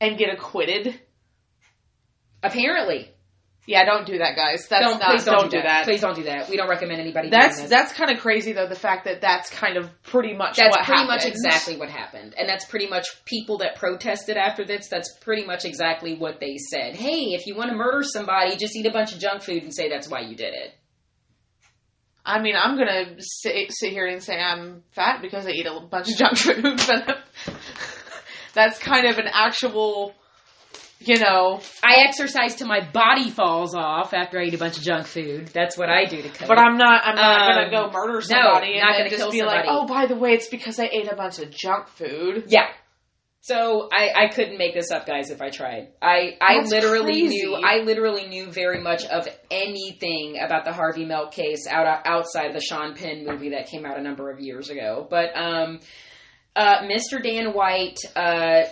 and 0.00 0.18
get 0.18 0.32
acquitted? 0.32 1.00
Apparently, 2.42 3.10
Yeah, 3.70 3.84
don't 3.84 4.04
do 4.04 4.18
that, 4.18 4.34
guys. 4.34 4.66
That's 4.66 4.84
don't, 4.84 4.98
not. 4.98 5.10
please 5.10 5.24
don't, 5.24 5.42
don't 5.42 5.50
do 5.52 5.62
that. 5.62 5.84
Please 5.84 6.00
don't 6.00 6.16
do 6.16 6.24
that. 6.24 6.50
We 6.50 6.56
don't 6.56 6.68
recommend 6.68 7.00
anybody. 7.00 7.30
That's 7.30 7.68
that's 7.68 7.92
kind 7.92 8.10
of 8.10 8.18
crazy 8.18 8.52
though. 8.52 8.66
The 8.66 8.74
fact 8.74 9.04
that 9.04 9.20
that's 9.20 9.48
kind 9.48 9.76
of 9.76 9.88
pretty 10.02 10.34
much 10.34 10.56
That's 10.56 10.76
pretty 10.84 11.06
much 11.06 11.24
exactly 11.24 11.76
what 11.76 11.88
happened. 11.88 12.34
And 12.36 12.48
that's 12.48 12.64
pretty 12.64 12.88
much 12.88 13.06
people 13.26 13.58
that 13.58 13.76
protested 13.76 14.36
after 14.36 14.64
this, 14.64 14.88
that's 14.88 15.16
pretty 15.20 15.44
much 15.44 15.64
exactly 15.64 16.16
what 16.16 16.40
they 16.40 16.56
said. 16.58 16.96
Hey, 16.96 17.30
if 17.38 17.46
you 17.46 17.54
want 17.54 17.70
to 17.70 17.76
murder 17.76 18.02
somebody, 18.02 18.56
just 18.56 18.74
eat 18.74 18.86
a 18.86 18.90
bunch 18.90 19.12
of 19.12 19.20
junk 19.20 19.42
food 19.42 19.62
and 19.62 19.72
say 19.72 19.88
that's 19.88 20.08
why 20.08 20.22
you 20.22 20.34
did 20.34 20.52
it. 20.52 20.74
I 22.26 22.40
mean, 22.42 22.56
I'm 22.60 22.76
gonna 22.76 23.18
sit, 23.20 23.54
sit 23.70 23.92
here 23.92 24.06
and 24.06 24.20
say 24.20 24.36
I'm 24.36 24.82
fat 24.90 25.22
because 25.22 25.46
I 25.46 25.50
eat 25.50 25.66
a 25.66 25.78
bunch 25.80 26.08
of 26.08 26.16
junk 26.16 26.36
food, 26.36 26.64
but 26.88 27.18
that's 28.52 28.80
kind 28.80 29.06
of 29.06 29.18
an 29.18 29.28
actual, 29.32 30.12
you 31.00 31.18
know. 31.18 31.60
I 31.82 32.04
exercise 32.06 32.54
till 32.54 32.68
my 32.68 32.80
body 32.90 33.30
falls 33.30 33.74
off 33.74 34.14
after 34.14 34.38
I 34.38 34.44
eat 34.44 34.54
a 34.54 34.58
bunch 34.58 34.76
of 34.78 34.84
junk 34.84 35.06
food. 35.06 35.48
That's 35.48 35.76
what 35.76 35.88
I 35.88 36.04
do 36.04 36.22
to 36.22 36.28
cope. 36.28 36.48
But 36.48 36.58
I'm 36.58 36.76
not. 36.76 37.02
I'm 37.04 37.16
not 37.16 37.40
Um, 37.50 37.56
gonna 37.56 37.70
go 37.70 37.90
murder 37.92 38.20
somebody 38.20 38.78
not 38.80 38.94
and 39.00 39.10
then 39.10 39.18
just 39.18 39.32
be 39.32 39.42
like, 39.42 39.64
oh, 39.68 39.86
by 39.86 40.06
the 40.06 40.16
way, 40.16 40.32
it's 40.32 40.48
because 40.48 40.78
I 40.78 40.84
ate 40.92 41.10
a 41.10 41.16
bunch 41.16 41.38
of 41.38 41.50
junk 41.50 41.88
food. 41.88 42.44
Yeah. 42.48 42.68
So 43.42 43.88
I, 43.90 44.24
I 44.26 44.28
couldn't 44.28 44.58
make 44.58 44.74
this 44.74 44.90
up, 44.90 45.06
guys. 45.06 45.30
If 45.30 45.40
I 45.40 45.48
tried, 45.48 45.88
I 46.02 46.36
I 46.42 46.58
That's 46.58 46.72
literally 46.72 47.22
crazy. 47.22 47.36
knew 47.46 47.54
I 47.54 47.78
literally 47.78 48.26
knew 48.28 48.50
very 48.50 48.82
much 48.82 49.02
of 49.06 49.26
anything 49.50 50.38
about 50.44 50.66
the 50.66 50.72
Harvey 50.74 51.06
Milk 51.06 51.32
case 51.32 51.66
out 51.66 51.86
outside 52.04 52.48
of 52.48 52.52
the 52.52 52.60
Sean 52.60 52.94
Penn 52.94 53.24
movie 53.26 53.50
that 53.50 53.66
came 53.68 53.86
out 53.86 53.98
a 53.98 54.02
number 54.02 54.30
of 54.30 54.40
years 54.40 54.68
ago. 54.68 55.06
But 55.08 55.34
um, 55.36 55.80
uh, 56.54 56.82
Mr. 56.82 57.22
Dan 57.22 57.54
White, 57.54 57.96
uh, 58.14 58.64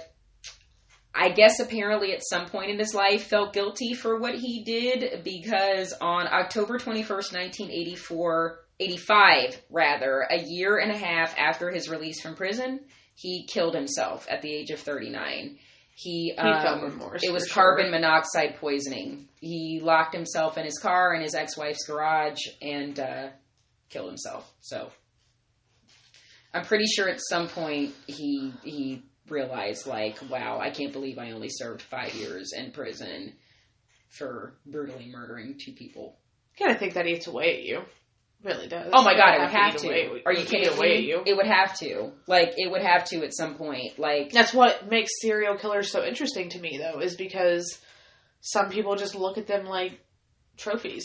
I 1.21 1.31
guess 1.31 1.59
apparently 1.59 2.13
at 2.13 2.23
some 2.23 2.47
point 2.47 2.71
in 2.71 2.79
his 2.79 2.95
life 2.95 3.25
felt 3.25 3.53
guilty 3.53 3.95
for 3.95 4.19
what 4.19 4.37
he 4.37 4.63
did 4.63 5.25
because 5.25 5.93
on 6.01 6.29
October 6.29 6.79
twenty 6.79 7.03
first, 7.03 7.33
nineteen 7.33 7.71
eighty 7.71 7.97
four. 7.97 8.61
85 8.81 9.61
rather 9.71 10.21
a 10.31 10.39
year 10.41 10.79
and 10.79 10.93
a 10.93 10.97
half 10.97 11.37
after 11.37 11.69
his 11.71 11.89
release 11.89 12.21
from 12.21 12.37
prison 12.37 12.81
he 13.17 13.45
killed 13.53 13.75
himself 13.75 14.25
at 14.31 14.41
the 14.41 14.55
age 14.55 14.71
of 14.71 14.79
39 14.79 15.59
he, 15.97 16.33
um, 16.39 16.63
felt 16.63 16.83
remorse, 16.85 17.25
it 17.25 17.33
was 17.33 17.49
for 17.49 17.55
sure. 17.55 17.63
carbon 17.75 17.91
monoxide 17.91 18.55
poisoning 18.61 19.29
he 19.41 19.81
locked 19.83 20.15
himself 20.15 20.57
in 20.57 20.65
his 20.65 20.79
car 20.79 21.13
in 21.15 21.23
his 21.23 21.35
ex-wife's 21.35 21.85
garage 21.87 22.39
and 22.63 23.01
uh, 23.01 23.29
killed 23.91 24.07
himself 24.07 24.49
so 24.61 24.93
i'm 26.55 26.65
pretty 26.65 26.87
sure 26.87 27.09
at 27.09 27.19
some 27.29 27.49
point 27.49 27.93
he 28.07 28.53
he 28.63 29.03
realized 29.31 29.87
like 29.87 30.17
wow 30.31 30.59
i 30.61 30.71
can't 30.71 30.93
believe 30.93 31.19
i 31.19 31.31
only 31.33 31.49
served 31.49 31.83
five 31.83 32.15
years 32.15 32.53
in 32.57 32.71
prison 32.73 33.33
for 34.09 34.55
brutally 34.67 35.09
murdering 35.11 35.57
two 35.63 35.73
people 35.73 36.17
You 36.59 36.67
gotta 36.67 36.79
think 36.79 36.95
that 36.95 37.07
eats 37.07 37.27
away 37.27 37.55
at 37.59 37.63
you. 37.63 37.83
Really 38.45 38.69
does. 38.69 38.91
Oh 38.93 39.03
my 39.03 39.15
god, 39.17 39.35
it 39.35 39.41
would 39.41 39.51
have 39.51 39.77
to. 39.79 39.89
away- 39.89 40.23
Are 40.25 40.33
you 40.33 40.45
kidding 40.45 40.69
away 40.69 40.89
me? 40.91 40.97
at 40.99 41.03
you? 41.05 41.23
It 41.27 41.37
would 41.37 41.47
have 41.47 41.77
to. 41.79 42.13
Like 42.29 42.55
it 42.57 42.71
would 42.71 42.83
have 42.83 43.05
to 43.07 43.25
at 43.25 43.35
some 43.35 43.57
point. 43.57 43.99
Like 43.99 44.31
That's 44.31 44.55
what 44.55 44.89
makes 44.89 45.11
serial 45.21 45.57
killers 45.57 45.91
so 45.91 46.05
interesting 46.05 46.49
to 46.51 46.61
me, 46.61 46.79
though, 46.79 47.01
is 47.01 47.17
because 47.17 47.79
some 48.41 48.71
people 48.71 48.95
just 48.95 49.17
look 49.17 49.39
at 49.39 49.49
them 49.49 49.65
like 49.67 49.99
trophies, 50.57 51.05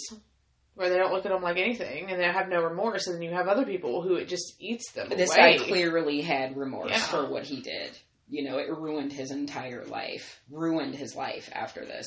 where 0.75 0.89
they 0.89 0.95
don't 0.97 1.11
look 1.11 1.25
at 1.25 1.31
them 1.31 1.41
like 1.41 1.57
anything, 1.57 2.11
and 2.11 2.19
they 2.21 2.25
have 2.31 2.49
no 2.49 2.61
remorse. 2.61 3.07
And 3.07 3.15
then 3.15 3.23
you 3.23 3.31
have 3.33 3.47
other 3.47 3.65
people 3.65 4.03
who 4.03 4.13
it 4.15 4.27
just 4.27 4.53
eats 4.59 4.91
them 4.91 5.09
this 5.09 5.31
away. 5.35 5.57
guy 5.57 5.63
clearly 5.65 6.21
had 6.21 6.55
remorse 6.55 6.91
Yeah. 6.91 6.99
for 6.99 7.25
what 7.27 7.45
he 7.45 7.61
did. 7.61 7.97
You 8.29 8.49
know, 8.49 8.57
it 8.57 8.69
ruined 8.69 9.11
his 9.11 9.31
entire 9.31 9.85
life. 9.85 10.41
Ruined 10.49 10.95
his 10.95 11.15
life 11.15 11.49
after 11.53 11.85
this. 11.85 12.05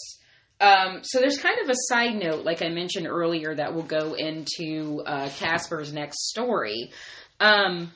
Um, 0.61 1.01
so 1.03 1.21
there's 1.21 1.39
kind 1.39 1.59
of 1.63 1.69
a 1.69 1.77
side 1.89 2.15
note, 2.15 2.45
like 2.45 2.63
I 2.63 2.69
mentioned 2.69 3.07
earlier, 3.07 3.55
that 3.55 3.75
will 3.75 3.83
go 3.83 4.15
into 4.15 5.03
uh, 5.05 5.29
Casper's 5.29 5.93
next 5.93 6.29
story. 6.31 6.93
Um, 7.41 7.93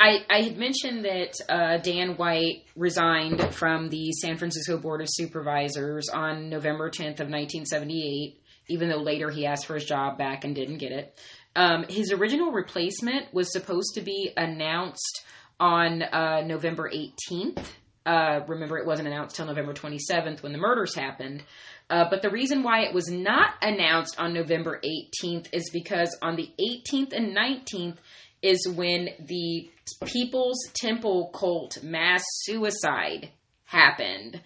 I, 0.00 0.24
I 0.30 0.42
had 0.42 0.58
mentioned 0.58 1.04
that 1.04 1.34
uh, 1.48 1.78
Dan 1.78 2.16
White 2.16 2.64
resigned 2.76 3.54
from 3.54 3.88
the 3.88 4.12
San 4.12 4.36
Francisco 4.36 4.78
Board 4.78 5.00
of 5.00 5.08
Supervisors 5.10 6.08
on 6.08 6.50
November 6.50 6.90
10th 6.90 7.20
of 7.20 7.28
1978, 7.28 8.40
even 8.68 8.88
though 8.88 9.02
later 9.02 9.30
he 9.30 9.46
asked 9.46 9.66
for 9.66 9.74
his 9.74 9.84
job 9.84 10.18
back 10.18 10.44
and 10.44 10.54
didn't 10.54 10.78
get 10.78 10.92
it. 10.92 11.18
Um, 11.56 11.84
his 11.88 12.12
original 12.12 12.52
replacement 12.52 13.32
was 13.32 13.52
supposed 13.52 13.94
to 13.94 14.00
be 14.00 14.32
announced 14.36 15.24
on 15.60 16.02
uh, 16.02 16.42
November 16.46 16.90
18th. 16.90 17.64
Uh, 18.06 18.40
remember, 18.48 18.76
it 18.76 18.86
wasn't 18.86 19.08
announced 19.08 19.36
till 19.36 19.46
November 19.46 19.72
27th 19.72 20.42
when 20.42 20.52
the 20.52 20.58
murders 20.58 20.94
happened. 20.94 21.42
Uh, 21.88 22.04
but 22.10 22.22
the 22.22 22.30
reason 22.30 22.62
why 22.62 22.80
it 22.80 22.94
was 22.94 23.08
not 23.08 23.54
announced 23.62 24.16
on 24.18 24.34
November 24.34 24.80
18th 24.84 25.48
is 25.52 25.70
because 25.72 26.16
on 26.22 26.36
the 26.36 26.50
18th 26.60 27.12
and 27.12 27.36
19th 27.36 27.96
is 28.42 28.68
when 28.74 29.08
the 29.20 29.70
People's 30.04 30.58
Temple 30.74 31.30
cult 31.34 31.82
mass 31.82 32.22
suicide 32.42 33.30
happened. 33.64 34.40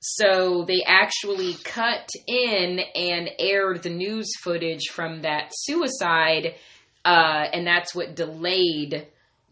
So 0.00 0.64
they 0.66 0.82
actually 0.86 1.54
cut 1.64 2.08
in 2.26 2.80
and 2.94 3.30
aired 3.38 3.82
the 3.82 3.90
news 3.90 4.28
footage 4.42 4.88
from 4.92 5.22
that 5.22 5.50
suicide, 5.54 6.56
uh, 7.04 7.44
and 7.52 7.66
that's 7.66 7.94
what 7.94 8.14
delayed 8.14 9.06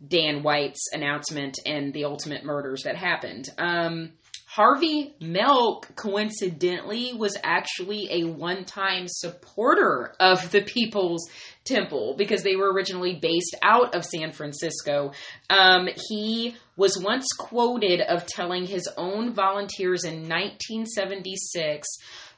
Dan 0.07 0.43
White's 0.43 0.89
announcement 0.93 1.59
and 1.65 1.93
the 1.93 2.05
ultimate 2.05 2.45
murders 2.45 2.83
that 2.85 2.97
happened. 2.97 3.49
Um, 3.59 4.13
Harvey 4.47 5.15
Milk, 5.19 5.89
coincidentally, 5.97 7.15
was 7.15 7.39
actually 7.43 8.09
a 8.11 8.25
one 8.25 8.67
time 8.67 9.07
supporter 9.09 10.13
of 10.21 10.51
the 10.51 10.61
People's 10.61 11.27
Temple 11.65 12.17
because 12.19 12.43
they 12.43 12.57
were 12.57 12.71
originally 12.71 13.15
based 13.15 13.57
out 13.63 13.95
of 13.95 14.05
San 14.05 14.33
Francisco. 14.33 15.13
Um, 15.49 15.89
he 16.11 16.55
was 16.77 16.99
once 16.99 17.27
quoted 17.39 18.03
of 18.03 18.27
telling 18.27 18.67
his 18.67 18.87
own 18.99 19.33
volunteers 19.33 20.05
in 20.05 20.29
1976 20.29 21.89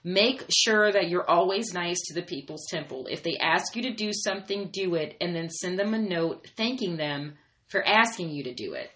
make 0.04 0.44
sure 0.54 0.92
that 0.92 1.08
you're 1.08 1.28
always 1.28 1.72
nice 1.72 1.98
to 2.02 2.14
the 2.14 2.22
People's 2.22 2.66
Temple. 2.70 3.08
If 3.10 3.22
they 3.22 3.38
ask 3.38 3.74
you 3.74 3.82
to 3.82 3.94
do 3.94 4.12
something, 4.12 4.68
do 4.70 4.94
it, 4.94 5.16
and 5.20 5.34
then 5.34 5.48
send 5.48 5.78
them 5.78 5.94
a 5.94 5.98
note 5.98 6.46
thanking 6.56 6.96
them 6.96 7.34
for 7.74 7.84
asking 7.84 8.30
you 8.30 8.44
to 8.44 8.54
do 8.54 8.74
it. 8.74 8.88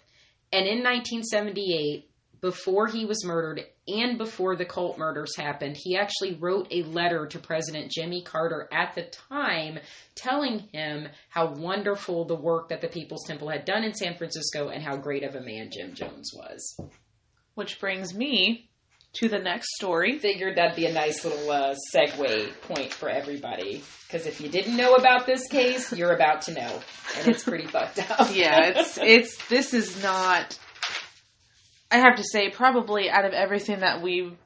And 0.53 0.65
in 0.65 0.81
1978, 0.81 2.09
before 2.39 2.87
he 2.87 3.03
was 3.03 3.25
murdered 3.25 3.65
and 3.89 4.17
before 4.17 4.55
the 4.55 4.63
cult 4.63 4.97
murders 4.97 5.35
happened, 5.35 5.75
he 5.77 5.97
actually 5.97 6.35
wrote 6.35 6.67
a 6.71 6.83
letter 6.83 7.27
to 7.27 7.39
President 7.39 7.91
Jimmy 7.91 8.23
Carter 8.23 8.69
at 8.71 8.95
the 8.95 9.03
time 9.29 9.79
telling 10.15 10.59
him 10.71 11.09
how 11.27 11.53
wonderful 11.55 12.23
the 12.23 12.37
work 12.37 12.69
that 12.69 12.79
the 12.79 12.87
People's 12.87 13.25
Temple 13.27 13.49
had 13.49 13.65
done 13.65 13.83
in 13.83 13.93
San 13.93 14.15
Francisco 14.15 14.69
and 14.69 14.81
how 14.81 14.95
great 14.95 15.25
of 15.25 15.35
a 15.35 15.41
man 15.41 15.69
Jim 15.69 15.93
Jones 15.93 16.31
was. 16.33 16.79
Which 17.55 17.81
brings 17.81 18.13
me 18.13 18.68
to 19.13 19.29
the 19.29 19.39
next 19.39 19.75
story. 19.75 20.19
Figured 20.19 20.57
that'd 20.57 20.75
be 20.75 20.85
a 20.85 20.93
nice 20.93 21.23
little 21.23 21.49
uh, 21.51 21.75
segue 21.93 22.61
point 22.61 22.93
for 22.93 23.09
everybody. 23.09 23.83
Because 24.07 24.25
if 24.25 24.41
you 24.41 24.49
didn't 24.49 24.75
know 24.75 24.95
about 24.95 25.25
this 25.25 25.47
case, 25.47 25.93
you're 25.93 26.13
about 26.13 26.43
to 26.43 26.53
know. 26.53 26.79
And 27.17 27.27
it's 27.27 27.43
pretty 27.43 27.67
fucked 27.67 27.99
up. 28.09 28.33
Yeah, 28.33 28.73
it's 28.75 28.97
it's 29.01 29.47
this 29.47 29.73
is 29.73 30.01
not. 30.03 30.57
I 31.91 31.97
have 31.97 32.17
to 32.17 32.23
say, 32.23 32.49
probably 32.51 33.09
out 33.09 33.25
of 33.25 33.33
everything 33.33 33.79
that 33.79 34.03
we 34.03 34.37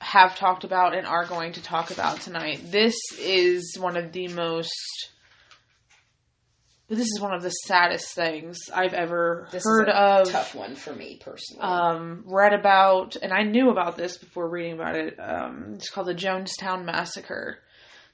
have 0.00 0.36
talked 0.36 0.64
about 0.64 0.96
and 0.96 1.06
are 1.06 1.26
going 1.26 1.52
to 1.52 1.62
talk 1.62 1.90
about 1.90 2.20
tonight, 2.20 2.70
this 2.70 2.94
is 3.18 3.76
one 3.78 3.96
of 3.96 4.12
the 4.12 4.28
most 4.28 4.70
this 6.88 7.06
is 7.06 7.18
one 7.20 7.34
of 7.34 7.42
the 7.42 7.50
saddest 7.50 8.14
things 8.14 8.58
I've 8.74 8.94
ever 8.94 9.46
This 9.52 9.62
heard 9.64 9.88
is 9.88 9.94
a 9.94 9.98
of. 9.98 10.30
tough 10.30 10.54
one 10.54 10.74
for 10.74 10.94
me 10.94 11.20
personally. 11.22 11.62
Um, 11.62 12.24
read 12.26 12.54
about, 12.54 13.16
and 13.16 13.32
I 13.32 13.42
knew 13.42 13.70
about 13.70 13.96
this 13.96 14.16
before 14.16 14.48
reading 14.48 14.72
about 14.74 14.96
it. 14.96 15.16
Um, 15.20 15.74
it's 15.74 15.90
called 15.90 16.06
the 16.06 16.14
Jonestown 16.14 16.84
Massacre. 16.84 17.58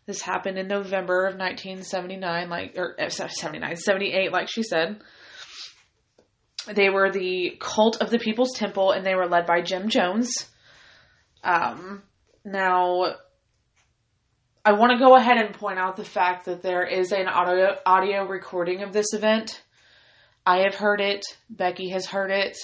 This 0.06 0.20
happened 0.20 0.58
in 0.58 0.66
November 0.68 1.26
of 1.26 1.36
1979, 1.36 2.50
like 2.50 2.74
or 2.76 3.00
uh, 3.00 3.08
79, 3.08 3.76
78, 3.76 4.32
like 4.32 4.48
she 4.50 4.62
said. 4.62 5.00
They 6.66 6.90
were 6.90 7.10
the 7.10 7.56
cult 7.60 8.00
of 8.00 8.10
the 8.10 8.18
People's 8.18 8.56
Temple, 8.56 8.90
and 8.92 9.04
they 9.06 9.14
were 9.14 9.28
led 9.28 9.46
by 9.46 9.60
Jim 9.62 9.88
Jones. 9.88 10.30
Um, 11.42 12.02
now, 12.44 13.14
I 14.66 14.72
want 14.72 14.92
to 14.92 14.98
go 14.98 15.14
ahead 15.14 15.36
and 15.36 15.54
point 15.54 15.78
out 15.78 15.96
the 15.96 16.04
fact 16.06 16.46
that 16.46 16.62
there 16.62 16.86
is 16.86 17.12
an 17.12 17.28
audio 17.28 17.76
audio 17.84 18.24
recording 18.26 18.82
of 18.82 18.94
this 18.94 19.12
event. 19.12 19.62
I 20.46 20.60
have 20.60 20.74
heard 20.74 21.02
it. 21.02 21.26
Becky 21.50 21.90
has 21.90 22.06
heard 22.06 22.30
it. 22.30 22.56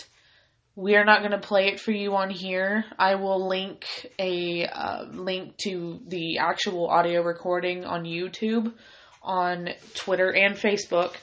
We 0.74 0.96
are 0.96 1.04
not 1.04 1.20
going 1.20 1.32
to 1.32 1.46
play 1.46 1.66
it 1.66 1.78
for 1.78 1.92
you 1.92 2.14
on 2.16 2.30
here. 2.30 2.86
I 2.98 3.16
will 3.16 3.46
link 3.46 3.84
a 4.18 4.64
uh, 4.64 5.04
link 5.10 5.58
to 5.64 6.00
the 6.06 6.38
actual 6.38 6.88
audio 6.88 7.22
recording 7.22 7.84
on 7.84 8.04
YouTube, 8.04 8.72
on 9.22 9.68
Twitter, 9.94 10.34
and 10.34 10.54
Facebook. 10.54 11.14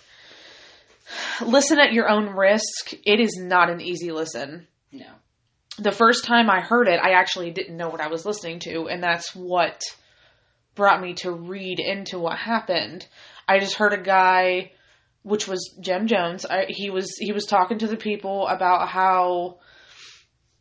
Listen 1.41 1.79
at 1.79 1.93
your 1.93 2.07
own 2.07 2.35
risk. 2.35 2.93
It 3.03 3.19
is 3.19 3.35
not 3.41 3.71
an 3.71 3.81
easy 3.81 4.11
listen 4.11 4.67
no. 4.91 5.07
the 5.79 5.91
first 5.91 6.25
time 6.25 6.51
I 6.51 6.61
heard 6.61 6.87
it, 6.87 6.99
I 7.01 7.13
actually 7.13 7.49
didn't 7.49 7.77
know 7.77 7.89
what 7.89 8.01
I 8.01 8.09
was 8.09 8.27
listening 8.27 8.59
to, 8.59 8.89
and 8.89 9.01
that's 9.01 9.35
what 9.35 9.81
brought 10.77 11.01
me 11.01 11.15
to 11.15 11.31
read 11.31 11.79
into 11.79 12.19
what 12.19 12.37
happened. 12.37 13.05
I 13.47 13.59
just 13.59 13.75
heard 13.75 13.91
a 13.91 14.01
guy, 14.01 14.71
which 15.23 15.47
was 15.47 15.75
Jim 15.81 16.07
Jones. 16.07 16.45
I, 16.45 16.67
he 16.69 16.89
was 16.89 17.13
he 17.19 17.33
was 17.33 17.45
talking 17.45 17.79
to 17.79 17.87
the 17.87 17.97
people 17.97 18.47
about 18.47 18.87
how, 18.87 19.59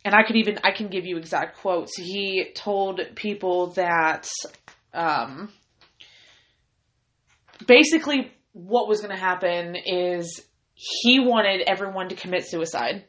and 0.04 0.14
I 0.14 0.24
could 0.24 0.36
even 0.36 0.58
I 0.64 0.72
can 0.72 0.88
give 0.88 1.06
you 1.06 1.18
exact 1.18 1.58
quotes. 1.58 1.96
He 1.96 2.50
told 2.56 3.00
people 3.14 3.68
that, 3.74 4.26
um, 4.92 5.52
basically 7.66 8.32
what 8.52 8.88
was 8.88 9.00
going 9.00 9.14
to 9.14 9.20
happen 9.20 9.76
is 9.76 10.42
he 10.74 11.20
wanted 11.20 11.60
everyone 11.66 12.08
to 12.08 12.16
commit 12.16 12.46
suicide 12.46 13.04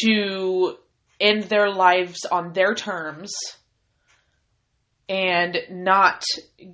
to 0.00 0.76
end 1.20 1.44
their 1.44 1.70
lives 1.70 2.24
on 2.24 2.52
their 2.52 2.74
terms 2.74 3.32
and 5.08 5.56
not 5.70 6.22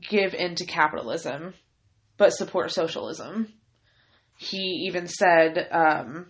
give 0.09 0.35
in 0.35 0.55
to 0.57 0.65
capitalism, 0.65 1.55
but 2.17 2.33
support 2.33 2.71
socialism. 2.71 3.53
He 4.37 4.87
even 4.89 5.07
said, 5.07 5.69
um, 5.71 6.27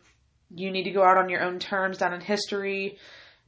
you 0.55 0.71
need 0.71 0.85
to 0.85 0.91
go 0.91 1.03
out 1.03 1.19
on 1.19 1.29
your 1.29 1.43
own 1.43 1.59
terms 1.59 1.99
down 1.99 2.13
in 2.13 2.21
history 2.21 2.99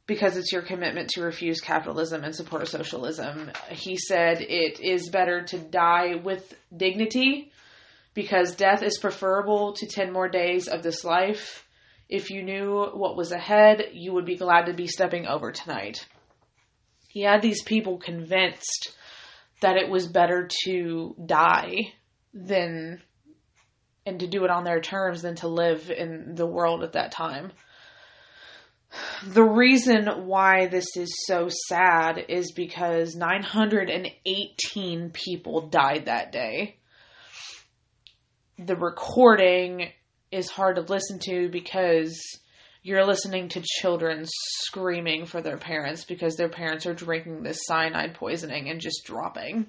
because 0.07 0.37
it's 0.37 0.53
your 0.53 0.63
commitment 0.63 1.09
to 1.11 1.23
refuse 1.23 1.61
capitalism 1.61 2.25
and 2.25 2.35
support 2.35 2.69
socialism. 2.69 3.51
He 3.71 3.97
said 3.97 4.41
it 4.41 4.81
is 4.81 5.09
better 5.09 5.43
to 5.45 5.59
die 5.59 6.15
with 6.15 6.55
dignity 6.75 7.51
because 8.13 8.55
death 8.55 8.83
is 8.83 8.99
preferable 8.99 9.73
to 9.75 9.87
10 9.87 10.13
more 10.13 10.29
days 10.29 10.69
of 10.69 10.83
this 10.83 11.05
life. 11.05 11.67
If 12.09 12.31
you 12.31 12.43
knew 12.43 12.85
what 12.93 13.17
was 13.17 13.33
ahead, 13.33 13.89
you 13.93 14.13
would 14.13 14.27
be 14.27 14.37
glad 14.37 14.67
to 14.67 14.75
be 14.75 14.87
stepping 14.87 15.27
over 15.27 15.53
tonight. 15.53 16.07
He 17.15 17.23
had 17.23 17.41
these 17.43 17.63
people 17.63 17.97
convinced 17.99 18.93
that 19.61 19.77
it 19.77 19.89
was 19.89 20.09
better 20.09 20.49
to 20.65 21.15
die 21.25 21.93
than 22.35 23.01
and 24.05 24.19
to 24.19 24.27
do 24.27 24.45
it 24.45 24.51
on 24.51 24.65
their 24.65 24.81
terms 24.81 25.23
than 25.23 25.37
to 25.37 25.47
live 25.47 25.93
in 25.93 26.35
the 26.35 26.45
world 26.45 26.83
at 26.83 26.95
that 26.95 27.13
time. 27.13 27.53
The 29.25 29.45
reason 29.45 30.27
why 30.27 30.67
this 30.67 30.97
is 30.97 31.15
so 31.29 31.49
sad 31.69 32.19
is 32.29 32.51
because 32.51 33.15
918 33.15 35.11
people 35.11 35.69
died 35.69 36.07
that 36.07 36.33
day. 36.33 36.79
The 38.59 38.75
recording 38.75 39.93
is 40.33 40.51
hard 40.51 40.75
to 40.77 40.83
listen 40.83 41.21
to 41.21 41.49
because 41.49 42.21
you're 42.85 43.07
listening 43.07 43.49
to 43.49 43.63
children 43.65 44.27
screaming 44.27 45.25
for 45.25 45.41
their 45.41 45.57
parents 45.57 46.05
because 46.05 46.37
their 46.37 46.51
parents 46.51 46.85
are 46.85 46.93
drinking 46.93 47.43
this 47.43 47.61
cyanide 47.65 48.13
poisoning 48.13 48.69
and 48.69 48.79
just 48.79 49.07
dropping. 49.07 49.67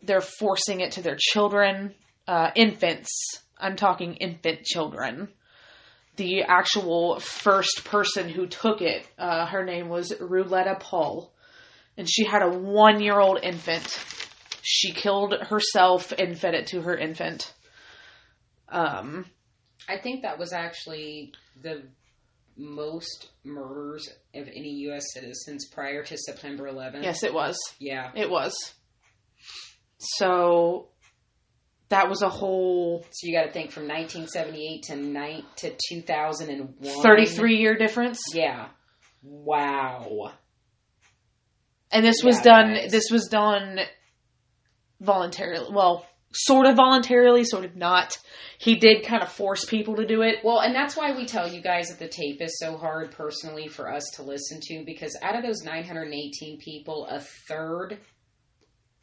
They're 0.00 0.20
forcing 0.20 0.80
it 0.80 0.92
to 0.92 1.02
their 1.02 1.16
children, 1.18 1.92
uh, 2.28 2.52
infants. 2.54 3.10
I'm 3.58 3.74
talking 3.74 4.14
infant 4.14 4.62
children. 4.62 5.28
The 6.16 6.44
actual 6.44 7.18
first 7.18 7.84
person 7.84 8.28
who 8.28 8.46
took 8.46 8.80
it, 8.80 9.04
uh, 9.18 9.46
her 9.46 9.64
name 9.64 9.88
was 9.88 10.14
Ruletta 10.20 10.76
Paul, 10.78 11.32
and 11.96 12.08
she 12.08 12.24
had 12.24 12.42
a 12.42 12.48
one 12.48 13.02
year 13.02 13.18
old 13.18 13.40
infant. 13.42 13.88
She 14.62 14.92
killed 14.92 15.34
herself 15.34 16.12
and 16.12 16.38
fed 16.38 16.54
it 16.54 16.68
to 16.68 16.82
her 16.82 16.96
infant. 16.96 17.52
Um, 18.68 19.26
I 19.88 19.98
think 19.98 20.22
that 20.22 20.38
was 20.38 20.52
actually 20.52 21.32
the 21.60 21.82
most 22.60 23.30
murders 23.44 24.08
of 24.34 24.46
any 24.46 24.70
U.S. 24.86 25.02
citizens 25.14 25.66
prior 25.72 26.04
to 26.04 26.16
September 26.18 26.64
11th. 26.70 27.02
yes, 27.02 27.22
it 27.24 27.32
was. 27.34 27.56
Yeah. 27.78 28.10
It 28.14 28.30
was. 28.30 28.54
So 29.98 30.88
that 31.88 32.08
was 32.08 32.22
a 32.22 32.28
whole 32.28 33.04
So 33.10 33.26
you 33.26 33.34
got 33.34 33.46
to 33.46 33.52
think 33.52 33.70
from 33.72 33.84
1978 33.88 34.82
to 34.84 34.96
night 34.96 35.44
to 35.56 35.74
2001. 35.90 37.02
33 37.02 37.56
year 37.56 37.76
difference. 37.76 38.20
Yeah. 38.32 38.68
Wow. 39.22 40.32
And 41.90 42.04
this 42.04 42.22
was 42.22 42.36
Yeah, 42.36 42.42
done 42.44 42.74
guys. 42.74 42.90
this 42.92 43.10
was 43.10 43.26
done 43.28 43.80
voluntarily. 45.00 45.72
Well, 45.74 46.06
sort 46.32 46.66
of 46.66 46.76
voluntarily, 46.76 47.44
sort 47.44 47.64
of 47.64 47.76
not. 47.76 48.16
He 48.58 48.76
did 48.76 49.04
kind 49.04 49.22
of 49.22 49.32
force 49.32 49.64
people 49.64 49.96
to 49.96 50.06
do 50.06 50.22
it. 50.22 50.44
Well, 50.44 50.60
and 50.60 50.74
that's 50.74 50.96
why 50.96 51.16
we 51.16 51.26
tell 51.26 51.50
you 51.50 51.60
guys 51.60 51.88
that 51.88 51.98
the 51.98 52.08
tape 52.08 52.40
is 52.40 52.58
so 52.58 52.76
hard 52.76 53.10
personally 53.12 53.68
for 53.68 53.92
us 53.92 54.04
to 54.16 54.22
listen 54.22 54.60
to 54.62 54.84
because 54.84 55.16
out 55.22 55.36
of 55.36 55.42
those 55.42 55.62
918 55.62 56.58
people, 56.58 57.06
a 57.06 57.20
third, 57.20 57.98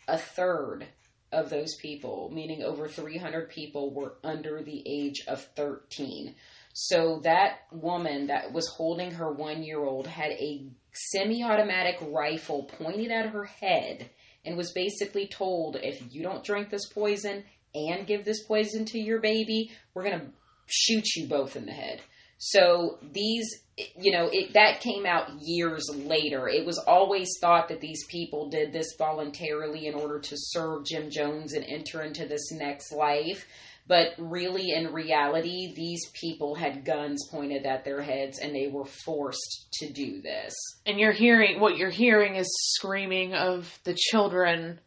a 0.08 0.18
third 0.18 0.88
of 1.32 1.50
those 1.50 1.76
people, 1.76 2.32
meaning 2.34 2.64
over 2.64 2.88
300 2.88 3.50
people, 3.50 3.94
were 3.94 4.18
under 4.24 4.62
the 4.64 4.84
age 4.88 5.24
of 5.28 5.44
13. 5.56 6.36
So 6.74 7.22
that 7.24 7.62
woman 7.72 8.28
that 8.28 8.54
was 8.54 8.68
holding 8.68 9.12
her 9.12 9.34
one 9.34 9.64
year 9.64 9.84
old 9.84 10.06
had 10.06 10.32
a 10.32 10.68
semi 10.94 11.44
automatic 11.44 11.98
rifle 12.02 12.70
pointed 12.78 13.12
at 13.12 13.30
her 13.30 13.46
head 13.46 14.12
and 14.48 14.58
was 14.58 14.72
basically 14.72 15.28
told 15.28 15.76
if 15.76 16.02
you 16.14 16.24
don't 16.24 16.43
drink 16.43 16.70
this 16.70 16.88
poison 16.88 17.43
and 17.76 18.08
give 18.08 18.24
this 18.26 18.43
poison 18.43 18.86
to 18.86 19.00
your 19.00 19.20
baby, 19.20 19.72
we're 19.93 20.04
going 20.04 20.20
to 20.20 20.28
shoot 20.66 21.06
you 21.16 21.28
both 21.28 21.56
in 21.56 21.66
the 21.66 21.74
head. 21.74 22.02
So 22.39 23.00
these, 23.14 23.64
you 24.00 24.12
know, 24.12 24.30
it, 24.32 24.54
that 24.54 24.80
came 24.80 25.06
out 25.06 25.41
years 25.41 25.84
later. 25.93 26.48
It 26.48 26.66
was 26.66 26.78
always 26.78 27.30
thought 27.41 27.68
that 27.70 27.82
these 27.82 28.06
people 28.08 28.50
did 28.50 28.72
this 28.72 28.95
voluntarily 28.98 29.88
in 29.88 29.95
order 29.95 30.20
to 30.20 30.36
serve 30.38 30.86
Jim 30.86 31.10
Jones 31.10 31.54
and 31.54 31.66
enter 31.66 32.04
into 32.04 32.28
this 32.28 32.52
next 32.52 32.91
life. 32.91 33.45
But 33.88 34.10
really, 34.18 34.72
in 34.72 34.92
reality, 34.92 35.74
these 35.76 36.02
people 36.14 36.56
had 36.56 36.84
guns 36.84 37.26
pointed 37.32 37.66
at 37.66 37.86
their 37.86 38.02
heads 38.02 38.40
and 38.40 38.54
they 38.54 38.68
were 38.68 38.86
forced 38.86 39.68
to 39.80 39.92
do 39.94 40.22
this. 40.22 40.54
And 40.86 41.00
you're 41.00 41.14
hearing 41.14 41.60
what 41.62 41.78
you're 41.78 41.90
hearing 41.90 42.36
is 42.36 42.48
screaming 42.76 43.34
of 43.34 43.80
the 43.86 43.94
children 43.96 44.82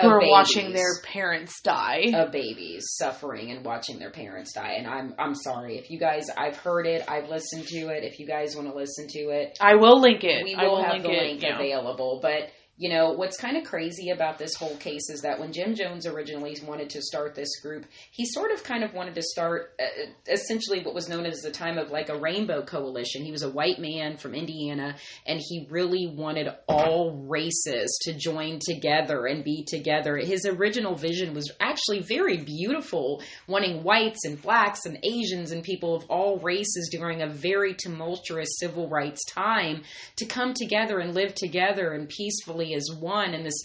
who 0.00 0.08
Of 0.08 0.12
are 0.12 0.20
watching 0.28 0.72
their 0.72 1.00
parents 1.04 1.62
die. 1.62 2.10
of 2.14 2.30
babies 2.32 2.84
suffering 2.98 3.50
and 3.52 3.64
watching 3.64 3.98
their 3.98 4.10
parents 4.10 4.52
die. 4.52 4.74
And 4.76 4.86
I'm 4.86 5.14
I'm 5.18 5.34
sorry 5.34 5.78
if 5.78 5.90
you 5.90 5.98
guys 5.98 6.26
I've 6.36 6.56
heard 6.56 6.86
it, 6.86 7.02
I've 7.08 7.28
listened 7.30 7.66
to 7.68 7.78
it. 7.88 8.04
If 8.04 8.18
you 8.18 8.26
guys 8.26 8.54
want 8.56 8.68
to 8.68 8.74
listen 8.74 9.06
to 9.08 9.20
it, 9.30 9.56
I 9.60 9.76
will 9.76 10.00
link 10.00 10.22
it. 10.24 10.44
we 10.44 10.54
I 10.54 10.64
will 10.64 10.72
will 10.72 10.82
have 10.82 10.92
link 10.94 11.04
the 11.04 11.10
it. 11.12 11.22
link 11.22 11.42
yeah. 11.42 11.54
available. 11.56 12.18
But 12.20 12.50
you 12.78 12.90
know 12.90 13.12
what's 13.12 13.38
kind 13.38 13.56
of 13.56 13.64
crazy 13.64 14.10
about 14.10 14.38
this 14.38 14.54
whole 14.54 14.76
case 14.76 15.08
is 15.08 15.22
that 15.22 15.40
when 15.40 15.52
Jim 15.52 15.74
Jones 15.74 16.06
originally 16.06 16.56
wanted 16.66 16.90
to 16.90 17.00
start 17.00 17.34
this 17.34 17.60
group, 17.60 17.86
he 18.10 18.26
sort 18.26 18.50
of 18.50 18.62
kind 18.62 18.84
of 18.84 18.92
wanted 18.92 19.14
to 19.14 19.22
start 19.22 19.72
uh, 19.80 20.30
essentially 20.30 20.82
what 20.82 20.94
was 20.94 21.08
known 21.08 21.24
as 21.24 21.40
the 21.40 21.50
time 21.50 21.78
of 21.78 21.90
like 21.90 22.10
a 22.10 22.18
rainbow 22.18 22.62
coalition. 22.62 23.24
He 23.24 23.32
was 23.32 23.42
a 23.42 23.50
white 23.50 23.78
man 23.78 24.18
from 24.18 24.34
Indiana, 24.34 24.96
and 25.26 25.40
he 25.42 25.66
really 25.70 26.06
wanted 26.06 26.48
all 26.68 27.24
races 27.26 27.98
to 28.02 28.12
join 28.12 28.58
together 28.60 29.24
and 29.24 29.42
be 29.42 29.64
together. 29.64 30.18
His 30.18 30.44
original 30.44 30.94
vision 30.94 31.32
was 31.32 31.50
actually 31.60 32.00
very 32.00 32.38
beautiful, 32.38 33.22
wanting 33.46 33.84
whites 33.84 34.24
and 34.24 34.40
blacks 34.40 34.84
and 34.84 34.98
Asians 35.02 35.50
and 35.50 35.62
people 35.62 35.94
of 35.94 36.04
all 36.10 36.38
races 36.40 36.90
during 36.92 37.22
a 37.22 37.28
very 37.28 37.74
tumultuous 37.74 38.58
civil 38.58 38.88
rights 38.88 39.24
time 39.24 39.82
to 40.16 40.26
come 40.26 40.52
together 40.52 40.98
and 40.98 41.14
live 41.14 41.34
together 41.34 41.92
and 41.92 42.08
peacefully 42.08 42.65
as 42.74 42.90
one. 42.98 43.34
in 43.34 43.44
this 43.44 43.62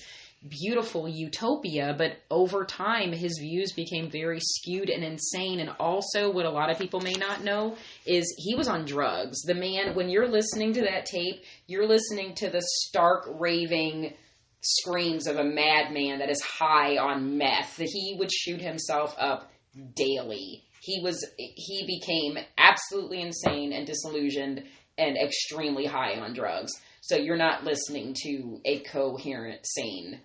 beautiful 0.47 1.08
utopia, 1.08 1.93
but 1.97 2.18
over 2.32 2.66
time 2.66 3.12
his 3.12 3.38
views 3.39 3.74
became 3.74 4.10
very 4.10 4.39
skewed 4.39 4.89
and 4.89 5.04
insane. 5.04 5.60
And 5.60 5.70
also, 5.80 6.32
what 6.32 6.45
a 6.45 6.49
lot 6.49 6.72
of 6.72 6.80
people 6.80 6.99
may 6.99 7.14
not 7.14 7.43
know 7.43 7.76
is 8.06 8.34
he 8.38 8.56
was 8.56 8.68
on 8.68 8.86
drugs. 8.86 9.41
The 9.41 9.54
man, 9.54 9.95
when 9.95 10.10
you're 10.10 10.28
listening 10.28 10.74
to 10.74 10.82
that 10.82 11.06
tape, 11.06 11.43
you're 11.68 11.88
listening 11.88 12.34
to 12.36 12.49
the 12.49 12.62
stark 12.62 13.28
raving 13.39 14.14
screams 14.62 15.28
of 15.28 15.38
a 15.38 15.43
madman 15.43 16.20
that 16.20 16.30
is 16.30 16.41
high 16.41 16.97
on 16.97 17.38
meth. 17.38 17.78
That 17.78 17.89
he 17.91 18.16
would 18.18 18.32
shoot 18.32 18.62
himself 18.62 19.16
up 19.20 19.52
daily. 19.95 20.64
He 20.82 21.02
was 21.04 21.24
he 21.38 21.86
became 21.86 22.43
absolutely 22.58 23.22
insane 23.22 23.74
and 23.74 23.86
disillusioned 23.86 24.64
and 24.97 25.18
extremely 25.18 25.86
high 25.86 26.20
on 26.20 26.34
drugs. 26.34 26.72
So 27.02 27.18
you're 27.18 27.38
not 27.38 27.64
listening 27.64 28.16
to 28.24 28.62
a 28.64 28.80
coherent, 28.80 29.62
sane 29.64 30.22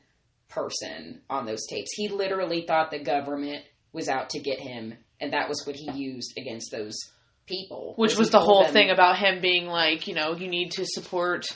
person 0.49 1.22
on 1.29 1.47
those 1.47 1.66
tapes. 1.68 1.91
He 1.95 2.09
literally 2.09 2.64
thought 2.66 2.91
the 2.91 3.03
government 3.03 3.64
was 3.93 4.09
out 4.09 4.31
to 4.31 4.41
get 4.41 4.61
him, 4.61 4.95
and 5.20 5.33
that 5.33 5.49
was 5.49 5.66
what 5.66 5.74
he 5.74 5.91
used 5.93 6.35
against 6.39 6.70
those 6.70 6.95
people. 7.47 7.95
Which 7.97 8.16
was 8.16 8.31
the 8.31 8.41
whole 8.41 8.64
them, 8.64 8.72
thing 8.72 8.91
about 8.91 9.18
him 9.18 9.41
being 9.41 9.66
like, 9.66 10.07
you 10.07 10.14
know, 10.14 10.37
you 10.37 10.49
need 10.49 10.72
to 10.72 10.85
support 10.85 11.47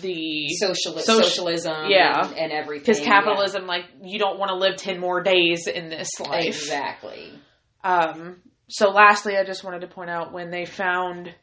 the 0.00 0.48
Social, 0.58 0.98
socialism 0.98 1.86
yeah. 1.88 2.26
and, 2.26 2.36
and 2.36 2.52
everything. 2.52 2.84
Because 2.84 3.00
capitalism, 3.00 3.62
yeah. 3.62 3.68
like, 3.68 3.84
you 4.02 4.18
don't 4.18 4.38
want 4.38 4.48
to 4.50 4.56
live 4.56 4.76
10 4.76 4.98
more 4.98 5.22
days 5.22 5.66
in 5.66 5.88
this 5.88 6.08
life. 6.18 6.46
Exactly. 6.46 7.32
Um, 7.84 8.38
so, 8.68 8.88
lastly, 8.88 9.36
I 9.36 9.44
just 9.44 9.64
wanted 9.64 9.82
to 9.82 9.88
point 9.88 10.10
out 10.10 10.32
when 10.32 10.50
they 10.50 10.64
found 10.64 11.34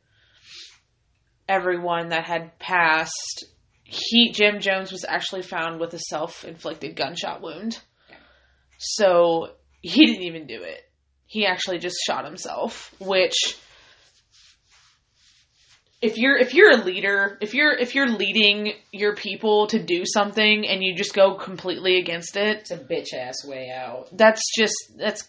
everyone 1.50 2.10
that 2.10 2.26
had 2.26 2.58
passed, 2.60 3.45
he 3.84 4.32
Jim 4.32 4.60
Jones 4.60 4.91
was 4.91 5.04
actually 5.06 5.41
found 5.41 5.80
with 5.80 5.93
a 5.93 6.00
self-inflicted 6.00 6.95
gunshot 6.95 7.41
wound. 7.41 7.80
So 8.78 9.50
he 9.82 10.06
didn't 10.06 10.24
even 10.24 10.47
do 10.47 10.62
it. 10.62 10.82
He 11.26 11.45
actually 11.45 11.80
just 11.80 11.97
shot 12.08 12.26
himself, 12.26 12.93
which 13.00 13.36
if 16.02 16.18
you're 16.18 16.38
if 16.38 16.54
you're 16.54 16.72
a 16.72 16.84
leader, 16.84 17.38
if 17.41 17.54
you're 17.54 17.78
if 17.78 17.93
you're 17.93 18.08
leading 18.08 18.74
your 18.91 19.16
people 19.16 19.68
to 19.68 19.84
do 19.84 20.04
something 20.06 20.68
and 20.68 20.82
you 20.82 20.95
just 20.95 21.14
go 21.14 21.36
completely 21.36 21.97
against 21.97 22.38
it, 22.38 22.60
it's 22.60 22.72
a 22.72 22.78
bitch 22.78 23.14
ass 23.14 23.45
way 23.45 23.70
out. 23.70 24.08
That's 24.16 24.41
just 24.56 24.76
that's 24.97 25.28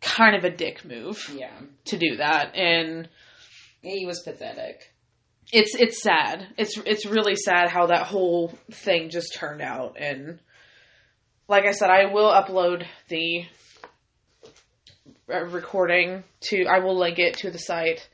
kind 0.00 0.36
of 0.36 0.44
a 0.44 0.50
dick 0.50 0.84
move. 0.84 1.32
Yeah. 1.34 1.58
To 1.86 1.98
do 1.98 2.16
that 2.16 2.54
and 2.54 3.08
he 3.82 4.06
was 4.06 4.22
pathetic 4.22 4.91
it's 5.52 5.74
it's 5.74 6.02
sad. 6.02 6.46
It's 6.56 6.78
it's 6.78 7.06
really 7.06 7.36
sad 7.36 7.68
how 7.68 7.86
that 7.86 8.06
whole 8.06 8.58
thing 8.70 9.10
just 9.10 9.34
turned 9.34 9.60
out. 9.60 9.96
And 9.98 10.40
like 11.46 11.66
I 11.66 11.72
said, 11.72 11.90
I 11.90 12.06
will 12.06 12.30
upload 12.30 12.86
the 13.08 13.44
uh, 15.32 15.44
recording 15.44 16.24
to. 16.48 16.64
I 16.64 16.78
will 16.78 16.98
link 16.98 17.18
it 17.18 17.38
to 17.38 17.50
the 17.50 17.58
site. 17.58 18.08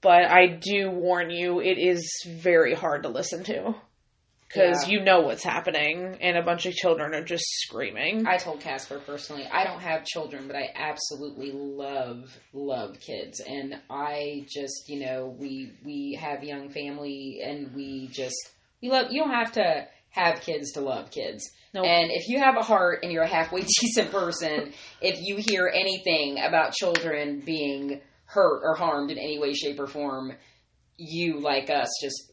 But 0.00 0.24
I 0.24 0.46
do 0.48 0.90
warn 0.90 1.30
you, 1.30 1.60
it 1.60 1.78
is 1.78 2.10
very 2.26 2.74
hard 2.74 3.04
to 3.04 3.08
listen 3.08 3.44
to 3.44 3.76
because 4.48 4.88
yeah. 4.88 4.94
you 4.94 5.04
know 5.04 5.20
what's 5.20 5.44
happening 5.44 6.16
and 6.20 6.36
a 6.36 6.42
bunch 6.42 6.64
of 6.66 6.74
children 6.74 7.14
are 7.14 7.24
just 7.24 7.44
screaming. 7.46 8.26
I 8.26 8.38
told 8.38 8.60
Casper 8.60 8.98
personally, 8.98 9.46
I 9.46 9.64
don't 9.64 9.80
have 9.80 10.04
children, 10.04 10.46
but 10.46 10.56
I 10.56 10.70
absolutely 10.74 11.52
love 11.52 12.36
love 12.52 12.98
kids 13.00 13.40
and 13.40 13.74
I 13.90 14.46
just, 14.48 14.88
you 14.88 15.04
know, 15.04 15.36
we 15.38 15.72
we 15.84 16.18
have 16.20 16.42
young 16.42 16.70
family 16.70 17.40
and 17.44 17.74
we 17.74 18.08
just 18.08 18.36
we 18.80 18.90
love 18.90 19.06
you 19.10 19.20
don't 19.20 19.34
have 19.34 19.52
to 19.52 19.86
have 20.10 20.40
kids 20.40 20.72
to 20.72 20.80
love 20.80 21.10
kids. 21.10 21.50
Nope. 21.74 21.84
And 21.84 22.10
if 22.10 22.28
you 22.28 22.38
have 22.38 22.56
a 22.56 22.62
heart 22.62 23.00
and 23.02 23.12
you're 23.12 23.24
a 23.24 23.28
halfway 23.28 23.60
decent 23.80 24.10
person, 24.10 24.72
if 25.02 25.20
you 25.20 25.36
hear 25.36 25.70
anything 25.72 26.38
about 26.38 26.72
children 26.72 27.42
being 27.44 28.00
hurt 28.24 28.62
or 28.62 28.74
harmed 28.74 29.10
in 29.10 29.18
any 29.18 29.38
way 29.38 29.52
shape 29.52 29.78
or 29.78 29.86
form, 29.86 30.32
you 30.96 31.40
like 31.40 31.70
us 31.70 31.88
just 32.02 32.32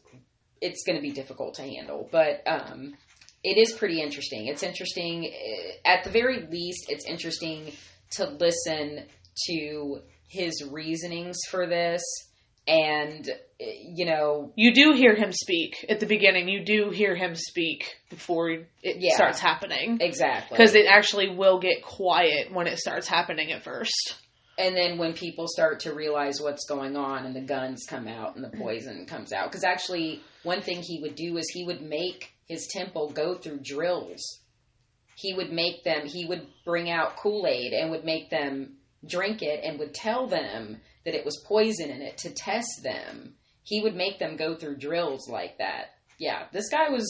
it's 0.60 0.84
going 0.84 0.96
to 0.96 1.02
be 1.02 1.12
difficult 1.12 1.54
to 1.54 1.62
handle. 1.62 2.08
But 2.10 2.42
um, 2.46 2.94
it 3.42 3.58
is 3.58 3.72
pretty 3.72 4.00
interesting. 4.00 4.46
It's 4.46 4.62
interesting, 4.62 5.26
eh, 5.26 5.72
at 5.84 6.04
the 6.04 6.10
very 6.10 6.46
least, 6.50 6.86
it's 6.88 7.06
interesting 7.06 7.72
to 8.12 8.26
listen 8.26 9.04
to 9.48 10.00
his 10.28 10.64
reasonings 10.70 11.38
for 11.50 11.66
this. 11.66 12.02
And, 12.68 13.28
eh, 13.60 13.64
you 13.94 14.06
know. 14.06 14.52
You 14.56 14.74
do 14.74 14.92
hear 14.92 15.14
him 15.14 15.32
speak 15.32 15.86
at 15.88 16.00
the 16.00 16.06
beginning. 16.06 16.48
You 16.48 16.64
do 16.64 16.90
hear 16.90 17.14
him 17.14 17.34
speak 17.34 17.96
before 18.10 18.50
it 18.50 18.66
yeah, 18.82 19.14
starts 19.14 19.38
happening. 19.38 19.98
Exactly. 20.00 20.56
Because 20.56 20.74
it 20.74 20.86
actually 20.88 21.28
will 21.28 21.60
get 21.60 21.82
quiet 21.82 22.52
when 22.52 22.66
it 22.66 22.78
starts 22.78 23.06
happening 23.06 23.52
at 23.52 23.62
first 23.62 24.16
and 24.58 24.74
then 24.74 24.96
when 24.96 25.12
people 25.12 25.46
start 25.48 25.80
to 25.80 25.92
realize 25.92 26.40
what's 26.40 26.66
going 26.66 26.96
on 26.96 27.26
and 27.26 27.36
the 27.36 27.42
guns 27.42 27.84
come 27.88 28.08
out 28.08 28.36
and 28.36 28.44
the 28.44 28.48
mm-hmm. 28.48 28.62
poison 28.62 29.06
comes 29.06 29.32
out. 29.32 29.50
Because 29.50 29.64
actually 29.64 30.22
one 30.44 30.62
thing 30.62 30.82
he 30.82 31.00
would 31.02 31.14
do 31.14 31.36
is 31.36 31.46
he 31.50 31.64
would 31.64 31.82
make 31.82 32.32
his 32.48 32.66
temple 32.70 33.10
go 33.10 33.34
through 33.34 33.60
drills. 33.62 34.22
He 35.14 35.34
would 35.34 35.52
make 35.52 35.84
them 35.84 36.06
he 36.06 36.26
would 36.26 36.46
bring 36.64 36.90
out 36.90 37.16
kool-aid 37.16 37.72
and 37.72 37.90
would 37.90 38.04
make 38.04 38.30
them 38.30 38.76
drink 39.06 39.42
it 39.42 39.60
and 39.62 39.78
would 39.78 39.94
tell 39.94 40.26
them 40.26 40.80
that 41.04 41.14
it 41.14 41.24
was 41.24 41.44
poison 41.46 41.90
in 41.90 42.02
it 42.02 42.18
to 42.18 42.30
test 42.30 42.82
them. 42.82 43.34
He 43.62 43.82
would 43.82 43.94
make 43.94 44.18
them 44.18 44.36
go 44.36 44.54
through 44.54 44.76
drills 44.78 45.28
like 45.28 45.58
that. 45.58 45.92
Yeah 46.18 46.44
this 46.52 46.70
guy 46.70 46.88
was 46.88 47.06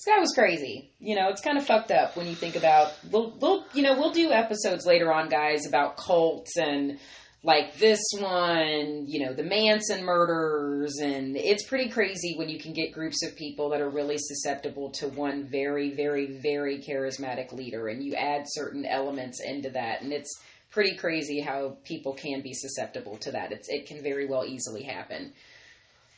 this 0.00 0.14
guy 0.14 0.18
was 0.18 0.32
crazy. 0.32 0.90
You 0.98 1.14
know, 1.14 1.28
it's 1.28 1.42
kind 1.42 1.58
of 1.58 1.66
fucked 1.66 1.90
up 1.90 2.16
when 2.16 2.26
you 2.26 2.34
think 2.34 2.56
about. 2.56 2.94
We'll, 3.10 3.34
we'll, 3.38 3.66
you 3.74 3.82
know, 3.82 3.98
we'll 3.98 4.12
do 4.12 4.32
episodes 4.32 4.86
later 4.86 5.12
on, 5.12 5.28
guys, 5.28 5.66
about 5.66 5.98
cults 5.98 6.56
and 6.56 6.98
like 7.42 7.76
this 7.76 8.00
one, 8.18 9.04
you 9.06 9.24
know, 9.24 9.34
the 9.34 9.42
Manson 9.42 10.02
murders, 10.04 10.96
and 11.02 11.36
it's 11.36 11.66
pretty 11.66 11.90
crazy 11.90 12.34
when 12.36 12.48
you 12.48 12.58
can 12.58 12.72
get 12.72 12.92
groups 12.92 13.24
of 13.26 13.36
people 13.36 13.70
that 13.70 13.80
are 13.80 13.90
really 13.90 14.16
susceptible 14.18 14.90
to 14.92 15.08
one 15.08 15.48
very, 15.50 15.94
very, 15.94 16.38
very 16.38 16.78
charismatic 16.78 17.52
leader, 17.52 17.88
and 17.88 18.02
you 18.02 18.14
add 18.14 18.44
certain 18.46 18.84
elements 18.84 19.40
into 19.42 19.70
that, 19.70 20.02
and 20.02 20.12
it's 20.12 20.40
pretty 20.70 20.96
crazy 20.96 21.40
how 21.40 21.76
people 21.84 22.14
can 22.14 22.42
be 22.42 22.52
susceptible 22.52 23.16
to 23.18 23.32
that. 23.32 23.52
It's, 23.52 23.68
it 23.70 23.86
can 23.86 24.02
very 24.02 24.26
well 24.26 24.44
easily 24.44 24.82
happen. 24.82 25.32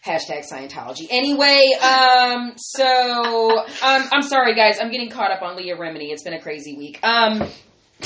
Hashtag 0.05 0.42
Scientology. 0.50 1.07
Anyway, 1.11 1.62
um, 1.80 2.55
so 2.57 3.59
um, 3.61 4.03
I'm 4.12 4.22
sorry, 4.22 4.57
guys. 4.57 4.78
I'm 4.80 4.90
getting 4.90 5.11
caught 5.11 5.30
up 5.30 5.42
on 5.42 5.57
Leah 5.57 5.76
Remini. 5.76 6.11
It's 6.11 6.24
been 6.24 6.32
a 6.32 6.40
crazy 6.40 6.76
week. 6.76 6.98
Um, 7.05 7.48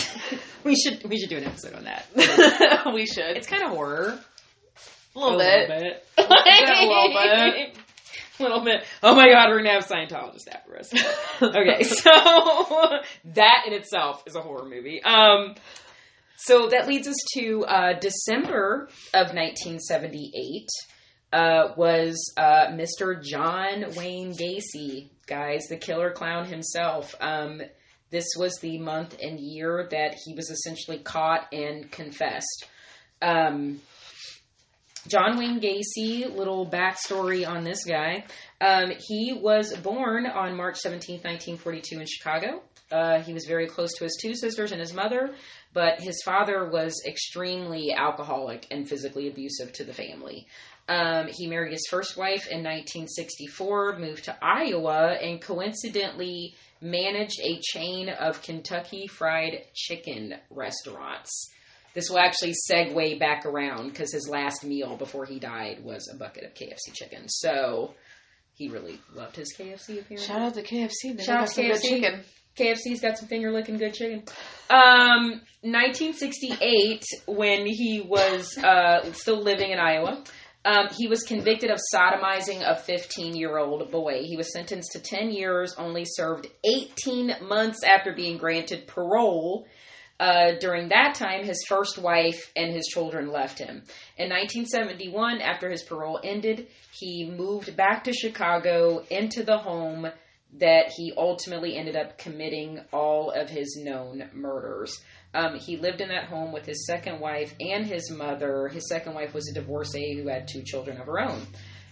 we 0.64 0.76
should 0.76 1.09
we 1.09 1.18
should 1.18 1.30
do 1.30 1.38
an 1.38 1.44
episode 1.44 1.72
on 1.72 1.84
that. 1.84 2.07
we 2.94 3.07
should. 3.07 3.38
It's 3.38 3.47
kind 3.47 3.62
of 3.62 3.70
horror. 3.70 4.18
A 5.14 5.18
little 5.18 5.40
a 5.40 5.44
bit. 5.44 5.70
Little 5.70 5.80
bit. 5.80 6.05
a 6.18 6.84
little 6.84 7.09
bit. 7.09 7.76
A 8.38 8.42
little 8.42 8.61
bit. 8.62 8.84
Oh 9.03 9.14
my 9.14 9.30
god, 9.30 9.49
we're 9.49 9.62
gonna 9.62 9.72
have 9.72 9.86
Scientologists 9.86 10.49
after 10.53 10.78
us. 10.78 10.92
Okay, 11.42 11.82
so 11.82 12.11
that 13.34 13.64
in 13.66 13.72
itself 13.72 14.22
is 14.26 14.36
a 14.36 14.42
horror 14.42 14.68
movie. 14.68 15.03
Um, 15.03 15.55
so 16.36 16.68
that 16.68 16.86
leads 16.86 17.09
us 17.09 17.16
to 17.36 17.64
uh, 17.64 17.99
December 17.99 18.90
of 19.14 19.32
1978 19.32 20.68
uh, 21.33 21.72
was 21.77 22.33
uh, 22.37 22.68
Mr. 22.68 23.22
John 23.22 23.95
Wayne 23.97 24.33
Gacy, 24.33 25.11
guys, 25.27 25.66
the 25.68 25.77
killer 25.77 26.11
clown 26.11 26.47
himself. 26.47 27.14
Um, 27.20 27.61
this 28.11 28.27
was 28.39 28.59
the 28.61 28.79
month 28.79 29.16
and 29.20 29.41
year 29.41 29.89
that 29.91 30.16
he 30.24 30.35
was 30.35 30.51
essentially 30.51 30.99
caught 30.99 31.53
and 31.53 31.91
confessed. 31.91 32.66
Um, 33.20 33.81
John 35.09 35.39
Wayne 35.39 35.61
Gacy, 35.61 36.35
little 36.35 36.68
backstory 36.68 37.49
on 37.49 37.64
this 37.64 37.85
guy. 37.85 38.24
Um, 38.61 38.93
he 38.99 39.33
was 39.33 39.77
born 39.77 40.27
on 40.27 40.57
March 40.57 40.79
17, 40.79 41.16
1942, 41.16 42.01
in 42.01 42.07
Chicago. 42.07 42.62
Uh, 42.91 43.20
he 43.20 43.33
was 43.33 43.47
very 43.47 43.66
close 43.66 43.93
to 43.95 44.05
his 44.05 44.16
two 44.20 44.35
sisters 44.35 44.72
and 44.72 44.81
his 44.81 44.95
mother, 44.95 45.35
but 45.72 46.01
his 46.01 46.22
father 46.24 46.68
was 46.68 47.03
extremely 47.07 47.93
alcoholic 47.93 48.66
and 48.70 48.89
physically 48.89 49.29
abusive 49.29 49.72
to 49.72 49.85
the 49.85 49.93
family. 49.93 50.47
Um, 50.89 51.26
he 51.28 51.49
married 51.49 51.72
his 51.72 51.87
first 51.91 52.16
wife 52.16 52.47
in 52.49 52.62
1964, 52.62 53.99
moved 53.99 54.24
to 54.24 54.37
Iowa, 54.41 55.16
and 55.20 55.41
coincidentally 55.41 56.55
managed 56.80 57.41
a 57.43 57.59
chain 57.61 58.09
of 58.09 58.43
Kentucky 58.43 59.07
Fried 59.09 59.64
Chicken 59.74 60.34
restaurants. 60.51 61.51
This 61.95 62.11
will 62.11 62.18
actually 62.18 62.55
segue 62.70 63.18
back 63.18 63.47
around 63.47 63.89
because 63.89 64.12
his 64.12 64.28
last 64.28 64.64
meal 64.64 64.97
before 64.97 65.24
he 65.24 65.39
died 65.39 65.82
was 65.82 66.09
a 66.12 66.16
bucket 66.16 66.45
of 66.45 66.55
KFC 66.55 66.93
chicken. 66.93 67.26
So 67.28 67.95
he 68.55 68.68
really 68.68 69.01
loved 69.14 69.37
his 69.37 69.55
KFC. 69.59 70.01
Apparently. 70.01 70.16
Shout 70.18 70.41
out 70.43 70.55
to 70.55 70.62
KFC. 70.62 71.16
They 71.16 71.24
Shout 71.24 71.43
out 71.43 71.49
to 71.49 71.62
KFC. 71.62 71.82
chicken. 71.82 72.20
KFC's 72.59 73.01
got 73.01 73.18
some 73.18 73.28
finger 73.28 73.51
looking 73.51 73.76
good 73.78 73.95
chicken. 73.95 74.24
Um, 74.70 75.41
1968, 75.62 77.05
when 77.26 77.66
he 77.66 78.03
was 78.07 78.57
uh, 78.59 79.11
still 79.12 79.43
living 79.43 79.70
in 79.70 79.78
Iowa, 79.78 80.22
Um, 80.67 80.89
he 80.91 81.07
was 81.07 81.23
convicted 81.23 81.71
of 81.71 81.79
sodomizing 81.95 82.69
a 82.69 82.75
15 82.75 83.37
year 83.37 83.57
old 83.57 83.89
boy. 83.93 84.25
He 84.25 84.37
was 84.37 84.53
sentenced 84.53 84.93
to 84.93 85.01
10 85.01 85.31
years, 85.31 85.77
only 85.79 86.05
served 86.05 86.49
18 86.64 87.37
months 87.43 87.85
after 87.85 88.12
being 88.12 88.37
granted 88.37 88.89
parole. 88.89 89.69
Uh, 90.19 90.53
during 90.59 90.89
that 90.89 91.14
time, 91.14 91.45
his 91.45 91.64
first 91.69 91.99
wife 91.99 92.51
and 92.57 92.73
his 92.73 92.89
children 92.89 93.31
left 93.31 93.61
him. 93.61 93.85
In 94.17 94.31
1971, 94.31 95.41
after 95.41 95.71
his 95.71 95.85
parole 95.85 96.19
ended, 96.25 96.67
he 96.99 97.31
moved 97.31 97.77
back 97.77 98.03
to 98.05 98.12
Chicago 98.12 99.05
into 99.09 99.45
the 99.45 99.59
home 99.59 100.09
that 100.59 100.91
he 100.97 101.12
ultimately 101.17 101.77
ended 101.77 101.95
up 101.97 102.19
committing 102.19 102.81
all 102.93 103.31
of 103.31 103.51
his 103.51 103.79
known 103.81 104.31
murders. 104.33 105.01
Um, 105.35 105.59
he 105.59 105.77
lived 105.77 106.01
in 106.01 106.09
that 106.09 106.24
home 106.24 106.53
with 106.53 106.64
his 106.64 106.87
second 106.87 107.20
wife 107.20 107.55
and 107.61 107.87
his 107.87 108.11
mother. 108.11 108.68
His 108.68 108.89
second 108.89 109.14
wife 109.14 109.35
was 109.35 109.49
a 109.49 109.55
divorcee 109.55 110.16
who 110.16 110.29
had 110.29 110.49
two 110.49 110.62
children 110.62 110.99
of 111.01 111.07
her 111.07 111.20
own. 111.20 111.47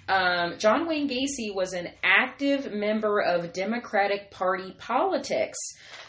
Um, 0.06 0.58
John 0.58 0.86
Wayne 0.86 1.08
Gacy 1.08 1.54
was 1.54 1.72
an 1.72 1.88
active 2.02 2.72
member 2.72 3.20
of 3.20 3.52
Democratic 3.52 4.30
Party 4.30 4.74
politics. 4.78 5.58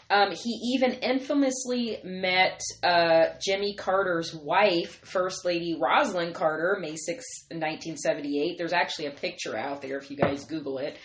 Um, 0.08 0.30
he 0.30 0.74
even 0.74 0.92
infamously 1.00 1.98
met 2.04 2.60
uh, 2.84 3.30
Jimmy 3.44 3.74
Carter's 3.74 4.34
wife, 4.34 5.00
First 5.04 5.44
Lady 5.44 5.76
Rosalynn 5.80 6.32
Carter, 6.32 6.78
May 6.80 6.94
6, 6.94 7.24
1978. 7.48 8.56
There's 8.56 8.72
actually 8.72 9.06
a 9.06 9.10
picture 9.12 9.56
out 9.56 9.82
there 9.82 9.98
if 9.98 10.10
you 10.10 10.16
guys 10.16 10.44
Google 10.44 10.78
it. 10.78 10.96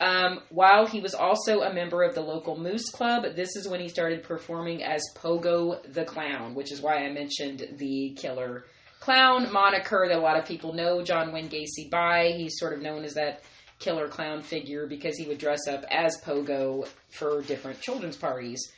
Um, 0.00 0.40
while 0.48 0.86
he 0.86 1.00
was 1.00 1.14
also 1.14 1.60
a 1.60 1.74
member 1.74 2.02
of 2.02 2.14
the 2.14 2.22
local 2.22 2.58
Moose 2.58 2.90
Club, 2.90 3.36
this 3.36 3.54
is 3.54 3.68
when 3.68 3.80
he 3.80 3.88
started 3.88 4.22
performing 4.22 4.82
as 4.82 5.02
Pogo 5.14 5.80
the 5.92 6.04
Clown, 6.04 6.54
which 6.54 6.72
is 6.72 6.80
why 6.80 7.04
I 7.04 7.12
mentioned 7.12 7.66
the 7.76 8.16
killer 8.16 8.64
clown 8.98 9.50
moniker 9.52 10.06
that 10.08 10.16
a 10.16 10.20
lot 10.20 10.38
of 10.38 10.46
people 10.46 10.72
know 10.72 11.02
John 11.02 11.32
Wayne 11.32 11.48
Gacy 11.48 11.90
by. 11.90 12.32
He's 12.36 12.58
sort 12.58 12.72
of 12.72 12.80
known 12.80 13.04
as 13.04 13.14
that 13.14 13.42
killer 13.78 14.08
clown 14.08 14.42
figure 14.42 14.86
because 14.86 15.16
he 15.16 15.26
would 15.26 15.38
dress 15.38 15.66
up 15.66 15.84
as 15.90 16.20
Pogo 16.22 16.86
for 17.10 17.42
different 17.42 17.80
children's 17.80 18.16
parties. 18.16 18.70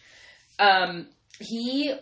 Um, 0.59 1.09
he 1.41 1.93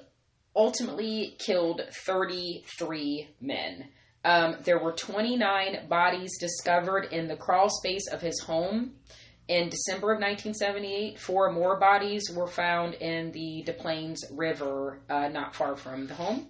ultimately 0.55 1.37
killed 1.39 1.83
33 2.07 3.29
men. 3.41 3.89
Um, 4.25 4.57
there 4.65 4.79
were 4.79 4.93
29 4.93 5.89
bodies 5.89 6.39
discovered 6.39 7.09
in 7.13 7.27
the 7.27 7.37
crawl 7.37 7.71
space 7.71 8.07
of 8.13 8.21
his 8.21 8.41
home. 8.41 8.93
In 9.49 9.69
December 9.69 10.13
of 10.13 10.21
1978, 10.21 11.19
four 11.19 11.51
more 11.51 11.77
bodies 11.77 12.31
were 12.31 12.47
found 12.47 12.95
in 12.95 13.33
the 13.33 13.65
Plaines 13.79 14.25
River, 14.31 15.01
uh, 15.09 15.29
not 15.29 15.57
far 15.57 15.75
from 15.75 16.07
the 16.07 16.15
home. 16.15 16.47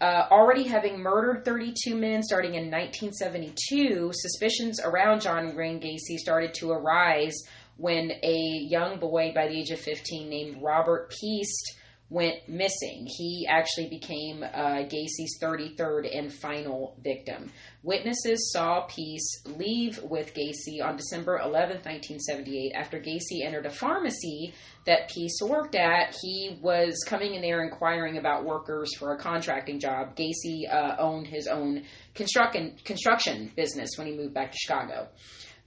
Uh, 0.00 0.26
already 0.30 0.64
having 0.64 0.98
murdered 0.98 1.44
32 1.44 1.94
men 1.94 2.22
starting 2.22 2.54
in 2.54 2.70
1972, 2.70 4.10
suspicions 4.12 4.80
around 4.80 5.20
John 5.20 5.54
Wayne 5.54 5.80
Gacy 5.80 6.16
started 6.18 6.52
to 6.54 6.72
arise 6.72 7.36
when 7.76 8.10
a 8.22 8.36
young 8.68 8.98
boy 8.98 9.32
by 9.34 9.46
the 9.46 9.58
age 9.58 9.70
of 9.70 9.78
15 9.78 10.28
named 10.28 10.62
Robert 10.62 11.10
Piest 11.10 11.76
went 12.14 12.48
missing. 12.48 13.08
He 13.08 13.44
actually 13.50 13.88
became 13.88 14.44
uh, 14.44 14.86
Gacy's 14.86 15.36
33rd 15.42 16.16
and 16.16 16.32
final 16.32 16.96
victim. 17.02 17.50
Witnesses 17.82 18.52
saw 18.52 18.82
Piest 18.82 19.48
leave 19.58 20.00
with 20.00 20.32
Gacy 20.32 20.80
on 20.80 20.96
December 20.96 21.38
11, 21.38 21.78
1978, 21.78 22.72
after 22.72 23.00
Gacy 23.00 23.44
entered 23.44 23.66
a 23.66 23.70
pharmacy 23.70 24.54
that 24.86 25.10
Piest 25.10 25.42
worked 25.42 25.74
at. 25.74 26.14
He 26.22 26.56
was 26.62 27.04
coming 27.04 27.34
in 27.34 27.42
there 27.42 27.64
inquiring 27.64 28.16
about 28.16 28.44
workers 28.44 28.94
for 28.96 29.12
a 29.12 29.18
contracting 29.18 29.80
job. 29.80 30.14
Gacy 30.14 30.72
uh, 30.72 30.94
owned 31.00 31.26
his 31.26 31.48
own 31.48 31.82
construction 32.14 32.76
construction 32.84 33.50
business 33.56 33.90
when 33.98 34.06
he 34.06 34.16
moved 34.16 34.34
back 34.34 34.52
to 34.52 34.56
Chicago. 34.56 35.08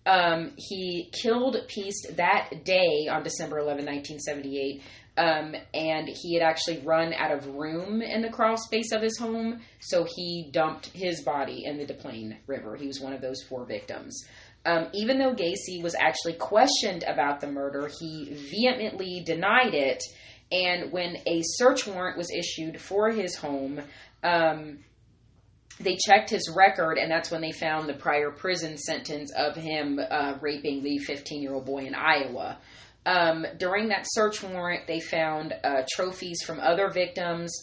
Um, 0.05 0.53
he 0.55 1.11
killed 1.21 1.57
Piest 1.67 2.15
that 2.15 2.63
day 2.63 3.09
on 3.11 3.23
December 3.23 3.59
11, 3.59 3.85
1978. 3.85 4.81
Um, 5.17 5.55
and 5.73 6.07
he 6.07 6.35
had 6.35 6.43
actually 6.43 6.79
run 6.85 7.11
out 7.13 7.31
of 7.31 7.47
room 7.47 8.03
in 8.03 8.21
the 8.21 8.29
crawl 8.29 8.55
space 8.55 8.91
of 8.91 9.01
his 9.01 9.17
home, 9.17 9.61
so 9.79 10.05
he 10.15 10.49
dumped 10.51 10.87
his 10.93 11.23
body 11.23 11.63
in 11.65 11.77
the 11.77 11.85
Des 11.85 11.95
Plaines 11.95 12.35
River. 12.45 12.75
He 12.75 12.85
was 12.85 12.99
one 12.99 13.13
of 13.13 13.21
those 13.21 13.41
four 13.41 13.65
victims. 13.65 14.23
Um, 14.65 14.89
even 14.93 15.17
though 15.17 15.33
Gacy 15.33 15.81
was 15.81 15.95
actually 15.95 16.33
questioned 16.33 17.03
about 17.03 17.41
the 17.41 17.51
murder, 17.51 17.89
he 17.99 18.25
vehemently 18.51 19.23
denied 19.25 19.73
it. 19.73 20.03
And 20.51 20.91
when 20.91 21.17
a 21.25 21.41
search 21.43 21.87
warrant 21.87 22.17
was 22.17 22.29
issued 22.31 22.79
for 22.79 23.09
his 23.09 23.35
home, 23.35 23.81
um, 24.23 24.79
they 25.79 25.97
checked 26.05 26.29
his 26.29 26.51
record, 26.55 26.97
and 26.97 27.11
that's 27.11 27.29
when 27.29 27.41
they 27.41 27.51
found 27.51 27.87
the 27.87 27.93
prior 27.93 28.31
prison 28.31 28.77
sentence 28.77 29.31
of 29.31 29.55
him 29.55 29.99
uh, 29.99 30.33
raping 30.41 30.83
the 30.83 30.97
15 30.99 31.41
year 31.41 31.53
old 31.53 31.65
boy 31.65 31.85
in 31.85 31.95
Iowa. 31.95 32.57
Um, 33.07 33.45
during 33.57 33.87
that 33.87 34.03
search 34.05 34.43
warrant, 34.43 34.85
they 34.85 34.99
found 34.99 35.53
uh, 35.63 35.83
trophies 35.89 36.43
from 36.45 36.59
other 36.59 36.89
victims. 36.89 37.57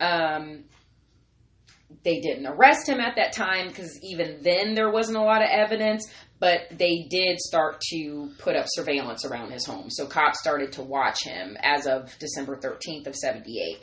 Um, 0.00 0.64
they 2.02 2.20
didn't 2.20 2.48
arrest 2.48 2.88
him 2.88 2.98
at 2.98 3.14
that 3.14 3.32
time 3.32 3.68
because 3.68 3.96
even 4.02 4.40
then 4.42 4.74
there 4.74 4.90
wasn't 4.90 5.16
a 5.16 5.22
lot 5.22 5.40
of 5.40 5.48
evidence, 5.50 6.10
but 6.40 6.62
they 6.72 7.06
did 7.08 7.38
start 7.38 7.80
to 7.92 8.30
put 8.40 8.56
up 8.56 8.66
surveillance 8.68 9.24
around 9.24 9.52
his 9.52 9.64
home. 9.64 9.88
So 9.88 10.04
cops 10.04 10.40
started 10.40 10.72
to 10.72 10.82
watch 10.82 11.22
him 11.22 11.56
as 11.62 11.86
of 11.86 12.18
December 12.18 12.56
13th 12.56 13.06
of 13.06 13.14
78. 13.14 13.78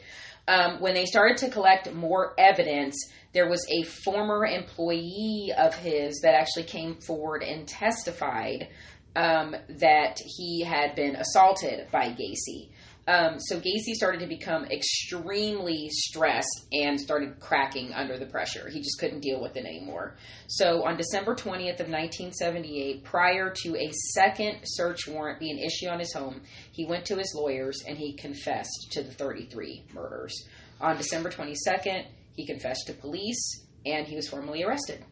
Um, 0.49 0.81
when 0.81 0.93
they 0.93 1.05
started 1.05 1.37
to 1.37 1.49
collect 1.49 1.91
more 1.93 2.33
evidence, 2.37 2.95
there 3.31 3.49
was 3.49 3.65
a 3.69 3.83
former 3.83 4.45
employee 4.45 5.51
of 5.57 5.73
his 5.75 6.19
that 6.23 6.35
actually 6.35 6.63
came 6.63 6.95
forward 6.95 7.41
and 7.41 7.65
testified 7.65 8.67
um, 9.15 9.55
that 9.69 10.19
he 10.25 10.63
had 10.63 10.95
been 10.95 11.15
assaulted 11.15 11.87
by 11.91 12.09
Gacy. 12.09 12.69
Um, 13.07 13.39
so 13.39 13.59
Gacy 13.59 13.93
started 13.93 14.19
to 14.21 14.27
become 14.27 14.65
extremely 14.65 15.89
stressed 15.91 16.65
and 16.71 16.99
started 16.99 17.39
cracking 17.39 17.93
under 17.93 18.17
the 18.17 18.25
pressure. 18.25 18.67
He 18.67 18.79
just 18.79 18.99
couldn't 18.99 19.19
deal 19.19 19.39
with 19.39 19.55
it 19.57 19.65
anymore. 19.65 20.15
So 20.47 20.83
on 20.83 20.97
December 20.97 21.35
20th 21.35 21.79
of 21.79 21.87
1978, 21.87 23.03
prior 23.03 23.51
to 23.63 23.75
a 23.77 23.91
second 24.13 24.57
search 24.63 25.07
warrant 25.07 25.39
being 25.39 25.59
issued 25.59 25.89
on 25.89 25.99
his 25.99 26.13
home, 26.13 26.41
he 26.71 26.85
went 26.85 27.05
to 27.05 27.17
his 27.17 27.35
lawyers 27.35 27.83
and 27.87 27.95
he 27.95 28.15
confessed 28.15 28.87
to 28.93 29.03
the 29.03 29.11
33 29.11 29.83
murders. 29.93 30.33
On 30.81 30.97
December 30.97 31.29
22nd, 31.29 32.05
he 32.35 32.47
confessed 32.47 32.87
to 32.87 32.93
police 32.93 33.65
and 33.85 34.07
he 34.07 34.15
was 34.15 34.27
formally 34.27 34.63
arrested. 34.63 35.05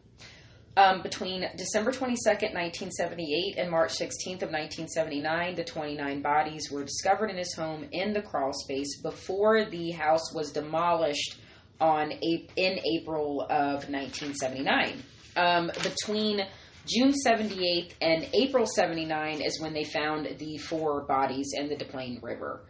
Um, 0.76 1.02
between 1.02 1.48
December 1.56 1.92
22nd, 1.92 2.52
1978 2.52 3.58
and 3.58 3.70
March 3.70 3.92
16th 3.92 4.42
of 4.42 4.50
1979, 4.50 5.54
the 5.54 5.62
29 5.62 6.20
bodies 6.20 6.68
were 6.70 6.82
discovered 6.82 7.30
in 7.30 7.36
his 7.36 7.54
home 7.54 7.86
in 7.92 8.12
the 8.12 8.22
crawl 8.22 8.52
space 8.52 9.00
before 9.00 9.64
the 9.66 9.92
house 9.92 10.34
was 10.34 10.50
demolished 10.50 11.36
on 11.80 12.10
in 12.10 12.80
April 12.84 13.42
of 13.42 13.88
1979. 13.88 15.00
Um, 15.36 15.70
between 15.82 16.44
June 16.86 17.14
78th 17.24 17.92
and 18.00 18.28
April 18.34 18.66
79 18.66 19.42
is 19.42 19.60
when 19.60 19.74
they 19.74 19.84
found 19.84 20.28
the 20.38 20.58
four 20.58 21.02
bodies 21.02 21.52
in 21.56 21.68
the 21.68 21.76
Des 21.76 21.84
Plaines 21.84 22.22
River. 22.22 22.64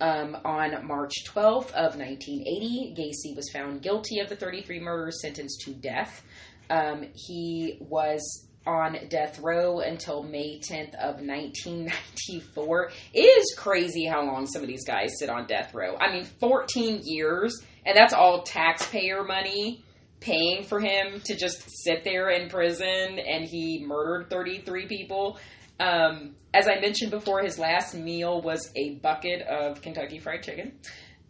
Um, 0.00 0.36
on 0.44 0.86
March 0.86 1.24
12th 1.26 1.72
of 1.72 1.96
1980, 1.96 2.94
Gacy 2.96 3.34
was 3.34 3.50
found 3.52 3.82
guilty 3.82 4.20
of 4.20 4.28
the 4.28 4.36
33 4.36 4.78
murders, 4.78 5.20
sentenced 5.20 5.62
to 5.62 5.74
death. 5.74 6.22
Um, 6.70 7.06
he 7.14 7.78
was 7.80 8.48
on 8.66 8.98
death 9.08 9.38
row 9.40 9.80
until 9.80 10.22
May 10.22 10.60
10th 10.60 10.94
of 10.94 11.20
1994. 11.22 12.90
It 13.14 13.20
is 13.20 13.54
crazy 13.56 14.04
how 14.04 14.24
long 14.24 14.46
some 14.46 14.62
of 14.62 14.68
these 14.68 14.84
guys 14.84 15.18
sit 15.18 15.30
on 15.30 15.46
death 15.46 15.74
row. 15.74 15.96
I 15.96 16.12
mean, 16.12 16.24
14 16.24 17.00
years, 17.04 17.62
and 17.86 17.96
that's 17.96 18.12
all 18.12 18.42
taxpayer 18.42 19.24
money 19.24 19.82
paying 20.20 20.64
for 20.64 20.80
him 20.80 21.20
to 21.24 21.34
just 21.36 21.64
sit 21.84 22.04
there 22.04 22.28
in 22.28 22.48
prison, 22.48 23.18
and 23.18 23.44
he 23.44 23.84
murdered 23.86 24.28
33 24.28 24.86
people. 24.86 25.38
Um, 25.80 26.34
as 26.52 26.66
I 26.66 26.80
mentioned 26.80 27.10
before, 27.10 27.42
his 27.42 27.58
last 27.58 27.94
meal 27.94 28.42
was 28.42 28.70
a 28.76 28.96
bucket 28.96 29.42
of 29.42 29.80
Kentucky 29.80 30.18
Fried 30.18 30.42
Chicken. 30.42 30.72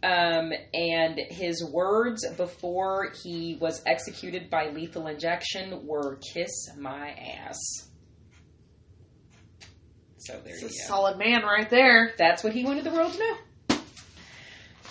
Um, 0.01 0.53
and 0.73 1.19
his 1.29 1.63
words 1.73 2.25
before 2.37 3.11
he 3.23 3.57
was 3.59 3.81
executed 3.85 4.49
by 4.49 4.69
lethal 4.69 5.07
injection 5.07 5.85
were 5.85 6.17
"kiss 6.33 6.69
my 6.77 7.09
ass." 7.11 7.57
So 10.17 10.39
there 10.43 10.53
It's 10.53 10.61
you 10.61 10.67
a 10.67 10.71
go. 10.71 10.75
solid 10.87 11.17
man 11.17 11.43
right 11.43 11.69
there. 11.69 12.13
That's 12.17 12.43
what 12.43 12.53
he 12.53 12.63
wanted 12.63 12.83
the 12.85 12.91
world 12.91 13.13
to 13.13 13.19
know. 13.19 13.37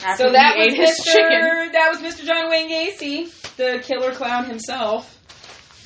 After 0.05 0.25
so 0.27 0.33
that 0.33 0.57
was 0.57 0.75
his 0.75 1.01
Mr. 1.01 1.13
chicken. 1.13 1.73
That 1.73 1.89
was 1.91 2.01
Mr. 2.01 2.25
John 2.27 2.49
Wayne 2.51 2.69
Gacy, 2.71 3.57
the 3.57 3.81
killer 3.83 4.13
clown 4.13 4.45
himself. 4.47 5.18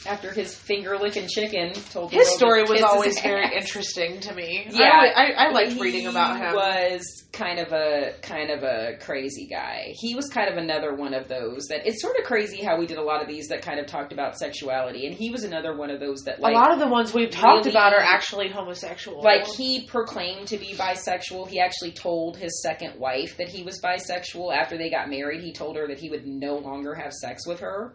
After 0.06 0.32
his 0.32 0.54
finger 0.54 0.98
licking 0.98 1.28
chicken 1.28 1.72
told 1.90 2.12
His 2.12 2.34
story 2.34 2.62
was 2.62 2.82
always 2.82 3.20
very 3.20 3.44
ass. 3.44 3.52
interesting 3.54 4.20
to 4.20 4.34
me. 4.34 4.66
Yeah, 4.70 4.90
I, 4.90 5.06
I, 5.06 5.46
I 5.46 5.50
liked 5.50 5.72
He 5.72 5.80
reading 5.80 6.06
about 6.08 6.36
him. 6.38 6.54
Was 6.54 7.24
kind 7.32 7.58
of 7.58 7.72
a 7.72 8.14
kind 8.20 8.50
of 8.50 8.62
a 8.62 8.98
crazy 9.00 9.46
guy. 9.46 9.92
He 9.94 10.14
was 10.14 10.28
kind 10.28 10.50
of 10.50 10.56
another 10.58 10.94
one 10.94 11.14
of 11.14 11.28
those 11.28 11.66
that 11.68 11.86
it's 11.86 12.02
sort 12.02 12.16
of 12.18 12.24
crazy 12.24 12.62
how 12.62 12.78
we 12.78 12.86
did 12.86 12.98
a 12.98 13.02
lot 13.02 13.22
of 13.22 13.28
these 13.28 13.48
that 13.48 13.62
kind 13.62 13.78
of 13.80 13.86
talked 13.86 14.12
about 14.12 14.36
sexuality, 14.38 15.06
and 15.06 15.14
he 15.14 15.30
was 15.30 15.44
another 15.44 15.76
one 15.76 15.90
of 15.90 16.00
those 16.00 16.22
that 16.22 16.40
like 16.40 16.52
a 16.54 16.58
lot 16.58 16.72
of 16.72 16.78
the 16.78 16.88
ones 16.88 17.14
we've 17.14 17.30
talked 17.30 17.64
really- 17.66 17.70
about 17.70 17.92
are 17.94 18.00
actually 18.00 18.48
homosexual. 18.48 19.22
like 19.22 19.46
he 19.46 19.86
proclaimed 19.86 20.46
to 20.48 20.58
be 20.58 20.74
bisexual. 20.74 21.48
He 21.48 21.60
actually 21.60 21.92
told 21.92 22.36
his 22.36 22.60
second 22.62 22.98
wife 22.98 23.36
that 23.38 23.48
he 23.48 23.62
was 23.62 23.80
bisexual 23.80 24.54
after 24.54 24.76
they 24.76 24.90
got 24.90 25.08
married. 25.08 25.42
He 25.42 25.52
told 25.52 25.76
her 25.76 25.86
that 25.88 25.98
he 25.98 26.10
would 26.10 26.26
no 26.26 26.56
longer 26.56 26.94
have 26.94 27.12
sex 27.12 27.46
with 27.46 27.60
her 27.60 27.94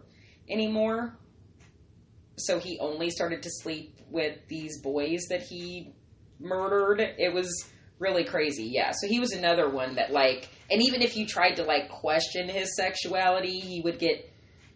anymore. 0.49 1.18
So 2.38 2.60
he 2.60 2.78
only 2.80 3.10
started 3.10 3.44
to 3.44 3.50
sleep 3.50 4.00
with 4.10 4.38
these 4.48 4.82
boys 4.82 5.26
that 5.30 5.42
he 5.42 5.94
murdered. 6.40 7.02
It 7.02 7.34
was 7.34 7.50
really 8.00 8.24
crazy. 8.24 8.66
Yeah. 8.66 8.92
So 8.92 9.08
he 9.08 9.20
was 9.20 9.32
another 9.32 9.70
one 9.70 9.96
that 9.96 10.12
like 10.12 10.50
and 10.70 10.82
even 10.82 11.02
if 11.02 11.16
you 11.18 11.26
tried 11.26 11.56
to 11.56 11.64
like 11.64 11.90
question 11.90 12.48
his 12.50 12.76
sexuality, 12.76 13.60
he 13.60 13.82
would 13.82 14.00
get 14.00 14.32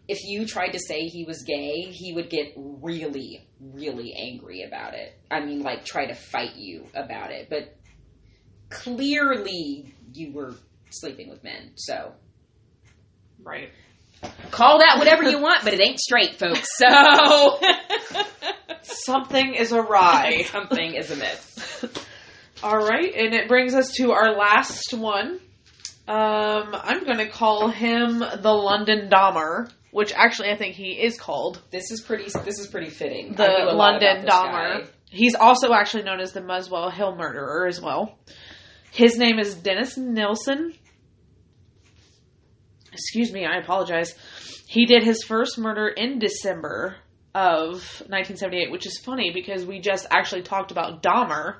if 0.08 0.24
you 0.24 0.46
tried 0.46 0.70
to 0.72 0.78
say 0.78 1.06
he 1.06 1.24
was 1.24 1.42
gay, 1.42 1.82
he 1.90 2.12
would 2.12 2.28
get 2.28 2.52
really, 2.56 3.46
really 3.60 4.14
angry 4.14 4.62
about 4.62 4.94
it. 4.94 5.18
I 5.30 5.44
mean, 5.44 5.62
like, 5.62 5.84
try 5.84 6.06
to 6.06 6.14
fight 6.14 6.56
you 6.56 6.86
about 6.94 7.30
it. 7.30 7.48
But 7.48 7.76
clearly, 8.68 9.94
you 10.12 10.32
were 10.32 10.54
sleeping 10.90 11.28
with 11.28 11.44
men. 11.44 11.72
So, 11.76 12.12
right. 13.42 13.70
Call 14.50 14.78
that 14.78 14.98
whatever 14.98 15.28
you 15.28 15.38
want, 15.40 15.64
but 15.64 15.72
it 15.72 15.80
ain't 15.80 15.98
straight, 15.98 16.34
folks. 16.38 16.68
So, 16.76 17.58
Something 18.82 19.54
is 19.54 19.72
awry. 19.72 20.42
something 20.50 20.94
is 20.94 21.10
amiss. 21.10 21.84
All 22.62 22.78
right, 22.78 23.12
and 23.14 23.34
it 23.34 23.48
brings 23.48 23.74
us 23.74 23.92
to 23.94 24.12
our 24.12 24.36
last 24.36 24.92
one. 24.92 25.40
Um, 26.08 26.74
I'm 26.74 27.04
going 27.04 27.18
to 27.18 27.28
call 27.28 27.68
him 27.68 28.18
the 28.18 28.52
London 28.52 29.08
Dahmer, 29.08 29.70
which 29.92 30.12
actually 30.14 30.50
I 30.50 30.56
think 30.56 30.74
he 30.74 30.90
is 30.92 31.18
called 31.18 31.60
This 31.70 31.90
is 31.90 32.00
pretty. 32.00 32.24
This 32.44 32.58
is 32.58 32.66
pretty 32.66 32.90
fitting. 32.90 33.34
the 33.34 33.44
I 33.44 33.46
knew 33.64 33.70
a 33.70 33.72
lot 33.72 33.96
about 33.96 34.16
London 34.16 34.26
Dahmer. 34.26 34.84
guy. 34.84 34.90
He's 35.10 35.34
also 35.34 35.72
actually 35.72 36.04
known 36.04 36.20
as 36.20 36.32
the 36.32 36.40
Muswell 36.40 36.90
Hill 36.90 37.16
murderer 37.16 37.66
as 37.66 37.80
well. 37.80 38.18
His 38.90 39.16
name 39.16 39.38
is 39.38 39.54
Dennis 39.54 39.96
Nilsen. 39.96 40.74
Excuse 42.92 43.32
me, 43.32 43.44
I 43.44 43.58
apologize. 43.58 44.14
He 44.66 44.86
did 44.86 45.02
his 45.02 45.22
first 45.22 45.58
murder 45.58 45.88
in 45.88 46.18
December 46.18 46.96
of 47.34 47.72
1978, 48.08 48.70
which 48.70 48.86
is 48.86 49.00
funny 49.04 49.30
because 49.32 49.64
we 49.64 49.80
just 49.80 50.06
actually 50.10 50.42
talked 50.42 50.70
about 50.70 51.02
Dahmer, 51.02 51.56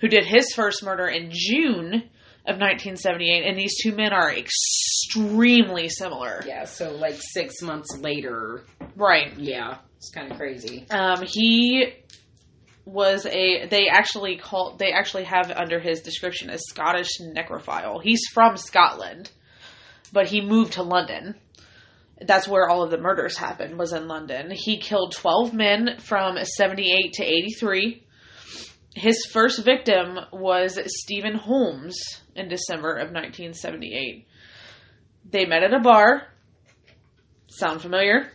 who 0.00 0.08
did 0.08 0.24
his 0.24 0.52
first 0.54 0.84
murder 0.84 1.06
in 1.06 1.30
June 1.32 2.10
of 2.46 2.58
1978, 2.58 3.46
and 3.46 3.58
these 3.58 3.74
two 3.82 3.94
men 3.94 4.12
are 4.12 4.30
extremely 4.30 5.88
similar. 5.88 6.42
Yeah. 6.46 6.64
So, 6.64 6.92
like 6.92 7.16
six 7.18 7.62
months 7.62 7.96
later. 7.98 8.64
Right. 8.96 9.32
Yeah. 9.38 9.78
It's 9.96 10.10
kind 10.10 10.30
of 10.30 10.36
crazy. 10.36 10.86
Um, 10.90 11.24
he 11.26 11.94
was 12.84 13.24
a. 13.24 13.66
They 13.66 13.88
actually 13.90 14.36
call. 14.36 14.76
They 14.76 14.92
actually 14.92 15.24
have 15.24 15.50
under 15.50 15.80
his 15.80 16.02
description 16.02 16.50
a 16.50 16.58
Scottish 16.58 17.18
necrophile. 17.20 18.02
He's 18.02 18.20
from 18.34 18.58
Scotland, 18.58 19.30
but 20.14 20.28
he 20.28 20.40
moved 20.40 20.74
to 20.74 20.82
London. 20.82 21.34
That's 22.20 22.48
where 22.48 22.70
all 22.70 22.82
of 22.82 22.90
the 22.90 22.96
murders 22.96 23.36
happened. 23.36 23.76
Was 23.76 23.92
in 23.92 24.08
London. 24.08 24.52
He 24.54 24.78
killed 24.78 25.12
twelve 25.12 25.52
men 25.52 25.96
from 25.98 26.38
seventy 26.44 26.92
eight 26.92 27.12
to 27.14 27.24
eighty 27.24 27.52
three. 27.52 28.04
His 28.94 29.26
first 29.32 29.64
victim 29.64 30.20
was 30.32 30.78
Stephen 30.86 31.34
Holmes 31.34 31.96
in 32.36 32.48
December 32.48 32.92
of 32.92 33.10
1978. 33.10 34.28
They 35.28 35.46
met 35.46 35.64
at 35.64 35.74
a 35.74 35.80
bar. 35.80 36.28
Sound 37.48 37.82
familiar? 37.82 38.30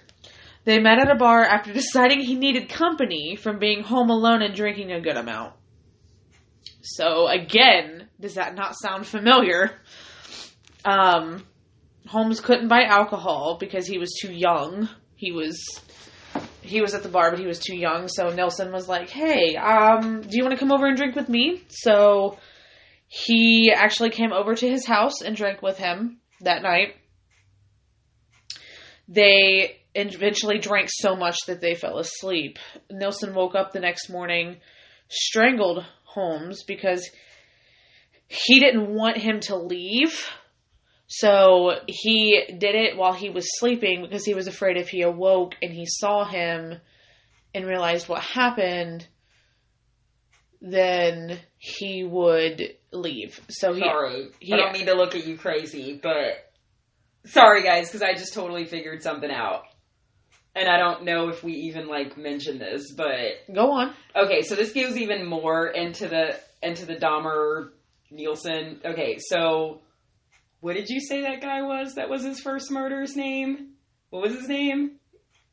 They 0.66 0.80
met 0.80 1.00
at 1.00 1.10
a 1.10 1.16
bar 1.16 1.44
after 1.44 1.72
deciding 1.72 2.20
he 2.20 2.36
needed 2.36 2.68
company 2.68 3.38
from 3.38 3.58
being 3.58 3.84
home 3.84 4.10
alone 4.10 4.42
and 4.42 4.54
drinking 4.54 4.92
a 4.92 5.00
good 5.00 5.16
amount. 5.16 5.54
So 6.82 7.28
again, 7.28 8.10
does 8.20 8.36
that 8.36 8.54
not 8.54 8.76
sound 8.78 9.06
familiar? 9.08 9.80
Um, 10.84 11.46
Holmes 12.10 12.42
couldn't 12.42 12.70
buy 12.70 12.86
alcohol 12.86 13.58
because 13.60 13.86
he 13.86 14.00
was 14.00 14.18
too 14.20 14.34
young. 14.34 14.90
He 15.16 15.32
was 15.32 15.64
he 16.62 16.82
was 16.82 16.96
at 16.96 17.04
the 17.04 17.10
bar, 17.10 17.30
but 17.30 17.40
he 17.40 17.46
was 17.46 17.60
too 17.60 17.76
young. 17.76 18.08
So 18.08 18.30
Nilsen 18.30 18.72
was 18.72 18.88
like, 18.90 19.10
"Hey, 19.10 19.56
um, 19.56 20.22
do 20.22 20.36
you 20.36 20.44
want 20.44 20.54
to 20.54 20.60
come 20.60 20.72
over 20.72 20.88
and 20.88 20.98
drink 20.98 21.16
with 21.16 21.30
me?" 21.30 21.62
So 21.70 22.40
he 23.08 23.72
actually 23.72 24.10
came 24.10 24.34
over 24.34 24.56
to 24.56 24.68
his 24.68 24.88
house 24.88 25.22
and 25.22 25.36
drank 25.36 25.62
with 25.62 25.78
him 25.78 26.20
that 26.42 26.64
night. 26.64 26.96
They 29.08 29.78
eventually 29.94 30.58
drank 30.58 30.90
so 30.92 31.16
much 31.16 31.38
that 31.46 31.62
they 31.62 31.76
fell 31.76 32.00
asleep. 32.00 32.58
Nilsen 32.90 33.36
woke 33.36 33.54
up 33.54 33.72
the 33.72 33.80
next 33.80 34.10
morning, 34.10 34.58
strangled 35.10 35.86
Holmes 36.06 36.64
because 36.64 37.08
he 38.28 38.60
didn't 38.60 38.94
want 38.96 39.18
him 39.18 39.42
to 39.42 39.56
leave. 39.56 40.28
So 41.12 41.72
he 41.88 42.40
did 42.60 42.76
it 42.76 42.96
while 42.96 43.14
he 43.14 43.32
was 43.32 43.48
sleeping 43.60 44.04
because 44.04 44.24
he 44.26 44.36
was 44.36 44.48
afraid 44.48 44.78
if 44.78 44.90
he 44.90 45.02
awoke 45.02 45.56
and 45.60 45.74
he 45.74 45.86
saw 45.88 46.24
him 46.24 46.80
and 47.54 47.66
realized 47.66 48.08
what 48.08 48.22
happened, 48.22 49.08
then 50.62 51.40
he 51.58 52.04
would 52.04 52.76
leave. 52.92 53.40
So 53.50 53.74
he 53.74 53.82
Sorry. 53.82 54.28
he- 54.40 54.54
I 54.54 54.58
don't 54.58 54.74
mean 54.74 54.86
to 54.86 54.94
look 54.94 55.16
at 55.16 55.26
you 55.26 55.36
crazy, 55.36 56.00
but 56.02 56.52
sorry 57.26 57.64
guys, 57.64 57.88
because 57.88 58.04
I 58.04 58.14
just 58.14 58.36
totally 58.36 58.66
figured 58.66 59.02
something 59.02 59.32
out. 59.32 59.64
And 60.56 60.70
I 60.70 60.78
don't 60.78 61.06
know 61.06 61.30
if 61.30 61.44
we 61.44 61.54
even 61.54 61.88
like 61.88 62.18
mentioned 62.18 62.62
this, 62.62 62.94
but 62.96 63.52
go 63.52 63.72
on. 63.72 63.96
okay, 64.16 64.44
so 64.44 64.54
this 64.56 64.74
goes 64.74 64.96
even 64.96 65.26
more 65.26 65.68
into 65.68 66.08
the 66.08 66.40
into 66.62 66.86
the 66.86 66.96
Dahmer 66.98 67.70
Nilsen. 68.12 68.82
Okay, 68.86 69.18
so 69.20 69.82
what 70.62 70.76
did 70.76 70.90
you 70.90 71.00
say 71.00 71.22
that 71.22 71.42
guy 71.42 71.62
was? 71.62 71.96
That 71.96 72.10
was 72.10 72.24
his 72.24 72.40
first 72.40 72.70
murder's 72.72 73.16
name. 73.16 73.74
What 74.10 74.24
was 74.24 74.34
his 74.34 74.48
name? 74.48 74.98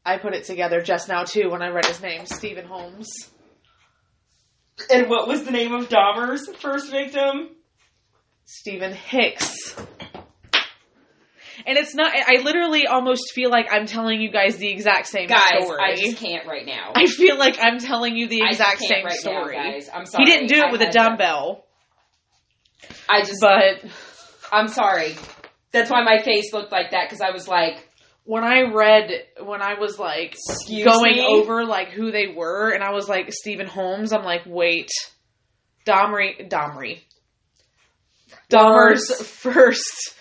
I 0.04 0.18
put 0.18 0.34
it 0.34 0.44
together 0.44 0.80
just 0.80 1.08
now 1.08 1.24
too 1.24 1.50
when 1.50 1.62
I 1.62 1.68
read 1.68 1.86
his 1.86 2.00
name, 2.00 2.26
Stephen 2.26 2.66
Holmes. 2.66 3.08
And 4.90 5.08
what 5.08 5.26
was 5.26 5.44
the 5.44 5.50
name 5.50 5.72
of 5.74 5.88
Dahmer's 5.88 6.48
first 6.56 6.90
victim? 6.90 7.50
Stephen 8.44 8.92
Hicks. 8.92 9.74
And 11.66 11.76
it's 11.78 11.94
not 11.94 12.12
I 12.14 12.42
literally 12.42 12.86
almost 12.86 13.32
feel 13.32 13.50
like 13.50 13.66
I'm 13.72 13.86
telling 13.86 14.20
you 14.20 14.30
guys 14.30 14.56
the 14.58 14.68
exact 14.68 15.06
same 15.08 15.26
Guys, 15.28 15.64
story. 15.64 15.78
I 15.82 15.96
just 15.96 16.18
can't 16.18 16.46
right 16.46 16.66
now. 16.66 16.92
I 16.94 17.06
feel 17.06 17.38
like 17.38 17.56
I'm 17.60 17.78
telling 17.78 18.14
you 18.16 18.28
the 18.28 18.42
exact 18.44 18.80
same 18.80 19.04
right 19.04 19.18
now, 19.24 19.40
story. 19.42 19.56
guys. 19.56 19.88
I'm 19.92 20.04
sorry. 20.06 20.24
he 20.24 20.30
didn't 20.30 20.48
do 20.48 20.56
it 20.56 20.66
I 20.66 20.70
with 20.72 20.82
a 20.82 20.90
dumbbell, 20.92 21.64
I 23.08 23.22
just 23.22 23.40
but 23.40 23.82
I'm 24.52 24.68
sorry. 24.68 25.14
That's 25.72 25.90
why 25.90 26.02
my 26.04 26.22
face 26.22 26.52
looked 26.52 26.72
like 26.72 26.92
that 26.92 27.06
because 27.08 27.20
I 27.20 27.30
was 27.32 27.46
like, 27.48 27.86
when 28.24 28.42
I 28.44 28.72
read 28.72 29.10
when 29.44 29.62
I 29.62 29.74
was 29.78 29.98
like 29.98 30.32
Excuse 30.34 30.84
going 30.84 31.16
me? 31.16 31.26
over 31.26 31.64
like 31.64 31.90
who 31.90 32.10
they 32.10 32.28
were 32.34 32.70
and 32.70 32.82
I 32.82 32.90
was 32.92 33.08
like 33.08 33.32
Stephen 33.32 33.66
Holmes, 33.66 34.12
I'm 34.12 34.24
like, 34.24 34.42
wait. 34.46 34.88
Domry 35.86 36.48
Domry. 36.50 37.00
Dahmer's 38.52 39.14
first 39.26 40.14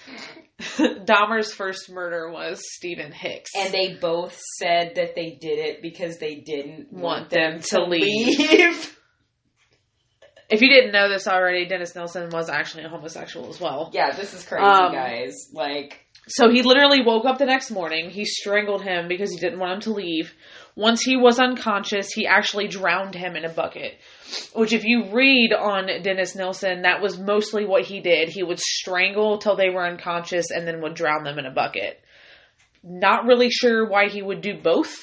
Dahmer's 0.77 1.53
first 1.55 1.91
murder 1.91 2.29
was 2.31 2.61
Stephen 2.75 3.11
Hicks. 3.11 3.51
and 3.55 3.73
they 3.73 3.95
both 3.99 4.39
said 4.59 4.93
that 4.95 5.15
they 5.15 5.37
did 5.41 5.59
it 5.59 5.81
because 5.81 6.17
they 6.17 6.35
didn't 6.35 6.91
Want 6.93 7.29
them 7.29 7.59
to 7.61 7.83
leave. 7.83 8.37
leave. 8.39 8.99
if 10.49 10.61
you 10.61 10.69
didn't 10.69 10.91
know 10.91 11.09
this 11.09 11.27
already, 11.27 11.65
Dennis 11.65 11.95
Nilsen 11.95 12.29
was 12.29 12.49
actually 12.49 12.83
a 12.83 12.89
homosexual 12.89 13.49
as 13.49 13.59
well. 13.59 13.89
yeah, 13.93 14.11
this 14.15 14.33
is 14.33 14.43
crazy, 14.45 14.63
Um, 14.65 14.91
guys. 14.93 15.33
Like, 15.53 16.05
So 16.27 16.49
he 16.49 16.61
literally 16.63 17.01
woke 17.03 17.25
up 17.25 17.37
the 17.37 17.45
next 17.45 17.71
morning. 17.71 18.09
He 18.09 18.25
strangled 18.25 18.81
him 18.83 19.07
because 19.07 19.31
he 19.31 19.37
didn't 19.39 19.59
want 19.59 19.73
him 19.73 19.79
to 19.81 19.91
leave. 19.93 20.33
Once 20.75 21.01
he 21.03 21.15
was 21.15 21.39
unconscious, 21.39 22.09
he 22.13 22.27
actually 22.27 22.67
drowned 22.67 23.15
him 23.15 23.35
in 23.35 23.45
a 23.45 23.49
bucket. 23.49 23.93
Which, 24.53 24.73
if 24.73 24.83
you 24.83 25.11
read 25.13 25.53
on 25.53 25.87
Dennis 26.01 26.35
Nilsen, 26.35 26.81
that 26.81 27.01
was 27.01 27.17
mostly 27.17 27.65
what 27.65 27.85
he 27.85 28.01
did. 28.01 28.29
He 28.29 28.43
would 28.43 28.59
strangle 28.59 29.37
till 29.37 29.55
they 29.55 29.69
were 29.69 29.85
unconscious 29.87 30.51
and 30.51 30.67
then 30.67 30.81
would 30.81 30.95
drown 30.95 31.23
them 31.23 31.39
in 31.39 31.45
a 31.45 31.51
bucket. 31.51 32.01
Not 32.83 33.25
really 33.25 33.49
sure 33.49 33.87
why 33.87 34.09
he 34.09 34.21
would 34.21 34.41
do 34.41 34.59
both, 34.61 34.93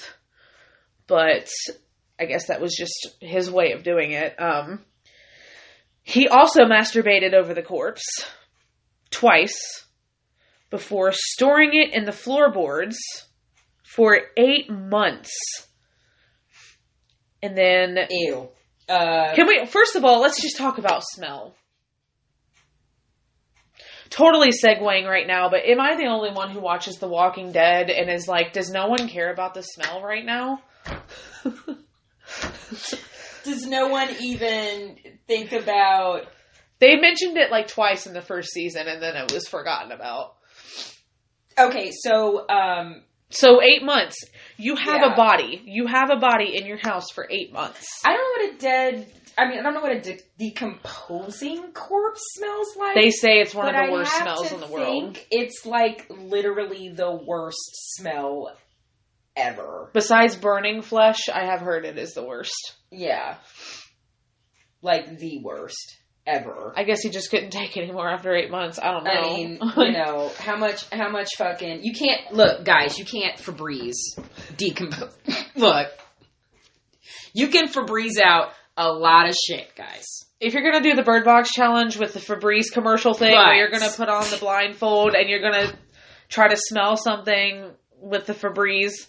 but 1.06 1.48
I 2.20 2.26
guess 2.26 2.46
that 2.48 2.60
was 2.60 2.74
just 2.76 3.16
his 3.20 3.50
way 3.50 3.72
of 3.72 3.82
doing 3.82 4.12
it. 4.12 4.34
Um, 4.40 4.84
he 6.02 6.28
also 6.28 6.64
masturbated 6.64 7.32
over 7.34 7.54
the 7.54 7.62
corpse 7.62 8.04
twice 9.10 9.86
before 10.70 11.12
storing 11.12 11.70
it 11.74 11.94
in 11.94 12.04
the 12.04 12.12
floorboards 12.12 12.96
for 13.84 14.18
eight 14.36 14.70
months 14.70 15.32
And 17.42 17.56
then 17.56 17.98
Ew. 18.08 18.48
Uh, 18.88 19.34
Can 19.34 19.46
we 19.46 19.66
first 19.66 19.96
of 19.96 20.04
all, 20.04 20.20
let's 20.20 20.40
just 20.40 20.56
talk 20.56 20.78
about 20.78 21.02
smell. 21.04 21.54
Totally 24.10 24.50
segueing 24.50 25.06
right 25.06 25.26
now, 25.26 25.48
but 25.48 25.64
am 25.64 25.80
I 25.80 25.96
the 25.96 26.06
only 26.06 26.30
one 26.30 26.50
who 26.50 26.60
watches 26.60 26.96
The 26.96 27.08
Walking 27.08 27.50
Dead 27.52 27.88
and 27.88 28.10
is 28.10 28.28
like, 28.28 28.52
does 28.52 28.70
no 28.70 28.88
one 28.88 29.08
care 29.08 29.32
about 29.32 29.54
the 29.54 29.62
smell 29.62 30.02
right 30.02 30.24
now? 30.24 30.60
does 33.44 33.66
no 33.66 33.88
one 33.88 34.08
even 34.20 34.98
think 35.26 35.52
about? 35.52 36.26
They 36.78 36.96
mentioned 36.96 37.36
it 37.36 37.50
like 37.50 37.68
twice 37.68 38.06
in 38.06 38.12
the 38.14 38.22
first 38.22 38.50
season 38.52 38.88
and 38.88 39.02
then 39.02 39.16
it 39.16 39.32
was 39.32 39.46
forgotten 39.48 39.92
about. 39.92 40.34
Okay, 41.58 41.90
so 41.92 42.48
um, 42.48 43.02
So 43.30 43.60
eight 43.62 43.82
months. 43.84 44.16
You 44.56 44.76
have 44.76 45.02
Yeah. 45.02 45.12
a 45.12 45.16
body. 45.16 45.60
You 45.64 45.86
have 45.86 46.10
a 46.10 46.16
body 46.16 46.56
in 46.56 46.66
your 46.66 46.78
house 46.78 47.10
for 47.14 47.26
eight 47.30 47.52
months. 47.52 47.86
I 48.04 48.12
don't 48.14 48.20
know 48.20 48.46
what 48.46 48.54
a 48.54 48.58
dead. 48.58 49.12
I 49.38 49.48
mean, 49.48 49.58
I 49.58 49.62
don't 49.62 49.72
know 49.74 49.80
what 49.80 49.92
a 49.96 50.00
de- 50.00 50.20
decomposing 50.38 51.72
corpse 51.72 52.20
smells 52.36 52.76
like. 52.76 52.94
They 52.94 53.10
say 53.10 53.40
it's 53.40 53.54
one 53.54 53.68
of 53.68 53.74
the 53.74 53.80
I 53.80 53.90
worst 53.90 54.12
smells 54.18 54.52
in 54.52 54.60
the 54.60 54.66
world. 54.66 54.86
think 55.14 55.26
It's 55.30 55.64
like 55.64 56.06
literally 56.10 56.90
the 56.90 57.10
worst 57.12 57.96
smell 57.96 58.54
ever. 59.36 59.90
Besides 59.94 60.36
burning 60.36 60.82
flesh, 60.82 61.28
I 61.32 61.44
have 61.46 61.60
heard 61.60 61.84
it 61.86 61.96
is 61.98 62.12
the 62.12 62.22
worst. 62.24 62.74
Yeah, 62.90 63.36
like 64.82 65.18
the 65.18 65.40
worst 65.42 65.96
ever. 66.26 66.72
I 66.76 66.84
guess 66.84 67.00
he 67.02 67.10
just 67.10 67.30
couldn't 67.30 67.50
take 67.50 67.76
anymore 67.76 68.08
after 68.08 68.34
eight 68.34 68.50
months. 68.50 68.78
I 68.78 68.92
don't 68.92 69.04
know. 69.04 69.10
I 69.10 69.34
mean, 69.34 69.58
you 69.76 69.92
know 69.92 70.30
how 70.38 70.56
much? 70.56 70.88
How 70.90 71.10
much 71.10 71.30
fucking? 71.36 71.82
You 71.82 71.92
can't 71.92 72.32
look, 72.32 72.64
guys. 72.64 72.98
You 72.98 73.04
can't 73.04 73.36
Febreze 73.38 73.94
decompose. 74.56 75.16
look, 75.56 75.88
you 77.32 77.48
can 77.48 77.68
Febreze 77.68 78.20
out 78.22 78.52
a 78.76 78.90
lot 78.92 79.28
of 79.28 79.34
shit, 79.34 79.74
guys. 79.76 80.06
if 80.40 80.54
you're 80.54 80.62
gonna 80.62 80.82
do 80.82 80.94
the 80.94 81.02
Bird 81.02 81.24
Box 81.24 81.50
challenge 81.50 81.96
with 81.98 82.14
the 82.14 82.20
Febreze 82.20 82.72
commercial 82.72 83.14
thing, 83.14 83.32
where 83.34 83.54
you're 83.54 83.70
gonna 83.70 83.90
put 83.90 84.08
on 84.08 84.24
the 84.30 84.38
blindfold 84.38 85.14
and 85.14 85.28
you're 85.28 85.42
gonna 85.42 85.72
try 86.28 86.48
to 86.48 86.56
smell 86.56 86.96
something 86.96 87.70
with 88.00 88.26
the 88.26 88.32
Febreze, 88.32 89.06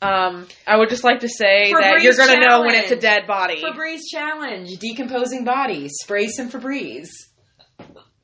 um, 0.00 0.46
I 0.66 0.76
would 0.76 0.88
just 0.88 1.04
like 1.04 1.20
to 1.20 1.28
say 1.28 1.72
that 1.72 2.02
you're 2.02 2.16
gonna 2.16 2.46
know 2.46 2.60
when 2.60 2.74
it's 2.74 2.90
a 2.90 2.96
dead 2.96 3.26
body. 3.26 3.62
Febreze 3.62 4.02
challenge: 4.10 4.78
decomposing 4.78 5.44
body. 5.44 5.88
Spray 5.88 6.28
some 6.28 6.50
Febreze. 6.50 7.08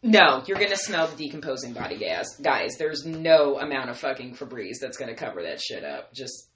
No, 0.02 0.42
you're 0.46 0.58
gonna 0.58 0.76
smell 0.76 1.06
the 1.08 1.16
decomposing 1.16 1.72
body 1.72 1.96
gas, 1.98 2.26
guys. 2.40 2.76
There's 2.78 3.04
no 3.04 3.58
amount 3.58 3.90
of 3.90 3.98
fucking 3.98 4.36
Febreze 4.36 4.76
that's 4.80 4.98
gonna 4.98 5.16
cover 5.16 5.42
that 5.42 5.60
shit 5.60 5.82
up. 5.82 6.12
Just, 6.12 6.48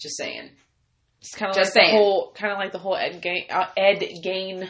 just 0.00 0.16
saying. 0.16 0.50
It's 1.20 1.34
kind 1.36 1.50
of 1.50 1.56
Just 1.56 1.76
like 1.76 1.86
the 1.86 1.90
whole, 1.92 2.32
kind 2.32 2.52
of 2.52 2.58
like 2.58 2.72
the 2.72 2.78
whole 2.78 2.96
Ed 2.96 3.22
Gein, 3.22 3.50
uh, 3.50 3.66
Ed 3.76 4.02
Gein 4.24 4.68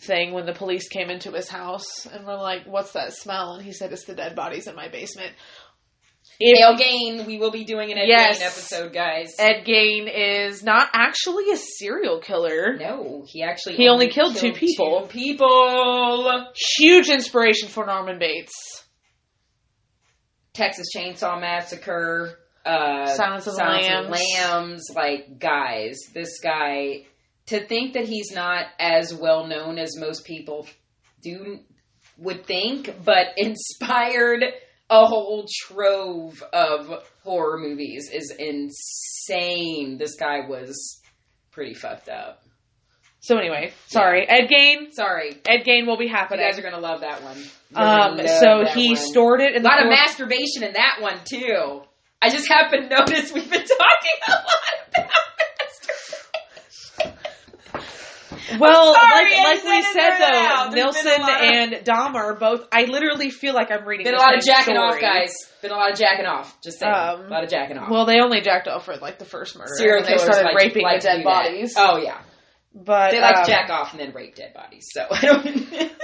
thing 0.00 0.32
when 0.32 0.46
the 0.46 0.52
police 0.52 0.88
came 0.88 1.10
into 1.10 1.30
his 1.32 1.48
house 1.48 2.06
and 2.06 2.26
were 2.26 2.36
like, 2.36 2.64
"What's 2.66 2.92
that 2.92 3.12
smell?" 3.12 3.54
And 3.54 3.64
he 3.64 3.72
said, 3.72 3.92
"It's 3.92 4.04
the 4.04 4.14
dead 4.14 4.34
bodies 4.34 4.66
in 4.66 4.74
my 4.74 4.88
basement." 4.88 5.32
If 6.40 6.80
Ed 6.80 6.82
Gein, 6.82 7.26
we 7.26 7.38
will 7.38 7.50
be 7.50 7.64
doing 7.64 7.92
an 7.92 7.98
Ed 7.98 8.08
Yes. 8.08 8.38
Gein 8.40 8.46
episode, 8.46 8.92
guys. 8.94 9.34
Ed 9.38 9.64
Gein 9.66 10.10
is 10.12 10.62
not 10.62 10.88
actually 10.94 11.50
a 11.52 11.56
serial 11.56 12.20
killer. 12.20 12.76
No, 12.78 13.24
he 13.28 13.42
actually 13.42 13.76
He 13.76 13.88
only 13.88 14.08
killed 14.08 14.36
two 14.36 14.52
people. 14.52 15.02
Two 15.02 15.08
people. 15.08 16.46
Huge 16.78 17.08
inspiration 17.10 17.68
for 17.68 17.84
Norman 17.84 18.18
Bates. 18.18 18.52
Texas 20.54 20.86
Chainsaw 20.96 21.40
Massacre. 21.40 22.38
Uh, 22.64 23.06
Silence 23.06 23.46
of 23.46 23.56
the 23.56 23.62
Lambs. 23.62 24.10
Lambs. 24.10 24.82
Like 24.94 25.38
guys, 25.38 25.98
this 26.14 26.40
guy. 26.40 27.06
To 27.46 27.66
think 27.66 27.94
that 27.94 28.06
he's 28.06 28.30
not 28.32 28.66
as 28.78 29.12
well 29.12 29.46
known 29.46 29.78
as 29.78 29.96
most 29.98 30.24
people 30.24 30.66
do 31.22 31.58
would 32.16 32.46
think, 32.46 32.94
but 33.04 33.28
inspired 33.36 34.44
a 34.90 35.06
whole 35.06 35.46
trove 35.66 36.42
of 36.52 36.90
horror 37.22 37.58
movies 37.58 38.10
is 38.12 38.32
insane. 38.36 39.96
This 39.98 40.16
guy 40.16 40.40
was 40.48 41.00
pretty 41.52 41.74
fucked 41.74 42.08
up. 42.08 42.42
So 43.20 43.36
anyway, 43.36 43.72
sorry, 43.86 44.26
Ed 44.28 44.48
Gein. 44.48 44.92
Sorry, 44.92 45.36
Ed 45.46 45.64
Gein 45.66 45.86
will 45.86 45.98
be 45.98 46.08
happening. 46.08 46.40
you 46.44 46.50
guys 46.50 46.58
are 46.58 46.62
gonna 46.62 46.78
love 46.80 47.02
that 47.02 47.22
one. 47.22 47.36
Um, 47.74 48.16
love 48.16 48.28
so 48.28 48.64
that 48.64 48.72
he 48.74 48.88
one. 48.88 48.96
stored 48.96 49.40
it 49.42 49.52
in 49.54 49.58
a 49.58 49.62
the 49.62 49.68
lot 49.68 49.82
of 49.82 49.88
masturbation 49.90 50.62
in 50.64 50.72
that 50.72 50.96
one 51.00 51.18
too. 51.24 51.82
I 52.22 52.30
just 52.30 52.48
happened 52.48 52.90
to 52.90 52.96
notice 52.98 53.30
we've 53.32 53.48
been 53.50 53.60
talking 53.60 54.18
a 54.26 54.30
lot 54.32 54.44
about 54.88 55.10
masturbation. 57.02 57.10
Well, 58.58 58.94
sorry, 58.94 59.34
like 59.36 59.44
like 59.44 59.64
we 59.64 59.82
said 59.82 59.90
it 59.90 59.92
said 59.92 60.08
right 60.08 60.18
though, 60.18 60.54
out. 60.64 60.72
Nilsen 60.72 61.06
a 61.06 61.22
of- 61.22 61.28
and 61.28 61.72
Dahmer 61.84 62.38
both. 62.38 62.66
I 62.72 62.84
literally 62.84 63.30
feel 63.30 63.54
like 63.54 63.70
I'm 63.70 63.86
reading. 63.86 64.04
Been 64.04 64.14
a 64.14 64.18
lot 64.18 64.36
of 64.36 64.42
same 64.42 64.54
jacking 64.54 64.76
off, 64.76 65.00
guys. 65.00 65.32
Been 65.62 65.70
a 65.70 65.76
lot 65.76 65.92
of 65.92 65.98
jacking 65.98 66.26
off. 66.26 66.60
Just 66.62 66.78
saying, 66.80 66.92
Um, 66.92 67.26
a 67.26 67.28
lot 67.28 67.44
of 67.44 67.50
jacking 67.50 67.78
off. 67.78 67.90
Well, 67.90 68.06
they 68.06 68.20
only 68.20 68.40
jacked 68.40 68.66
off 68.68 68.86
for 68.86 68.96
like 68.96 69.18
the 69.18 69.24
first 69.24 69.56
murder. 69.56 69.70
Serial 69.76 69.98
and 69.98 70.04
then 70.06 70.12
they 70.12 70.16
killers 70.18 70.34
started 70.34 70.48
like, 70.48 70.56
raping 70.56 70.82
like 70.82 71.00
dead 71.02 71.18
do 71.18 71.22
that. 71.24 71.44
bodies. 71.44 71.74
Oh 71.76 71.96
yeah, 71.98 72.18
but 72.74 73.10
they 73.12 73.20
like 73.20 73.36
um, 73.36 73.44
jack 73.46 73.70
off 73.70 73.92
and 73.92 74.00
then 74.00 74.12
rape 74.12 74.34
dead 74.34 74.52
bodies. 74.54 74.86
So 74.92 75.06
I 75.10 75.20
don't. 75.20 75.92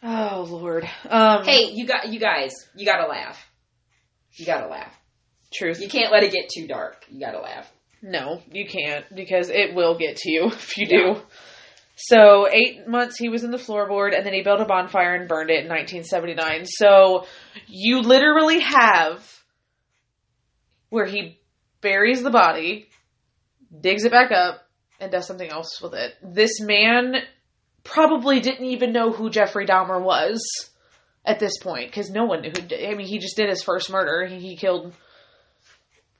Oh 0.00 0.46
lord. 0.48 0.88
Um, 1.08 1.44
hey, 1.44 1.70
you 1.72 1.84
got 1.86 2.08
you 2.08 2.20
guys. 2.20 2.52
You 2.76 2.86
gotta 2.86 3.08
laugh. 3.08 3.44
You 4.34 4.46
gotta 4.46 4.68
laugh. 4.68 4.96
truth. 5.52 5.80
You 5.80 5.88
can't 5.88 6.12
let 6.12 6.22
it 6.22 6.32
get 6.32 6.48
too 6.54 6.68
dark. 6.68 7.04
You 7.10 7.18
gotta 7.18 7.40
laugh. 7.40 7.68
No, 8.02 8.40
you 8.50 8.66
can't 8.66 9.04
because 9.14 9.50
it 9.50 9.74
will 9.74 9.98
get 9.98 10.16
to 10.18 10.30
you 10.30 10.46
if 10.52 10.76
you 10.78 10.86
Yeah. 10.88 11.14
do. 11.14 11.20
So 12.00 12.48
eight 12.48 12.86
months 12.86 13.18
he 13.18 13.28
was 13.28 13.42
in 13.42 13.50
the 13.50 13.56
floorboard, 13.58 14.16
and 14.16 14.24
then 14.24 14.32
he 14.32 14.42
built 14.42 14.60
a 14.60 14.64
bonfire 14.64 15.16
and 15.16 15.28
burned 15.28 15.50
it 15.50 15.64
in 15.64 15.68
1979. 15.68 16.64
So 16.64 17.26
you 17.66 18.00
literally 18.02 18.60
have 18.60 19.20
where 20.90 21.06
he 21.06 21.40
buries 21.80 22.22
the 22.22 22.30
body, 22.30 22.86
digs 23.80 24.04
it 24.04 24.12
back 24.12 24.30
up, 24.30 24.62
and 25.00 25.10
does 25.10 25.26
something 25.26 25.50
else 25.50 25.80
with 25.82 25.94
it. 25.94 26.14
This 26.22 26.60
man 26.60 27.16
probably 27.82 28.38
didn't 28.40 28.66
even 28.66 28.92
know 28.92 29.10
who 29.12 29.28
Jeffrey 29.28 29.66
Dahmer 29.66 30.00
was 30.00 30.40
at 31.24 31.40
this 31.40 31.58
point 31.58 31.90
because 31.90 32.10
no 32.10 32.24
one 32.26 32.42
knew 32.42 32.50
who. 32.50 32.62
I 32.76 32.94
mean, 32.94 33.06
he 33.08 33.18
just 33.18 33.36
did 33.36 33.48
his 33.48 33.62
first 33.62 33.90
murder. 33.90 34.24
He, 34.26 34.38
he 34.38 34.56
killed 34.56 34.92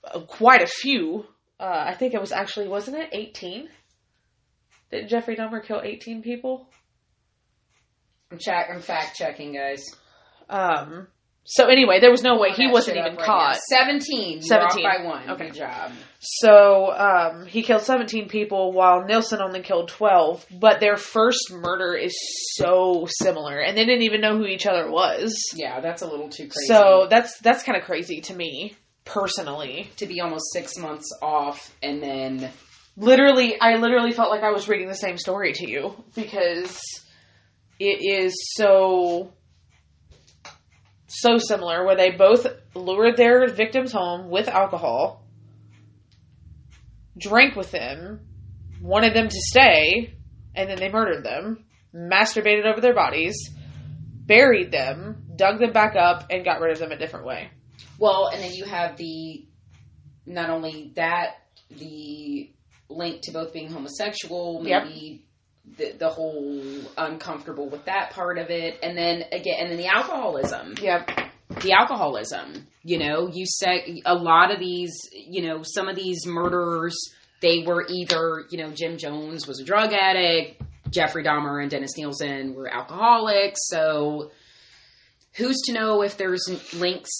uh, 0.05 0.20
quite 0.20 0.62
a 0.62 0.66
few. 0.66 1.24
Uh, 1.61 1.85
I 1.89 1.95
think 1.95 2.15
it 2.15 2.21
was 2.21 2.33
actually 2.33 2.69
wasn't 2.69 2.99
it 2.99 3.09
eighteen? 3.13 3.69
Did 4.91 5.09
Jeffrey 5.09 5.37
Dahmer 5.37 5.65
kill 5.65 5.81
eighteen 5.83 6.23
people? 6.23 6.69
I'm 8.31 8.39
check. 8.39 8.69
I'm 8.73 8.81
fact 8.81 9.17
checking, 9.17 9.55
guys. 9.55 9.85
Um. 10.49 11.09
So 11.51 11.67
anyway, 11.67 11.99
there 11.99 12.11
was 12.11 12.23
no 12.23 12.39
way 12.39 12.51
he 12.51 12.71
wasn't 12.71 12.99
even 12.99 13.17
right 13.17 13.25
caught. 13.25 13.55
now. 13.55 13.61
Seventeen. 13.79 14.43
17. 14.43 14.83
by 14.83 15.03
one. 15.03 15.31
Okay. 15.31 15.47
Good 15.47 15.55
job. 15.55 15.93
So 16.21 16.93
um, 16.93 17.47
he 17.47 17.63
killed 17.63 17.81
17 17.81 18.29
people 18.29 18.73
while 18.73 19.07
Nilsen 19.07 19.41
only 19.41 19.63
killed 19.63 19.89
12. 19.89 20.45
But 20.61 20.81
their 20.81 20.99
first 20.99 21.51
murder 21.51 21.95
is 21.95 22.15
so 22.57 23.07
similar, 23.23 23.61
and 23.61 23.79
they 23.79 23.87
didn't 23.87 24.03
even 24.03 24.21
know 24.21 24.37
who 24.37 24.45
each 24.45 24.67
other 24.67 24.91
was. 24.91 25.35
Yeah, 25.55 25.81
that's 25.81 26.03
a 26.03 26.07
little 26.07 26.29
too 26.29 26.49
crazy. 26.49 26.67
So 26.67 27.07
that's 27.09 27.39
that's 27.39 27.63
kind 27.63 27.79
of 27.79 27.85
crazy 27.85 28.21
to 28.23 28.35
me 28.35 28.75
personally. 29.09 29.91
to 29.97 30.07
be 30.07 30.21
almost 30.21 30.53
six 30.53 30.77
months 30.77 31.07
off 31.21 31.75
and 31.83 32.03
then 32.03 32.51
Literally, 33.01 33.61
I 33.61 33.77
literally 33.77 34.11
felt 34.11 34.29
like 34.29 34.43
I 34.43 34.51
was 34.51 34.69
reading 34.69 34.89
the 34.89 34.95
same 34.95 35.19
story 35.19 35.53
to 35.53 35.71
you 35.71 35.95
because 36.17 36.81
it 37.79 38.01
is 38.03 38.35
so 38.57 39.33
so 41.07 41.39
similar. 41.39 41.87
Where 41.87 41.95
they 41.95 42.11
both 42.11 42.45
lured 42.75 43.17
their 43.17 43.47
victims 43.47 43.93
home 43.93 44.31
with 44.31 44.49
alcohol, 44.49 45.25
drank 47.17 47.55
with 47.55 47.71
them, 47.71 48.27
wanted 48.83 49.15
them 49.15 49.29
to 49.29 49.39
stay, 49.39 50.15
and 50.57 50.69
then 50.69 50.79
they 50.79 50.91
murdered 50.91 51.23
them, 51.23 51.67
masturbated 51.95 52.67
over 52.67 52.81
their 52.81 52.95
bodies, 52.95 53.37
buried 54.27 54.73
them, 54.73 55.25
dug 55.37 55.61
them 55.61 55.73
back 55.73 55.95
up, 55.95 56.27
and 56.31 56.45
got 56.45 56.61
rid 56.61 56.73
of 56.73 56.81
them 56.81 56.91
a 56.91 56.99
different 56.99 57.27
way. 57.27 57.49
Well, 57.99 58.29
and 58.33 58.43
then 58.43 58.53
you 58.53 58.65
have 58.65 58.97
the 58.97 59.45
not 60.27 60.51
only 60.51 60.93
that 60.97 61.37
the 61.71 62.51
link 62.89 63.21
to 63.23 63.33
both 63.33 63.53
being 63.53 63.71
homosexual, 63.71 64.63
Yep. 64.65 64.85
maybe 64.85 65.25
the, 65.77 65.93
the 65.99 66.09
whole 66.09 66.63
uncomfortable 66.97 67.69
with 67.69 67.85
that 67.87 68.11
part 68.11 68.39
of 68.39 68.51
it, 68.51 68.79
and 68.83 68.97
then 68.97 69.25
again, 69.33 69.57
and 69.61 69.71
then 69.71 69.77
the 69.79 69.87
alcoholism. 69.89 70.75
Yep. 70.81 71.11
the 71.63 71.73
alcoholism. 71.73 72.67
You 72.85 72.99
know, 72.99 73.29
you 73.33 73.45
said 73.47 73.81
a 74.07 74.15
lot 74.15 74.51
of 74.53 74.59
these, 74.61 74.95
you 75.13 75.43
know, 75.47 75.63
some 75.63 75.89
of 75.89 75.97
these 75.97 76.25
murderers, 76.27 76.97
they 77.43 77.65
were 77.67 77.87
either, 77.89 78.45
you 78.51 78.59
know, 78.59 78.71
Jim 78.71 78.97
Jones 78.97 79.47
was 79.47 79.61
a 79.61 79.65
drug 79.65 79.93
addict, 79.93 80.63
Jeffrey 80.91 81.25
Dahmer 81.25 81.61
and 81.61 81.71
Dennis 81.71 81.97
Nilsen 81.99 82.55
were 82.55 82.69
alcoholics. 82.69 83.61
So 83.69 84.31
who's 85.39 85.57
to 85.66 85.72
know 85.72 86.03
if 86.03 86.16
there's 86.18 86.45
links 86.74 87.11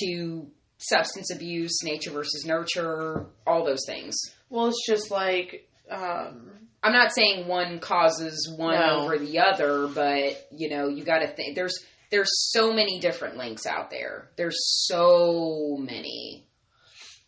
to 0.00 0.46
substance 0.78 1.30
abuse, 1.34 1.82
nature 1.82 2.10
versus 2.10 2.44
nurture, 2.46 3.26
all 3.46 3.64
those 3.64 3.84
things. 3.86 4.14
Well, 4.48 4.68
it's 4.68 4.86
just 4.86 5.10
like 5.10 5.68
um, 5.90 6.50
I'm 6.82 6.92
not 6.92 7.12
saying 7.14 7.46
one 7.48 7.78
causes 7.80 8.52
one 8.56 8.74
No. 8.74 9.00
over 9.02 9.18
the 9.18 9.40
other, 9.40 9.86
but 9.88 10.46
you 10.52 10.70
know, 10.70 10.88
you 10.88 11.04
got 11.04 11.18
to 11.20 11.28
think 11.28 11.54
there's 11.56 11.78
there's 12.10 12.30
so 12.52 12.72
many 12.72 13.00
different 13.00 13.36
links 13.36 13.66
out 13.66 13.90
there. 13.90 14.30
There's 14.36 14.56
so 14.86 15.76
many 15.80 16.46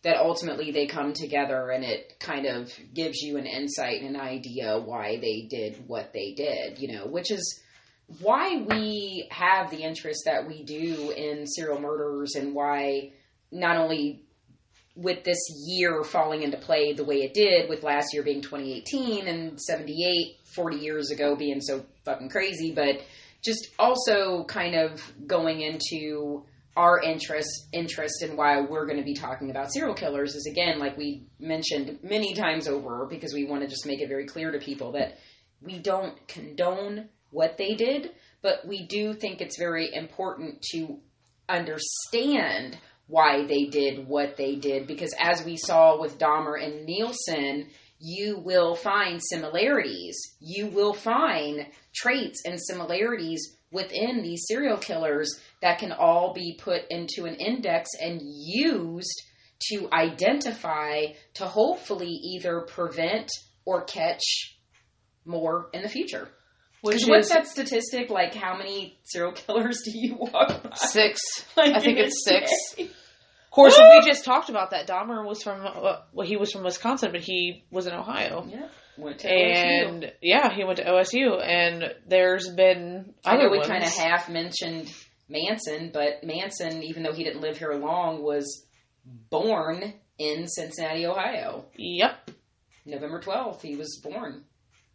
that 0.03 0.15
ultimately 0.15 0.71
they 0.71 0.87
come 0.87 1.11
together 1.11 1.71
and 1.71 1.83
it 1.83 2.17
kind 2.21 2.45
of 2.45 2.71
gives 2.93 3.17
you 3.21 3.35
an 3.37 3.45
insight 3.45 4.01
and 4.01 4.15
an 4.15 4.21
idea 4.21 4.79
why 4.79 5.17
they 5.19 5.47
did 5.49 5.83
what 5.87 6.13
they 6.13 6.31
did, 6.33 6.79
you 6.79 6.93
know, 6.93 7.05
which 7.07 7.29
is 7.31 7.61
why 8.19 8.63
we 8.67 9.27
have 9.31 9.69
the 9.69 9.83
interest 9.83 10.23
that 10.25 10.47
we 10.47 10.63
do 10.63 11.11
in 11.11 11.45
serial 11.45 11.79
murders 11.79 12.35
and 12.35 12.53
why 12.55 13.11
not 13.51 13.77
only 13.77 14.23
with 14.95 15.23
this 15.23 15.39
year 15.65 16.03
falling 16.03 16.43
into 16.43 16.57
play 16.57 16.93
the 16.93 17.05
way 17.05 17.17
it 17.17 17.33
did, 17.33 17.69
with 17.69 17.83
last 17.83 18.13
year 18.13 18.23
being 18.23 18.41
2018 18.41 19.27
and 19.27 19.61
78, 19.61 20.37
40 20.43 20.77
years 20.77 21.11
ago 21.11 21.35
being 21.35 21.61
so 21.61 21.85
fucking 22.03 22.29
crazy, 22.29 22.73
but 22.73 23.01
just 23.41 23.69
also 23.77 24.43
kind 24.45 24.75
of 24.75 25.01
going 25.25 25.61
into 25.61 26.43
our 26.75 27.01
interest 27.01 27.67
interest 27.73 28.23
in 28.23 28.37
why 28.37 28.61
we're 28.61 28.85
going 28.85 28.97
to 28.97 29.03
be 29.03 29.13
talking 29.13 29.49
about 29.49 29.71
serial 29.71 29.95
killers 29.95 30.35
is 30.35 30.45
again 30.45 30.77
like 30.77 30.95
we 30.97 31.25
mentioned 31.39 31.99
many 32.03 32.33
times 32.33 32.67
over 32.67 33.05
because 33.09 33.33
we 33.33 33.43
want 33.43 33.61
to 33.61 33.67
just 33.67 33.85
make 33.85 33.99
it 33.99 34.07
very 34.07 34.25
clear 34.25 34.51
to 34.51 34.59
people 34.59 34.91
that 34.91 35.17
we 35.61 35.79
don't 35.79 36.27
condone 36.27 37.09
what 37.31 37.57
they 37.57 37.75
did 37.75 38.11
but 38.41 38.65
we 38.65 38.85
do 38.85 39.13
think 39.13 39.41
it's 39.41 39.57
very 39.57 39.93
important 39.93 40.61
to 40.61 40.99
understand 41.47 42.77
why 43.07 43.45
they 43.45 43.65
did 43.65 44.07
what 44.07 44.37
they 44.37 44.55
did 44.55 44.87
because 44.87 45.13
as 45.19 45.43
we 45.43 45.57
saw 45.57 45.99
with 45.99 46.19
Dahmer 46.19 46.63
and 46.63 46.85
Nilsen 46.85 47.67
you 47.99 48.37
will 48.39 48.75
find 48.75 49.19
similarities 49.21 50.17
you 50.39 50.67
will 50.67 50.93
find 50.93 51.65
traits 51.93 52.43
and 52.45 52.59
similarities 52.59 53.57
within 53.71 54.21
these 54.21 54.45
serial 54.47 54.77
killers 54.77 55.39
that 55.61 55.79
can 55.79 55.91
all 55.91 56.33
be 56.33 56.57
put 56.61 56.83
into 56.89 57.25
an 57.25 57.35
index 57.35 57.89
and 57.99 58.21
used 58.23 59.21
to 59.61 59.89
identify 59.91 61.05
to 61.33 61.45
hopefully 61.45 62.07
either 62.07 62.61
prevent 62.61 63.29
or 63.65 63.83
catch 63.83 64.57
more 65.25 65.69
in 65.73 65.81
the 65.81 65.89
future. 65.89 66.29
Which 66.81 67.03
what's 67.05 67.27
is 67.27 67.33
that 67.33 67.47
statistic? 67.47 68.09
Like, 68.09 68.33
how 68.33 68.57
many 68.57 68.97
serial 69.03 69.31
killers 69.33 69.81
do 69.83 69.91
you 69.93 70.15
walk 70.15 70.63
by? 70.63 70.75
six. 70.75 71.21
Like, 71.57 71.75
I 71.75 71.79
think 71.79 71.97
it's 71.99 72.23
six. 72.23 72.51
day? 72.75 72.83
Of 72.83 73.51
course, 73.51 73.77
we 73.77 74.01
just 74.05 74.23
talked 74.23 74.49
about 74.49 74.71
that. 74.71 74.87
Dahmer 74.87 75.25
was 75.25 75.41
from 75.41 75.65
uh, 75.65 75.97
well, 76.13 76.27
he 76.27 76.37
was 76.37 76.51
from 76.51 76.63
Wisconsin, 76.63 77.09
but 77.11 77.21
he 77.21 77.63
was 77.71 77.87
in 77.87 77.93
Ohio. 77.93 78.45
Yeah, 78.47 78.67
went 78.97 79.19
to 79.19 79.27
OSU. 79.27 79.87
And 79.87 80.13
yeah, 80.21 80.53
he 80.53 80.63
went 80.63 80.77
to 80.77 80.85
OSU, 80.85 81.43
and 81.43 81.93
there's 82.07 82.47
been 82.49 83.13
I 83.25 83.37
know 83.37 83.49
we 83.49 83.61
kind 83.61 83.83
of 83.83 83.89
half 83.89 84.29
mentioned 84.29 84.93
Manson, 85.27 85.89
but 85.93 86.23
Manson, 86.23 86.83
even 86.83 87.03
though 87.03 87.13
he 87.13 87.23
didn't 87.23 87.41
live 87.41 87.57
here 87.57 87.73
long, 87.73 88.23
was 88.23 88.65
born 89.03 89.93
in 90.19 90.47
Cincinnati, 90.47 91.07
Ohio. 91.07 91.65
Yep, 91.75 92.31
November 92.85 93.19
12th, 93.19 93.61
he 93.61 93.75
was 93.75 93.99
born. 94.03 94.43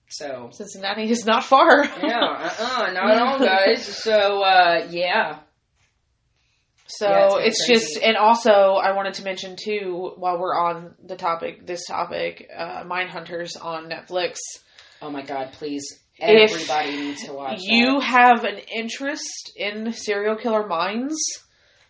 So, 0.08 0.50
Cincinnati 0.52 1.10
is 1.10 1.24
not 1.24 1.44
far. 1.44 1.84
yeah, 1.84 2.20
uh-uh, 2.20 2.90
not 2.94 3.10
at 3.10 3.18
all, 3.22 3.38
guys. 3.38 3.84
So, 3.84 4.42
uh, 4.42 4.86
yeah. 4.90 5.40
So 6.86 7.08
Yeah, 7.08 7.38
it's 7.46 7.68
it's 7.68 7.68
just, 7.92 8.02
and 8.04 8.16
also 8.16 8.50
I 8.50 8.94
wanted 8.94 9.14
to 9.14 9.24
mention 9.24 9.56
too, 9.56 10.12
while 10.16 10.38
we're 10.38 10.54
on 10.56 10.94
the 11.04 11.16
topic, 11.16 11.66
this 11.66 11.86
topic, 11.86 12.48
uh, 12.54 12.84
Mindhunters 12.84 13.50
on 13.60 13.88
Netflix. 13.88 14.36
Oh 15.00 15.10
my 15.10 15.22
God, 15.22 15.52
please. 15.52 15.84
If 16.18 16.52
Everybody 16.52 16.96
needs 16.96 17.24
to 17.24 17.32
watch 17.32 17.58
You 17.62 17.98
that. 18.00 18.04
have 18.04 18.44
an 18.44 18.58
interest 18.72 19.50
in 19.56 19.92
serial 19.92 20.36
killer 20.36 20.66
minds, 20.66 21.16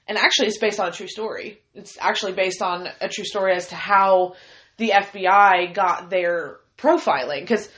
and 0.09 0.17
actually, 0.17 0.47
it's 0.49 0.59
based 0.59 0.81
on 0.81 0.89
a 0.89 0.93
true 0.93 1.09
story. 1.09 1.61
It's 1.75 1.99
actually 2.01 2.33
based 2.33 2.63
on 2.63 2.89
a 3.01 3.09
true 3.09 3.25
story 3.25 3.55
as 3.55 3.69
to 3.69 3.75
how 3.75 4.35
the 4.79 4.91
FBI 4.91 5.75
got 5.75 6.09
their 6.09 6.59
profiling. 6.79 7.41
Because 7.41 7.69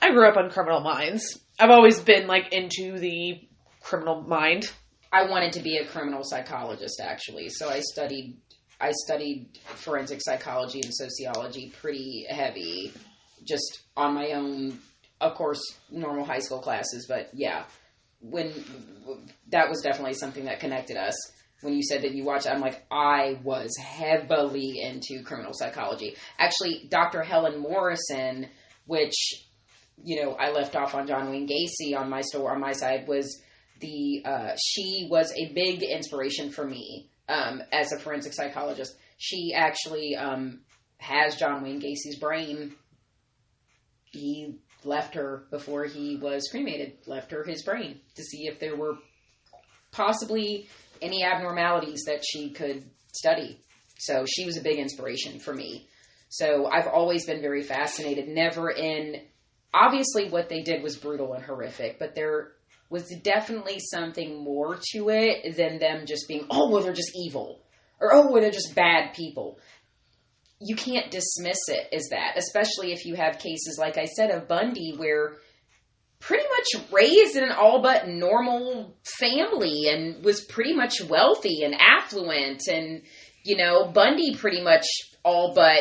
I 0.00 0.10
grew 0.10 0.28
up 0.28 0.36
on 0.36 0.50
Criminal 0.50 0.80
Minds. 0.80 1.38
I've 1.58 1.70
always 1.70 2.00
been 2.00 2.26
like 2.26 2.52
into 2.52 2.98
the 2.98 3.40
criminal 3.80 4.22
mind. 4.22 4.70
I 5.12 5.30
wanted 5.30 5.52
to 5.54 5.60
be 5.60 5.78
a 5.78 5.86
criminal 5.86 6.22
psychologist, 6.22 7.00
actually. 7.02 7.48
So 7.48 7.68
I 7.70 7.80
studied, 7.80 8.36
I 8.80 8.92
studied 9.06 9.58
forensic 9.64 10.20
psychology 10.22 10.80
and 10.82 10.92
sociology 10.94 11.72
pretty 11.80 12.26
heavy, 12.28 12.92
just 13.44 13.82
on 13.96 14.14
my 14.14 14.32
own. 14.32 14.78
Of 15.18 15.34
course, 15.34 15.62
normal 15.90 16.26
high 16.26 16.40
school 16.40 16.58
classes, 16.58 17.06
but 17.08 17.30
yeah, 17.32 17.64
when 18.20 18.52
that 19.48 19.70
was 19.70 19.80
definitely 19.80 20.12
something 20.12 20.44
that 20.44 20.60
connected 20.60 20.96
us. 20.98 21.14
When 21.62 21.72
you 21.72 21.82
said 21.82 22.02
that 22.02 22.12
you 22.12 22.22
watched, 22.22 22.46
I'm 22.46 22.60
like, 22.60 22.84
I 22.90 23.40
was 23.42 23.74
heavily 23.78 24.82
into 24.82 25.24
criminal 25.24 25.52
psychology. 25.54 26.14
Actually, 26.38 26.86
Dr. 26.90 27.22
Helen 27.22 27.58
Morrison, 27.60 28.48
which 28.84 29.45
you 30.02 30.22
know 30.22 30.32
I 30.32 30.50
left 30.50 30.76
off 30.76 30.94
on 30.94 31.06
John 31.06 31.30
Wayne 31.30 31.48
Gacy 31.48 31.98
on 31.98 32.10
my 32.10 32.20
store 32.20 32.52
on 32.52 32.60
my 32.60 32.72
side 32.72 33.06
was 33.08 33.42
the 33.80 34.22
uh, 34.24 34.56
she 34.62 35.08
was 35.10 35.32
a 35.32 35.52
big 35.52 35.82
inspiration 35.82 36.50
for 36.50 36.66
me 36.66 37.10
um, 37.28 37.62
as 37.72 37.92
a 37.92 37.98
forensic 37.98 38.32
psychologist. 38.32 38.96
She 39.18 39.52
actually 39.54 40.16
um, 40.16 40.60
has 40.98 41.36
John 41.36 41.62
Wayne 41.62 41.80
Gacy's 41.80 42.18
brain. 42.18 42.74
He 44.04 44.58
left 44.84 45.14
her 45.14 45.46
before 45.50 45.84
he 45.84 46.16
was 46.16 46.48
cremated. 46.50 46.98
Left 47.06 47.30
her 47.32 47.44
his 47.44 47.62
brain 47.64 48.00
to 48.14 48.22
see 48.22 48.46
if 48.46 48.58
there 48.60 48.76
were 48.76 48.96
possibly 49.92 50.68
any 51.02 51.24
abnormalities 51.24 52.04
that 52.06 52.22
she 52.24 52.50
could 52.50 52.84
study. 53.12 53.60
So 53.98 54.24
she 54.26 54.44
was 54.44 54.56
a 54.56 54.62
big 54.62 54.78
inspiration 54.78 55.38
for 55.38 55.54
me. 55.54 55.88
So 56.28 56.66
I've 56.66 56.86
always 56.86 57.26
been 57.26 57.40
very 57.40 57.62
fascinated. 57.62 58.28
Never 58.28 58.70
in 58.70 59.22
obviously 59.72 60.28
what 60.28 60.48
they 60.48 60.62
did 60.62 60.82
was 60.82 60.96
brutal 60.96 61.34
and 61.34 61.44
horrific, 61.44 61.98
but 61.98 62.14
there 62.14 62.52
was 62.88 63.08
definitely 63.22 63.80
something 63.80 64.42
more 64.42 64.78
to 64.92 65.08
it 65.08 65.56
than 65.56 65.78
them 65.78 66.06
just 66.06 66.28
being, 66.28 66.46
oh, 66.50 66.70
well, 66.70 66.82
they're 66.82 66.92
just 66.92 67.16
evil. 67.16 67.62
Or, 68.00 68.12
oh, 68.12 68.30
well, 68.30 68.40
they're 68.40 68.50
just 68.50 68.74
bad 68.74 69.14
people. 69.14 69.58
You 70.60 70.76
can't 70.76 71.10
dismiss 71.10 71.58
it 71.68 71.88
as 71.92 72.08
that, 72.10 72.34
especially 72.36 72.92
if 72.92 73.04
you 73.04 73.14
have 73.14 73.38
cases, 73.38 73.76
like 73.78 73.98
I 73.98 74.04
said, 74.04 74.30
of 74.30 74.48
Bundy, 74.48 74.94
where 74.96 75.36
pretty 76.20 76.44
much 76.48 76.90
raised 76.92 77.36
in 77.36 77.44
an 77.44 77.52
all 77.52 77.82
but 77.82 78.08
normal 78.08 78.96
family 79.18 79.88
and 79.88 80.24
was 80.24 80.44
pretty 80.44 80.74
much 80.74 81.02
wealthy 81.02 81.62
and 81.62 81.74
affluent. 81.74 82.62
And, 82.68 83.02
you 83.44 83.56
know, 83.56 83.90
Bundy 83.90 84.34
pretty 84.36 84.62
much 84.62 84.86
all 85.24 85.52
but 85.54 85.80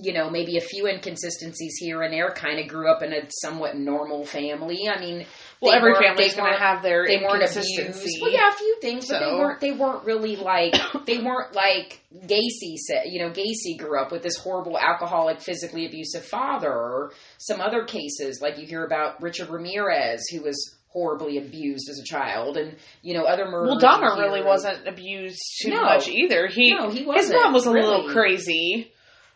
you 0.00 0.12
know, 0.12 0.30
maybe 0.30 0.56
a 0.56 0.60
few 0.60 0.86
inconsistencies 0.86 1.76
here 1.78 2.02
and 2.02 2.12
there. 2.12 2.30
Kind 2.30 2.60
of 2.60 2.68
grew 2.68 2.90
up 2.90 3.02
in 3.02 3.12
a 3.12 3.22
somewhat 3.30 3.76
normal 3.76 4.24
family. 4.24 4.88
I 4.88 5.00
mean, 5.00 5.26
Well, 5.60 5.74
every 5.74 5.94
family's 5.94 6.34
going 6.34 6.52
to 6.52 6.58
have 6.58 6.82
their 6.82 7.06
they 7.06 7.16
weren't 7.18 7.42
abused. 7.42 8.20
Well, 8.22 8.30
yeah, 8.30 8.50
a 8.50 8.56
few 8.56 8.78
things, 8.80 9.08
but 9.08 9.20
they 9.20 9.32
weren't. 9.32 9.60
They 9.60 9.72
weren't 9.72 10.04
really 10.04 10.36
like 10.36 10.74
they 11.06 11.18
weren't 11.18 11.54
like 11.54 12.00
Gacy 12.14 12.76
said. 12.76 13.04
You 13.06 13.22
know, 13.24 13.30
Gacy 13.30 13.78
grew 13.78 14.00
up 14.00 14.12
with 14.12 14.22
this 14.22 14.36
horrible 14.36 14.78
alcoholic, 14.78 15.40
physically 15.40 15.86
abusive 15.86 16.24
father. 16.24 16.72
Or 16.72 17.12
some 17.38 17.60
other 17.60 17.84
cases, 17.84 18.40
like 18.40 18.58
you 18.58 18.66
hear 18.66 18.84
about 18.84 19.20
Richard 19.22 19.48
Ramirez, 19.50 20.28
who 20.30 20.42
was 20.42 20.74
horribly 20.90 21.36
abused 21.38 21.88
as 21.90 21.98
a 21.98 22.04
child, 22.04 22.56
and 22.56 22.76
you 23.02 23.14
know 23.14 23.24
other 23.24 23.46
murders. 23.46 23.76
Well, 23.82 24.00
Dahmer 24.00 24.18
really 24.18 24.42
wasn't 24.42 24.86
abused 24.88 25.40
too 25.62 25.70
No. 25.70 25.82
much 25.82 26.08
either. 26.08 26.46
He, 26.46 26.72
No, 26.74 26.88
he 26.90 27.04
wasn't, 27.04 27.34
His 27.34 27.42
mom 27.42 27.52
was 27.52 27.66
a 27.66 27.70
little 27.70 28.08
crazy, 28.10 28.90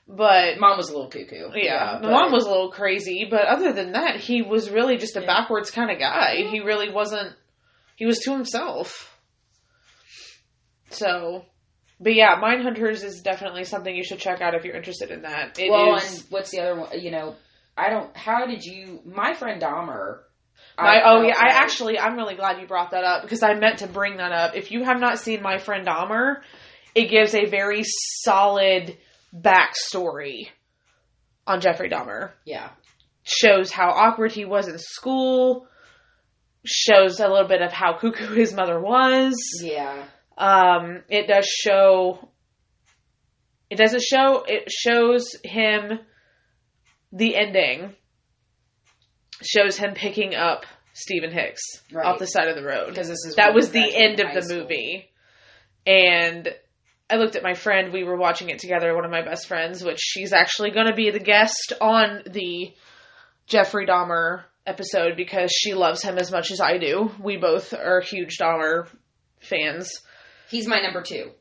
but 0.09 0.59
Mom 0.59 0.77
was 0.77 0.89
a 0.91 0.93
little 0.93 1.09
cuckoo. 1.11 1.51
yeah, 1.55 1.99
but- 2.03 2.11
mom 2.11 2.33
was 2.33 2.45
a 2.45 2.51
little 2.51 2.71
crazy. 2.71 3.27
But 3.31 3.47
other 3.47 3.73
than 3.73 3.93
that, 3.93 4.17
he 4.17 4.43
was 4.43 4.71
really 4.71 4.97
just 4.97 5.17
a 5.17 5.21
Yeah. 5.21 5.27
backwards 5.27 5.71
kind 5.71 5.91
of 5.91 5.99
guy. 5.99 6.43
He 6.51 6.61
really 6.61 6.91
wasn't. 6.93 7.35
He 7.97 8.07
was 8.07 8.19
to 8.21 8.33
himself. 8.33 9.09
So, 10.91 11.45
but 12.01 12.15
yeah, 12.15 12.41
Mindhunters 12.41 13.05
is 13.05 13.23
definitely 13.23 13.65
something 13.65 13.95
you 13.95 14.05
should 14.05 14.19
check 14.19 14.41
out 14.41 14.55
if 14.55 14.65
you're 14.65 14.77
interested 14.77 15.11
in 15.11 15.23
that. 15.23 15.59
It 15.59 15.65
is. 15.65 15.71
well, 15.71 15.97
and 15.97 16.25
what's 16.31 16.51
the 16.51 16.61
other 16.61 16.81
one? 16.81 17.01
You 17.01 17.11
know, 17.11 17.35
I 17.77 17.89
don't. 17.91 18.15
How 18.17 18.47
did 18.47 18.65
you? 18.65 19.01
My 19.05 19.33
friend 19.35 19.61
Dahmer. 19.63 20.21
My, 20.79 20.99
I 21.01 21.03
oh 21.13 21.23
yeah, 21.23 21.35
I 21.37 21.49
actually 21.63 21.99
I'm 21.99 22.17
really 22.17 22.35
glad 22.35 22.61
you 22.61 22.67
brought 22.67 22.91
that 22.93 23.05
up 23.05 23.23
because 23.23 23.43
I 23.43 23.55
meant 23.55 23.79
to 23.81 23.87
bring 23.87 24.17
that 24.17 24.33
up. 24.33 24.55
If 24.57 24.71
you 24.71 24.85
have 24.85 24.99
not 25.01 25.19
seen 25.19 25.43
My 25.43 25.59
Friend 25.59 25.87
Dahmer, 25.87 26.37
it 26.95 27.11
gives 27.11 27.35
a 27.35 27.45
very 27.47 27.83
solid 27.85 28.97
backstory 29.35 30.49
on 31.47 31.61
Jeffrey 31.61 31.89
Dahmer. 31.89 32.33
Yeah. 32.45 32.71
Shows 33.25 33.71
how 33.73 33.91
awkward 33.91 34.33
he 34.33 34.45
was 34.45 34.69
in 34.69 34.79
school. 34.79 35.67
Shows 36.65 37.19
a 37.21 37.29
little 37.29 37.49
bit 37.49 37.63
of 37.63 37.73
how 37.73 37.95
cuckoo 37.99 38.35
his 38.35 38.53
mother 38.55 38.81
was. 38.81 39.35
Yeah. 39.63 40.05
Um, 40.39 41.03
it 41.09 41.27
does 41.29 41.47
show. 41.47 42.29
It 43.71 43.77
doesn't 43.77 44.03
show. 44.03 44.45
It 44.47 44.71
shows 44.71 45.29
him 45.45 45.99
the 47.13 47.37
ending 47.37 47.95
shows 49.45 49.77
him 49.77 49.93
picking 49.95 50.35
up 50.37 50.65
Steven 50.95 51.33
Hicks 51.33 51.61
Right. 51.93 52.07
off 52.07 52.19
the 52.21 52.27
side 52.27 52.49
of 52.49 52.55
the 52.57 52.63
road. 52.63 52.89
because 52.91 53.09
this 53.09 53.25
is 53.27 53.35
That 53.37 53.55
was 53.55 53.71
the 53.71 53.93
end 53.95 54.21
of 54.21 54.33
the 54.35 54.43
school. 54.43 54.59
movie. 54.61 55.11
And 55.87 56.49
I 57.13 57.17
looked 57.17 57.37
at 57.37 57.43
my 57.43 57.53
friend, 57.53 57.93
we 57.93 58.05
were 58.05 58.17
watching 58.17 58.49
it 58.49 58.59
together, 58.59 58.95
one 58.95 59.05
of 59.05 59.11
my 59.11 59.21
best 59.21 59.47
friends, 59.47 59.85
which 59.85 59.99
she's 60.01 60.33
actually 60.33 60.71
going 60.71 60.87
to 60.87 60.95
be 60.95 61.11
the 61.11 61.19
guest 61.19 61.75
on 61.79 62.23
the 62.25 62.73
Jeffrey 63.47 63.87
Dahmer 63.87 64.45
episode 64.67 65.15
because 65.15 65.53
she 65.53 65.75
loves 65.75 66.03
him 66.03 66.17
as 66.17 66.33
much 66.33 66.51
as 66.51 66.59
I 66.59 66.79
do. 66.79 67.11
We 67.23 67.37
both 67.37 67.75
are 67.75 68.01
huge 68.01 68.39
Dahmer 68.39 68.89
fans. 69.41 69.91
He's 70.49 70.67
my 70.67 70.81
number 70.81 71.03
two. 71.03 71.33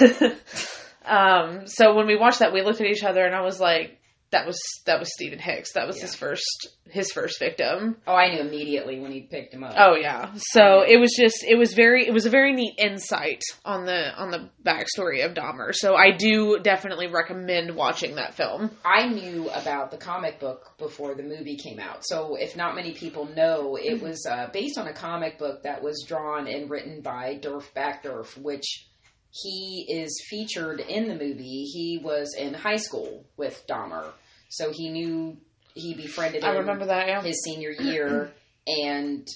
um, 1.04 1.68
so 1.68 1.94
when 1.94 2.08
we 2.08 2.16
watched 2.16 2.40
that, 2.40 2.52
we 2.52 2.62
looked 2.62 2.80
at 2.80 2.88
each 2.88 3.04
other 3.04 3.24
and 3.24 3.32
I 3.34 3.42
was 3.42 3.60
like, 3.60 3.99
that 4.32 4.46
was 4.46 4.60
that 4.86 4.98
was 5.00 5.12
Steven 5.12 5.38
Hicks. 5.38 5.72
That 5.72 5.86
was 5.86 5.96
Yeah. 5.96 6.02
his 6.02 6.14
first 6.14 6.68
his 6.88 7.10
first 7.12 7.38
victim. 7.38 7.96
Oh, 8.06 8.14
I 8.14 8.32
knew 8.32 8.40
immediately 8.40 8.98
when 9.00 9.10
he 9.12 9.22
picked 9.22 9.52
him 9.54 9.62
up. 9.64 9.74
Oh 9.76 9.94
yeah. 9.96 10.30
So 10.36 10.82
it 10.82 10.98
was 10.98 11.12
just 11.18 11.44
it 11.48 11.56
was 11.56 11.74
very 11.74 12.06
it 12.06 12.12
was 12.12 12.26
a 12.26 12.30
very 12.30 12.52
neat 12.52 12.74
insight 12.78 13.42
on 13.64 13.86
the 13.86 14.12
on 14.16 14.30
the 14.30 14.48
backstory 14.64 15.24
of 15.24 15.34
Dahmer. 15.34 15.74
So 15.74 15.94
I 15.96 16.12
do 16.12 16.58
definitely 16.60 17.08
recommend 17.08 17.74
watching 17.74 18.16
that 18.16 18.34
film. 18.34 18.70
I 18.84 19.08
knew 19.08 19.48
about 19.50 19.90
the 19.90 19.96
comic 19.98 20.38
book 20.40 20.74
before 20.78 21.14
the 21.14 21.22
movie 21.24 21.56
came 21.56 21.78
out. 21.80 22.04
So, 22.06 22.36
if 22.36 22.56
not 22.56 22.74
many 22.76 22.92
people 22.92 23.26
know, 23.34 23.76
it 23.76 24.00
was 24.00 24.24
uh, 24.28 24.48
based 24.52 24.78
on 24.78 24.86
a 24.86 24.92
comic 24.92 25.38
book 25.38 25.62
that 25.64 25.82
was 25.82 26.04
drawn 26.06 26.46
and 26.46 26.70
written 26.70 27.00
by 27.02 27.38
Derf 27.42 27.64
Backderf, 27.74 28.36
which 28.38 28.86
he 29.32 29.86
is 29.88 30.20
featured 30.28 30.80
in 30.80 31.06
the 31.06 31.14
movie. 31.14 31.62
He 31.64 32.00
was 32.02 32.34
in 32.36 32.52
high 32.52 32.76
school 32.78 33.24
with 33.36 33.64
Dahmer. 33.68 34.10
So, 34.50 34.70
he 34.72 34.90
knew 34.90 35.38
he 35.74 35.94
befriended 35.94 36.42
him 36.42 36.50
I 36.50 36.58
remember 36.58 36.86
that. 36.86 37.08
Yeah. 37.08 37.22
his 37.22 37.42
senior 37.42 37.70
year 37.70 38.32
and 38.66 39.26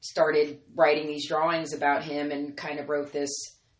started 0.00 0.60
writing 0.74 1.06
these 1.06 1.28
drawings 1.28 1.74
about 1.74 2.02
him 2.02 2.30
and 2.30 2.56
kind 2.56 2.78
of 2.78 2.88
wrote 2.88 3.12
this 3.12 3.30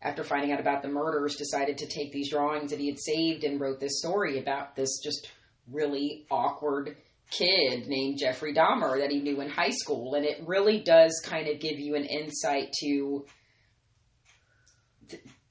after 0.01 0.23
finding 0.23 0.51
out 0.51 0.59
about 0.59 0.81
the 0.81 0.89
murders 0.89 1.35
decided 1.35 1.77
to 1.77 1.87
take 1.87 2.11
these 2.11 2.29
drawings 2.29 2.71
that 2.71 2.79
he 2.79 2.87
had 2.87 2.99
saved 2.99 3.43
and 3.43 3.59
wrote 3.59 3.79
this 3.79 3.99
story 3.99 4.39
about 4.39 4.75
this 4.75 4.99
just 5.03 5.29
really 5.71 6.25
awkward 6.29 6.97
kid 7.31 7.87
named 7.87 8.19
Jeffrey 8.19 8.53
Dahmer 8.53 8.99
that 8.99 9.11
he 9.11 9.21
knew 9.21 9.41
in 9.41 9.49
high 9.49 9.71
school 9.71 10.15
and 10.15 10.25
it 10.25 10.41
really 10.45 10.79
does 10.79 11.21
kind 11.25 11.47
of 11.47 11.59
give 11.59 11.79
you 11.79 11.95
an 11.95 12.05
insight 12.05 12.71
to 12.81 13.25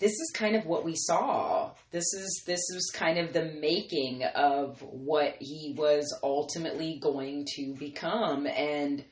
this 0.03 0.19
is 0.19 0.33
kind 0.35 0.57
of 0.57 0.67
what 0.67 0.85
we 0.85 0.97
saw. 0.97 1.71
This 1.93 2.13
is 2.13 2.43
this 2.45 2.61
was 2.75 2.91
kind 2.93 3.19
of 3.19 3.33
the 3.33 3.45
making 3.45 4.25
of 4.35 4.83
what 4.83 5.37
he 5.39 5.77
was 5.79 6.13
ultimately 6.25 6.99
going 7.01 7.47
to 7.55 7.75
become 7.79 8.49
and 8.49 9.05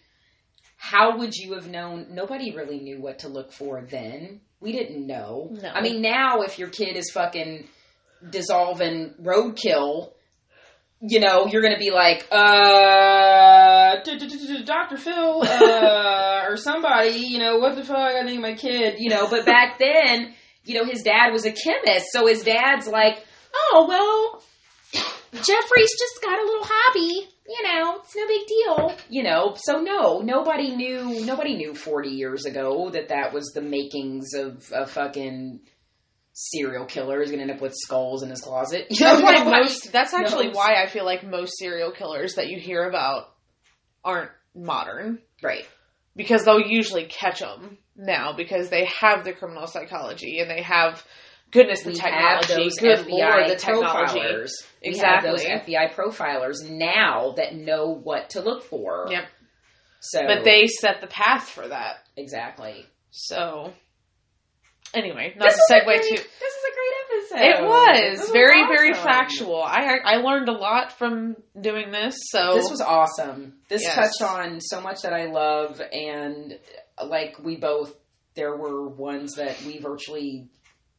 how 0.77 1.19
would 1.19 1.33
you 1.35 1.55
have 1.55 1.69
known 1.69 2.09
nobody 2.11 2.57
really 2.57 2.81
knew 2.81 3.01
what 3.01 3.21
to 3.21 3.29
look 3.29 3.53
for 3.53 3.87
then. 3.89 4.41
We 4.59 4.73
didn't 4.73 5.07
know. 5.07 5.51
No. 5.53 5.69
I 5.69 5.81
mean 5.81 6.03
now 6.03 6.41
if 6.41 6.59
your 6.59 6.71
kid 6.71 6.97
is 6.97 7.13
fucking 7.15 7.69
dissolving 8.29 9.15
roadkill 9.23 10.11
you 11.03 11.19
know, 11.19 11.47
you're 11.47 11.63
gonna 11.63 11.79
be 11.79 11.91
like, 11.91 12.27
uh, 12.31 13.97
Dr. 14.67 14.99
Phil, 14.99 15.43
uh, 15.43 16.45
or 16.47 16.59
somebody, 16.59 17.27
you 17.27 17.39
know, 17.39 17.57
what 17.57 17.75
the 17.75 17.83
fuck, 17.83 17.97
I 17.97 18.23
think 18.27 18.43
my 18.43 18.53
kid, 18.53 18.97
you 18.99 19.09
know, 19.09 19.27
but 19.27 19.47
back 19.47 19.79
then, 19.79 20.35
you 20.65 20.75
know, 20.75 20.85
his 20.85 21.03
dad 21.03 21.33
was 21.33 21.45
a 21.47 21.53
chemist, 21.53 22.07
so 22.13 22.27
his 22.27 22.43
dad's 22.43 22.87
like, 22.87 23.25
oh, 23.55 23.87
well, 23.89 24.43
Jeffrey's 25.33 25.93
just 25.99 26.23
got 26.23 26.39
a 26.39 26.45
little 26.45 26.65
hobby, 26.65 27.29
you 27.49 27.63
know, 27.67 28.01
it's 28.03 28.17
no 28.17 28.27
big 28.27 28.47
deal, 28.47 28.97
you 29.09 29.23
know, 29.23 29.55
so 29.57 29.81
no, 29.81 30.21
nobody 30.21 30.75
knew, 30.75 31.25
nobody 31.25 31.57
knew 31.57 31.75
40 31.75 32.09
years 32.11 32.45
ago 32.45 32.91
that 32.91 33.09
that 33.09 33.33
was 33.33 33.51
the 33.55 33.63
makings 33.63 34.35
of 34.35 34.71
a 34.75 34.87
fucking 34.87 35.61
serial 36.33 36.87
killer 36.87 37.21
is 37.23 37.31
gonna 37.31 37.43
end 37.43 37.51
up 37.51 37.61
with 37.61 37.75
skulls 37.75 38.23
in 38.23 38.31
his 38.31 38.41
closet. 38.41 38.87
You 38.91 38.97
That's 39.01 39.23
why 39.23 39.45
most. 39.45 39.93
That's 39.93 40.15
actually 40.15 40.47
knows. 40.47 40.57
why 40.57 40.83
I 40.83 40.87
feel 40.89 41.05
like 41.05 41.25
most 41.25 41.59
serial 41.59 41.91
killers 41.93 42.35
that 42.37 42.49
you 42.49 42.59
hear 42.59 42.89
about 42.89 43.33
aren't 44.05 44.31
modern 44.55 45.19
Right. 45.43 45.65
because 46.17 46.45
they'll 46.45 46.61
usually 46.61 47.05
catch 47.05 47.41
them 47.41 47.79
now 48.01 48.33
because 48.37 48.71
they 48.71 48.87
have 49.01 49.25
the 49.25 49.33
criminal 49.33 49.67
psychology 49.67 50.41
and 50.41 50.51
they 50.51 50.63
have 50.63 51.05
goodness 51.53 51.83
the 51.83 51.91
we 51.91 51.95
technology. 51.97 52.69
Good 52.79 52.99
FBI 53.01 53.09
lord, 53.11 53.51
the 53.51 53.57
technology. 53.57 54.19
profilers. 54.21 54.51
Exactly. 54.83 54.91
We 54.93 54.99
have 54.99 55.23
those 55.23 55.45
FBI 55.45 55.95
profilers 55.95 56.69
now 56.71 57.33
that 57.37 57.55
know 57.55 57.89
what 58.03 58.31
to 58.31 58.41
look 58.41 58.63
for. 58.65 59.07
Yep. 59.11 59.25
So, 60.01 60.21
But 60.27 60.45
they 60.45 60.67
set 60.67 61.01
the 61.01 61.07
path 61.09 61.49
for 61.49 61.69
that. 61.69 61.97
exactly. 62.17 62.87
So 63.11 63.73
anyway, 64.95 65.35
not 65.37 65.51
to 65.51 65.57
was 65.57 65.61
a 65.71 65.75
segue 65.75 65.85
great- 65.85 66.03
to 66.03 66.11
This 66.15 66.21
is 66.23 66.65
a 66.65 66.75
great 66.75 67.41
episode. 67.43 67.61
It 67.61 67.65
was 67.69 68.21
This 68.21 68.31
very, 68.31 68.63
very 68.67 68.95
factual. 68.95 69.63
I 69.63 69.99
I 70.05 70.17
learned 70.17 70.49
a 70.49 70.53
lot 70.53 70.93
from 70.93 71.37
doing 71.61 71.91
this. 71.91 72.17
So 72.31 72.55
This 72.55 72.71
was 72.71 72.81
awesome. 72.81 73.59
This 73.69 73.83
Yes. 73.83 73.95
touched 73.95 74.23
on 74.31 74.61
so 74.61 74.81
much 74.81 75.03
that 75.03 75.13
I 75.13 75.27
love, 75.27 75.81
and 75.93 76.59
like 77.07 77.37
we 77.43 77.57
both, 77.57 77.95
there 78.35 78.57
were 78.57 78.89
ones 78.89 79.35
that 79.35 79.63
we 79.65 79.79
virtually 79.79 80.49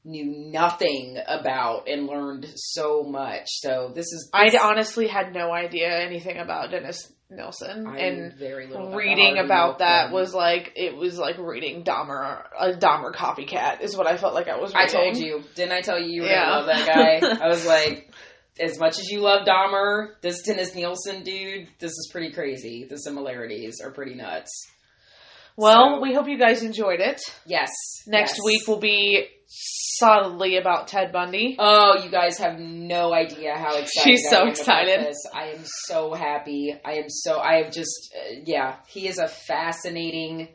knew 0.03 0.25
nothing 0.51 1.17
about 1.27 1.87
and 1.87 2.07
learned 2.07 2.47
so 2.55 3.03
much. 3.03 3.45
So 3.47 3.91
this 3.93 4.07
is 4.07 4.29
I 4.33 4.49
honestly 4.61 5.07
had 5.07 5.33
no 5.33 5.51
idea 5.51 5.89
anything 5.99 6.37
about 6.37 6.71
Dennis 6.71 7.11
Nilsen, 7.29 7.85
I 7.87 7.97
and 7.99 8.17
knew 8.17 8.31
very 8.37 8.67
little 8.67 8.87
about 8.87 8.97
reading 8.97 9.35
Harvey 9.35 9.45
about 9.45 9.77
that 9.79 10.09
Milk. 10.09 10.19
was 10.21 10.33
like 10.33 10.73
it 10.75 10.95
was 10.97 11.17
like 11.17 11.37
reading 11.37 11.83
Dahmer, 11.83 12.43
a 12.59 12.71
Dahmer 12.73 13.13
copycat 13.13 13.81
is 13.81 13.95
what 13.95 14.07
I 14.07 14.17
felt 14.17 14.33
like 14.33 14.47
I 14.49 14.57
was. 14.59 14.73
I 14.75 14.87
told 14.87 15.15
you, 15.17 15.43
didn't 15.55 15.71
I 15.71 15.81
tell 15.81 15.99
you 15.99 16.07
you 16.11 16.21
were 16.23 16.27
Yeah. 16.29 16.45
gonna 16.45 16.57
love 16.57 16.65
that 16.65 16.87
guy? 16.87 17.37
I 17.45 17.47
was 17.47 17.65
like, 17.65 18.11
as 18.59 18.77
much 18.79 18.99
as 18.99 19.07
you 19.09 19.19
love 19.21 19.45
Dahmer, 19.47 20.19
this 20.21 20.41
Dennis 20.41 20.73
Nilsen 20.75 21.23
dude, 21.23 21.67
this 21.79 21.91
is 21.91 22.09
pretty 22.11 22.31
crazy. 22.33 22.85
The 22.89 22.97
similarities 22.97 23.79
are 23.81 23.91
pretty 23.91 24.15
nuts. 24.15 24.67
Well, 25.61 25.95
So- 25.97 26.01
we 26.01 26.13
hope 26.13 26.27
you 26.27 26.37
guys 26.37 26.63
enjoyed 26.63 26.99
it. 26.99 27.21
Yes. 27.45 27.69
Next 28.07 28.31
yes. 28.37 28.39
week 28.45 28.67
will 28.67 28.79
be 28.79 29.27
solidly 29.47 30.57
about 30.57 30.87
Ted 30.87 31.11
Bundy. 31.11 31.55
Oh, 31.59 32.01
you 32.03 32.09
guys 32.09 32.37
have 32.39 32.57
no 32.59 33.13
idea 33.13 33.55
how 33.55 33.75
excited 33.77 33.89
She's 34.03 34.25
I 34.27 34.29
so 34.29 34.47
excited. 34.47 35.13
I 35.33 35.47
am 35.49 35.61
so 35.63 36.13
happy. 36.13 36.73
I 36.83 36.93
am 36.93 37.09
so. 37.09 37.39
I 37.39 37.57
have 37.63 37.71
just. 37.71 38.13
Uh, 38.15 38.39
yeah, 38.45 38.77
he 38.87 39.07
is 39.07 39.19
a 39.19 39.27
fascinating 39.27 40.47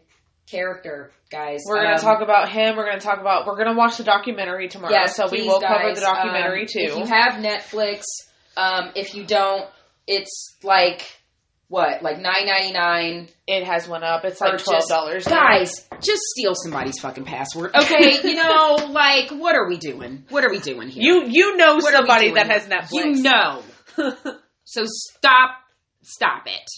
character, 0.51 1.13
guys. 1.31 1.61
We're 1.69 1.83
gonna 1.83 1.95
Um, 1.97 2.01
talk 2.01 2.21
about 2.23 2.49
him. 2.51 2.77
We're 2.77 2.87
gonna 2.87 3.01
talk 3.01 3.21
about. 3.21 3.47
We're 3.47 3.57
gonna 3.57 3.77
watch 3.77 3.97
the 3.99 4.05
documentary 4.05 4.69
tomorrow. 4.69 4.93
Yes, 4.93 5.15
so 5.17 5.25
we 5.25 5.39
please, 5.39 5.47
will 5.49 5.61
cover 5.61 5.95
the 5.95 6.01
documentary 6.01 6.63
Um, 6.63 6.67
too. 6.67 6.81
If 6.81 6.97
you 6.97 7.05
have 7.05 7.35
Netflix, 7.35 8.03
um, 8.57 8.93
if 8.95 9.15
you 9.15 9.25
don't, 9.25 9.69
it's 10.07 10.57
like 10.63 11.03
what, 11.69 12.03
like 12.03 12.19
nine 12.19 12.47
ninety 12.47 12.73
nine. 12.73 13.29
it 13.47 13.65
has 13.65 13.89
went 13.89 14.05
up. 14.05 14.25
It's 14.25 14.41
like 14.41 14.63
twelve 14.63 14.89
dollars. 14.89 15.27
Guys, 15.27 15.89
just 16.01 16.23
steal 16.23 16.55
somebody's 16.55 16.99
fucking 17.01 17.25
password, 17.25 17.73
okay? 17.75 18.21
you 18.23 18.37
know, 18.37 18.77
like 18.91 19.31
what 19.31 19.57
are 19.57 19.69
we 19.69 19.77
doing? 19.77 20.25
What 20.29 20.45
are 20.45 20.51
we 20.51 20.59
doing 20.59 20.89
here? 20.89 21.03
you 21.03 21.27
you 21.29 21.57
know 21.57 21.77
What 21.77 21.93
somebody 21.93 22.33
that 22.33 22.47
has 22.49 22.67
Netflix. 22.67 23.17
You 23.17 23.23
know. 23.23 23.63
so 24.65 24.85
stop, 24.87 25.51
stop 26.03 26.45
it. 26.47 26.69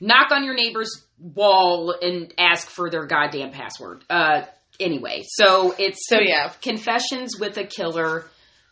Knock 0.00 0.30
on 0.30 0.44
your 0.44 0.54
neighbor's 0.54 1.04
wall 1.18 1.94
and 2.00 2.32
ask 2.38 2.68
for 2.68 2.90
their 2.90 3.06
goddamn 3.06 3.50
password. 3.50 4.04
Uh, 4.08 4.42
anyway, 4.78 5.24
so 5.26 5.74
it's 5.78 6.06
So 6.08 6.18
yeah, 6.20 6.52
Confessions 6.60 7.38
with 7.38 7.56
a 7.56 7.64
Killer, 7.64 8.26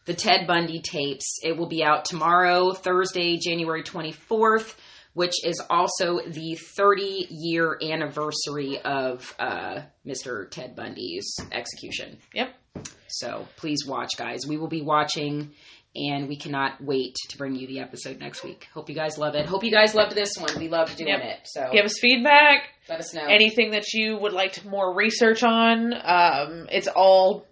the 0.06 0.14
Ted 0.14 0.46
Bundy 0.46 0.80
tapes. 0.80 1.38
It 1.42 1.56
will 1.56 1.68
be 1.68 1.84
out 1.84 2.04
tomorrow, 2.04 2.72
Thursday, 2.72 3.36
January 3.36 3.82
24th, 3.82 4.74
which 5.14 5.34
is 5.44 5.60
also 5.70 6.20
the 6.26 6.56
30 6.76 7.26
year 7.30 7.78
anniversary 7.82 8.78
of 8.80 9.34
uh, 9.38 9.80
Mr. 10.06 10.50
Ted 10.50 10.74
Bundy's 10.76 11.36
execution. 11.52 12.18
Yep. 12.34 12.54
So 13.08 13.46
please 13.56 13.84
watch, 13.86 14.10
guys. 14.16 14.40
We 14.48 14.56
will 14.56 14.68
be 14.68 14.82
watching. 14.82 15.52
And 15.98 16.28
we 16.28 16.36
cannot 16.36 16.78
wait 16.84 17.16
to 17.30 17.38
bring 17.38 17.54
you 17.54 17.66
the 17.66 17.80
episode 17.80 18.18
next 18.20 18.44
week. 18.44 18.68
Hope 18.74 18.90
you 18.90 18.94
guys 18.94 19.16
love 19.16 19.34
it. 19.34 19.46
Hope 19.46 19.64
you 19.64 19.70
guys 19.70 19.94
loved 19.94 20.14
this 20.14 20.32
one. 20.38 20.50
We 20.58 20.68
loved 20.68 20.94
doing 20.98 21.08
Yep. 21.08 21.20
it. 21.22 21.38
So 21.44 21.70
give 21.72 21.86
us 21.86 21.94
feedback. 21.98 22.68
let 22.86 23.00
us 23.00 23.14
know. 23.14 23.24
Anything 23.26 23.70
that 23.70 23.90
you 23.94 24.18
would 24.18 24.34
like 24.34 24.52
to 24.54 24.68
more 24.68 24.94
research 24.94 25.42
on. 25.42 25.94
Um, 25.94 26.66
it's 26.70 26.86
all. 26.86 27.46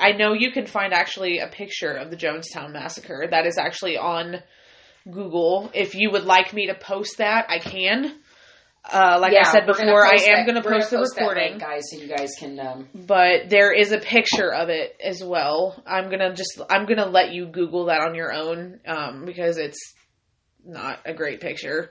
I 0.00 0.12
know 0.12 0.32
you 0.32 0.52
can 0.52 0.66
find 0.66 0.92
actually 0.92 1.38
a 1.38 1.48
picture 1.48 1.92
of 1.92 2.10
the 2.10 2.16
Jonestown 2.16 2.72
massacre 2.72 3.26
that 3.30 3.46
is 3.46 3.58
actually 3.58 3.96
on 3.98 4.36
Google. 5.10 5.70
If 5.74 5.94
you 5.94 6.10
would 6.12 6.24
like 6.24 6.52
me 6.52 6.66
to 6.68 6.74
post 6.74 7.18
that, 7.18 7.46
I 7.48 7.58
can. 7.58 8.14
Uh, 8.84 9.18
like 9.20 9.32
I 9.32 9.44
said 9.44 9.66
before, 9.66 10.04
I 10.04 10.16
am 10.28 10.44
going 10.44 10.60
to 10.60 10.68
post 10.68 10.90
the 10.90 10.98
post 10.98 11.16
recording. 11.16 11.52
link, 11.52 11.62
guys, 11.62 11.82
so 11.90 11.98
you 11.98 12.08
guys 12.08 12.30
can. 12.38 12.58
Um, 12.58 12.88
but 12.94 13.48
there 13.48 13.72
is 13.72 13.92
a 13.92 13.98
picture 13.98 14.52
of 14.52 14.70
it 14.70 14.96
as 15.02 15.22
well. 15.24 15.80
I'm 15.86 16.10
gonna 16.10 16.34
just 16.34 16.60
I'm 16.68 16.86
gonna 16.86 17.06
let 17.06 17.32
you 17.32 17.46
Google 17.46 17.86
that 17.86 18.00
on 18.00 18.16
your 18.16 18.32
own 18.32 18.80
um, 18.86 19.24
because 19.24 19.56
it's 19.56 19.78
not 20.64 20.98
a 21.04 21.14
great 21.14 21.40
picture. 21.40 21.90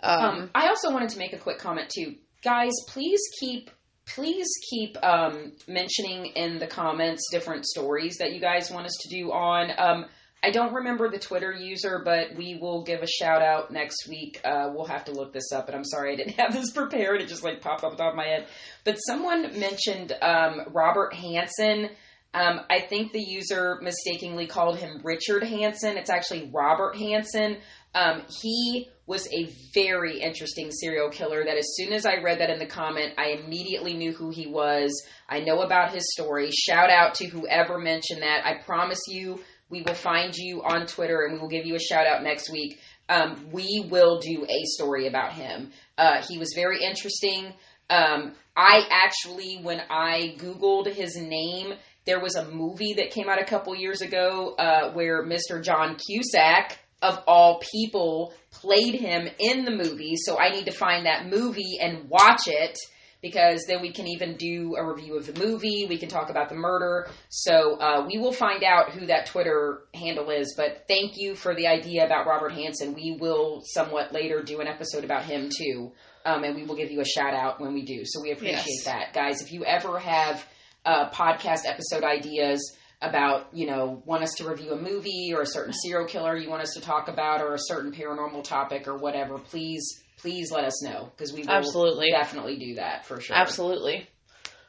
Um, 0.00 0.24
Um, 0.24 0.50
I 0.54 0.68
also 0.68 0.92
wanted 0.92 1.08
to 1.10 1.18
make 1.18 1.32
a 1.32 1.38
quick 1.38 1.58
comment 1.58 1.90
too, 1.90 2.14
guys. 2.42 2.72
Please 2.88 3.20
keep 3.40 3.70
please 4.06 4.48
keep 4.70 4.96
um, 5.02 5.52
mentioning 5.68 6.26
in 6.26 6.58
the 6.58 6.66
comments 6.66 7.28
different 7.30 7.66
stories 7.66 8.16
that 8.18 8.32
you 8.32 8.40
guys 8.40 8.70
want 8.70 8.86
us 8.86 8.96
to 9.02 9.08
do 9.08 9.32
on. 9.32 9.70
Um, 9.78 10.06
I 10.44 10.50
don't 10.50 10.74
remember 10.74 11.08
the 11.08 11.20
Twitter 11.20 11.52
user, 11.52 12.02
but 12.04 12.34
we 12.36 12.58
will 12.60 12.82
give 12.82 13.02
a 13.02 13.06
shout 13.06 13.42
out 13.42 13.70
next 13.70 14.08
week. 14.08 14.40
Uh, 14.44 14.70
we'll 14.74 14.86
have 14.86 15.04
to 15.04 15.12
look 15.12 15.32
this 15.32 15.52
up, 15.52 15.68
and 15.68 15.76
I'm 15.76 15.84
sorry 15.84 16.14
I 16.14 16.16
didn't 16.16 16.34
have 16.40 16.52
this 16.52 16.72
prepared. 16.72 17.20
It 17.20 17.28
just 17.28 17.44
like 17.44 17.60
popped 17.60 17.84
up 17.84 17.92
on 17.92 17.96
top 17.96 18.12
of 18.12 18.16
my 18.16 18.26
head. 18.26 18.46
But 18.84 18.96
someone 18.96 19.58
mentioned 19.58 20.12
um, 20.20 20.62
Robert 20.72 21.14
Hansen. 21.14 21.90
Um, 22.34 22.60
I 22.70 22.80
think 22.80 23.12
the 23.12 23.22
user 23.22 23.78
mistakenly 23.82 24.46
called 24.46 24.78
him 24.78 25.00
Richard 25.04 25.44
Hansen. 25.44 25.96
It's 25.96 26.10
actually 26.10 26.50
Robert 26.52 26.96
Hansen. 26.96 27.58
Um, 27.94 28.22
he 28.42 28.88
was 29.06 29.28
a 29.32 29.52
very 29.74 30.20
interesting 30.20 30.70
serial 30.70 31.10
killer 31.10 31.44
that 31.44 31.58
as 31.58 31.74
soon 31.74 31.92
as 31.92 32.06
I 32.06 32.16
read 32.22 32.40
that 32.40 32.50
in 32.50 32.58
the 32.58 32.66
comment, 32.66 33.14
I 33.18 33.30
immediately 33.30 33.94
knew 33.94 34.12
who 34.12 34.30
he 34.30 34.46
was. 34.46 34.90
I 35.28 35.40
know 35.40 35.60
about 35.60 35.92
his 35.92 36.10
story. 36.12 36.50
Shout 36.50 36.88
out 36.88 37.14
to 37.16 37.26
whoever 37.26 37.78
mentioned 37.78 38.22
that. 38.22 38.46
I 38.46 38.62
promise 38.62 39.00
you, 39.08 39.40
we 39.68 39.82
will 39.82 39.94
find 39.94 40.34
you 40.34 40.62
on 40.62 40.86
Twitter 40.86 41.24
and 41.24 41.34
we 41.34 41.40
will 41.40 41.48
give 41.48 41.66
you 41.66 41.74
a 41.74 41.80
shout 41.80 42.06
out 42.06 42.22
next 42.22 42.50
week. 42.50 42.78
Um, 43.08 43.48
we 43.50 43.86
will 43.90 44.20
do 44.20 44.46
a 44.48 44.64
story 44.64 45.08
about 45.08 45.32
him. 45.32 45.72
Uh, 45.98 46.22
he 46.28 46.38
was 46.38 46.52
very 46.54 46.82
interesting. 46.82 47.52
Um, 47.90 48.34
I 48.56 48.86
actually, 48.90 49.60
when 49.62 49.80
I 49.90 50.36
Googled 50.38 50.92
his 50.92 51.16
name, 51.16 51.74
there 52.04 52.20
was 52.20 52.36
a 52.36 52.50
movie 52.50 52.94
that 52.94 53.10
came 53.10 53.28
out 53.28 53.40
a 53.40 53.44
couple 53.44 53.74
years 53.74 54.02
ago 54.02 54.54
uh, 54.58 54.92
where 54.92 55.24
Mr. 55.24 55.62
John 55.62 55.96
Cusack, 55.96 56.78
of 57.02 57.22
all 57.26 57.60
people, 57.72 58.32
played 58.52 58.94
him 58.94 59.28
in 59.38 59.64
the 59.64 59.70
movie. 59.72 60.14
So 60.16 60.38
I 60.38 60.50
need 60.50 60.66
to 60.66 60.72
find 60.72 61.06
that 61.06 61.26
movie 61.26 61.78
and 61.80 62.08
watch 62.08 62.42
it 62.46 62.78
because 63.20 63.64
then 63.68 63.80
we 63.80 63.92
can 63.92 64.08
even 64.08 64.36
do 64.36 64.74
a 64.76 64.84
review 64.84 65.16
of 65.16 65.26
the 65.26 65.38
movie. 65.44 65.86
We 65.88 65.96
can 65.96 66.08
talk 66.08 66.28
about 66.28 66.48
the 66.48 66.56
murder. 66.56 67.08
So 67.28 67.78
uh, 67.78 68.04
we 68.06 68.18
will 68.18 68.32
find 68.32 68.64
out 68.64 68.90
who 68.90 69.06
that 69.06 69.26
Twitter 69.26 69.82
handle 69.94 70.30
is. 70.30 70.54
But 70.56 70.84
thank 70.88 71.12
you 71.16 71.34
for 71.36 71.54
the 71.54 71.68
idea 71.68 72.04
about 72.04 72.26
Robert 72.26 72.52
Hansen. 72.52 72.94
We 72.94 73.16
will 73.20 73.62
somewhat 73.64 74.12
later 74.12 74.42
do 74.42 74.60
an 74.60 74.66
episode 74.66 75.04
about 75.04 75.24
him 75.24 75.50
too. 75.56 75.92
Um, 76.24 76.42
and 76.44 76.54
we 76.56 76.64
will 76.64 76.76
give 76.76 76.90
you 76.90 77.00
a 77.00 77.04
shout 77.04 77.34
out 77.34 77.60
when 77.60 77.74
we 77.74 77.84
do. 77.84 78.02
So 78.04 78.20
we 78.22 78.32
appreciate 78.32 78.66
Yes. 78.66 78.84
that. 78.86 79.12
Guys, 79.12 79.40
if 79.40 79.52
you 79.52 79.64
ever 79.64 79.98
have 79.98 80.44
uh, 80.84 81.08
podcast 81.10 81.60
episode 81.64 82.02
ideas 82.04 82.76
about, 83.02 83.48
you 83.52 83.66
know, 83.66 84.02
want 84.06 84.22
us 84.22 84.32
to 84.38 84.48
review 84.48 84.72
a 84.72 84.80
movie 84.80 85.32
or 85.34 85.42
a 85.42 85.46
certain 85.46 85.72
serial 85.72 86.06
killer 86.06 86.36
you 86.36 86.48
want 86.48 86.62
us 86.62 86.72
to 86.74 86.80
talk 86.80 87.08
about 87.08 87.40
or 87.42 87.54
a 87.54 87.58
certain 87.58 87.92
paranormal 87.92 88.44
topic 88.44 88.86
or 88.88 88.96
whatever, 88.96 89.38
please, 89.38 90.02
please 90.18 90.50
let 90.52 90.64
us 90.64 90.82
know 90.84 91.10
because 91.16 91.32
we 91.32 91.42
will 91.42 91.50
Absolutely. 91.50 92.10
definitely 92.12 92.56
do 92.58 92.74
that 92.76 93.04
for 93.04 93.20
sure. 93.20 93.36
Absolutely. 93.36 94.06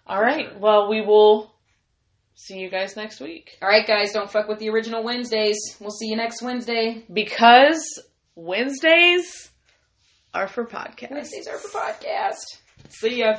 All 0.07 0.18
For 0.18 0.23
right. 0.23 0.49
sure. 0.49 0.60
Well, 0.60 0.89
we 0.89 1.01
will 1.01 1.53
see 2.35 2.57
you 2.57 2.69
guys 2.69 2.95
next 2.97 3.19
week 3.22 3.51
All 3.61 3.69
right, 3.69 3.85
guys, 3.88 4.11
don't 4.11 4.30
fuck 4.30 4.47
with 4.47 4.57
the 4.60 4.69
original 4.69 5.03
Wednesdays. 5.03 5.57
We'll 5.80 5.91
see 5.91 6.07
you 6.07 6.18
next 6.18 6.41
Wednesday. 6.41 7.05
because 7.14 8.01
Wednesdays 8.35 9.51
are 10.34 10.47
for 10.47 10.65
podcasts. 10.65 11.11
Wednesdays 11.11 11.47
are 11.47 11.57
for 11.60 11.68
podcast. 11.77 12.43
See 12.89 13.19
ya. 13.19 13.38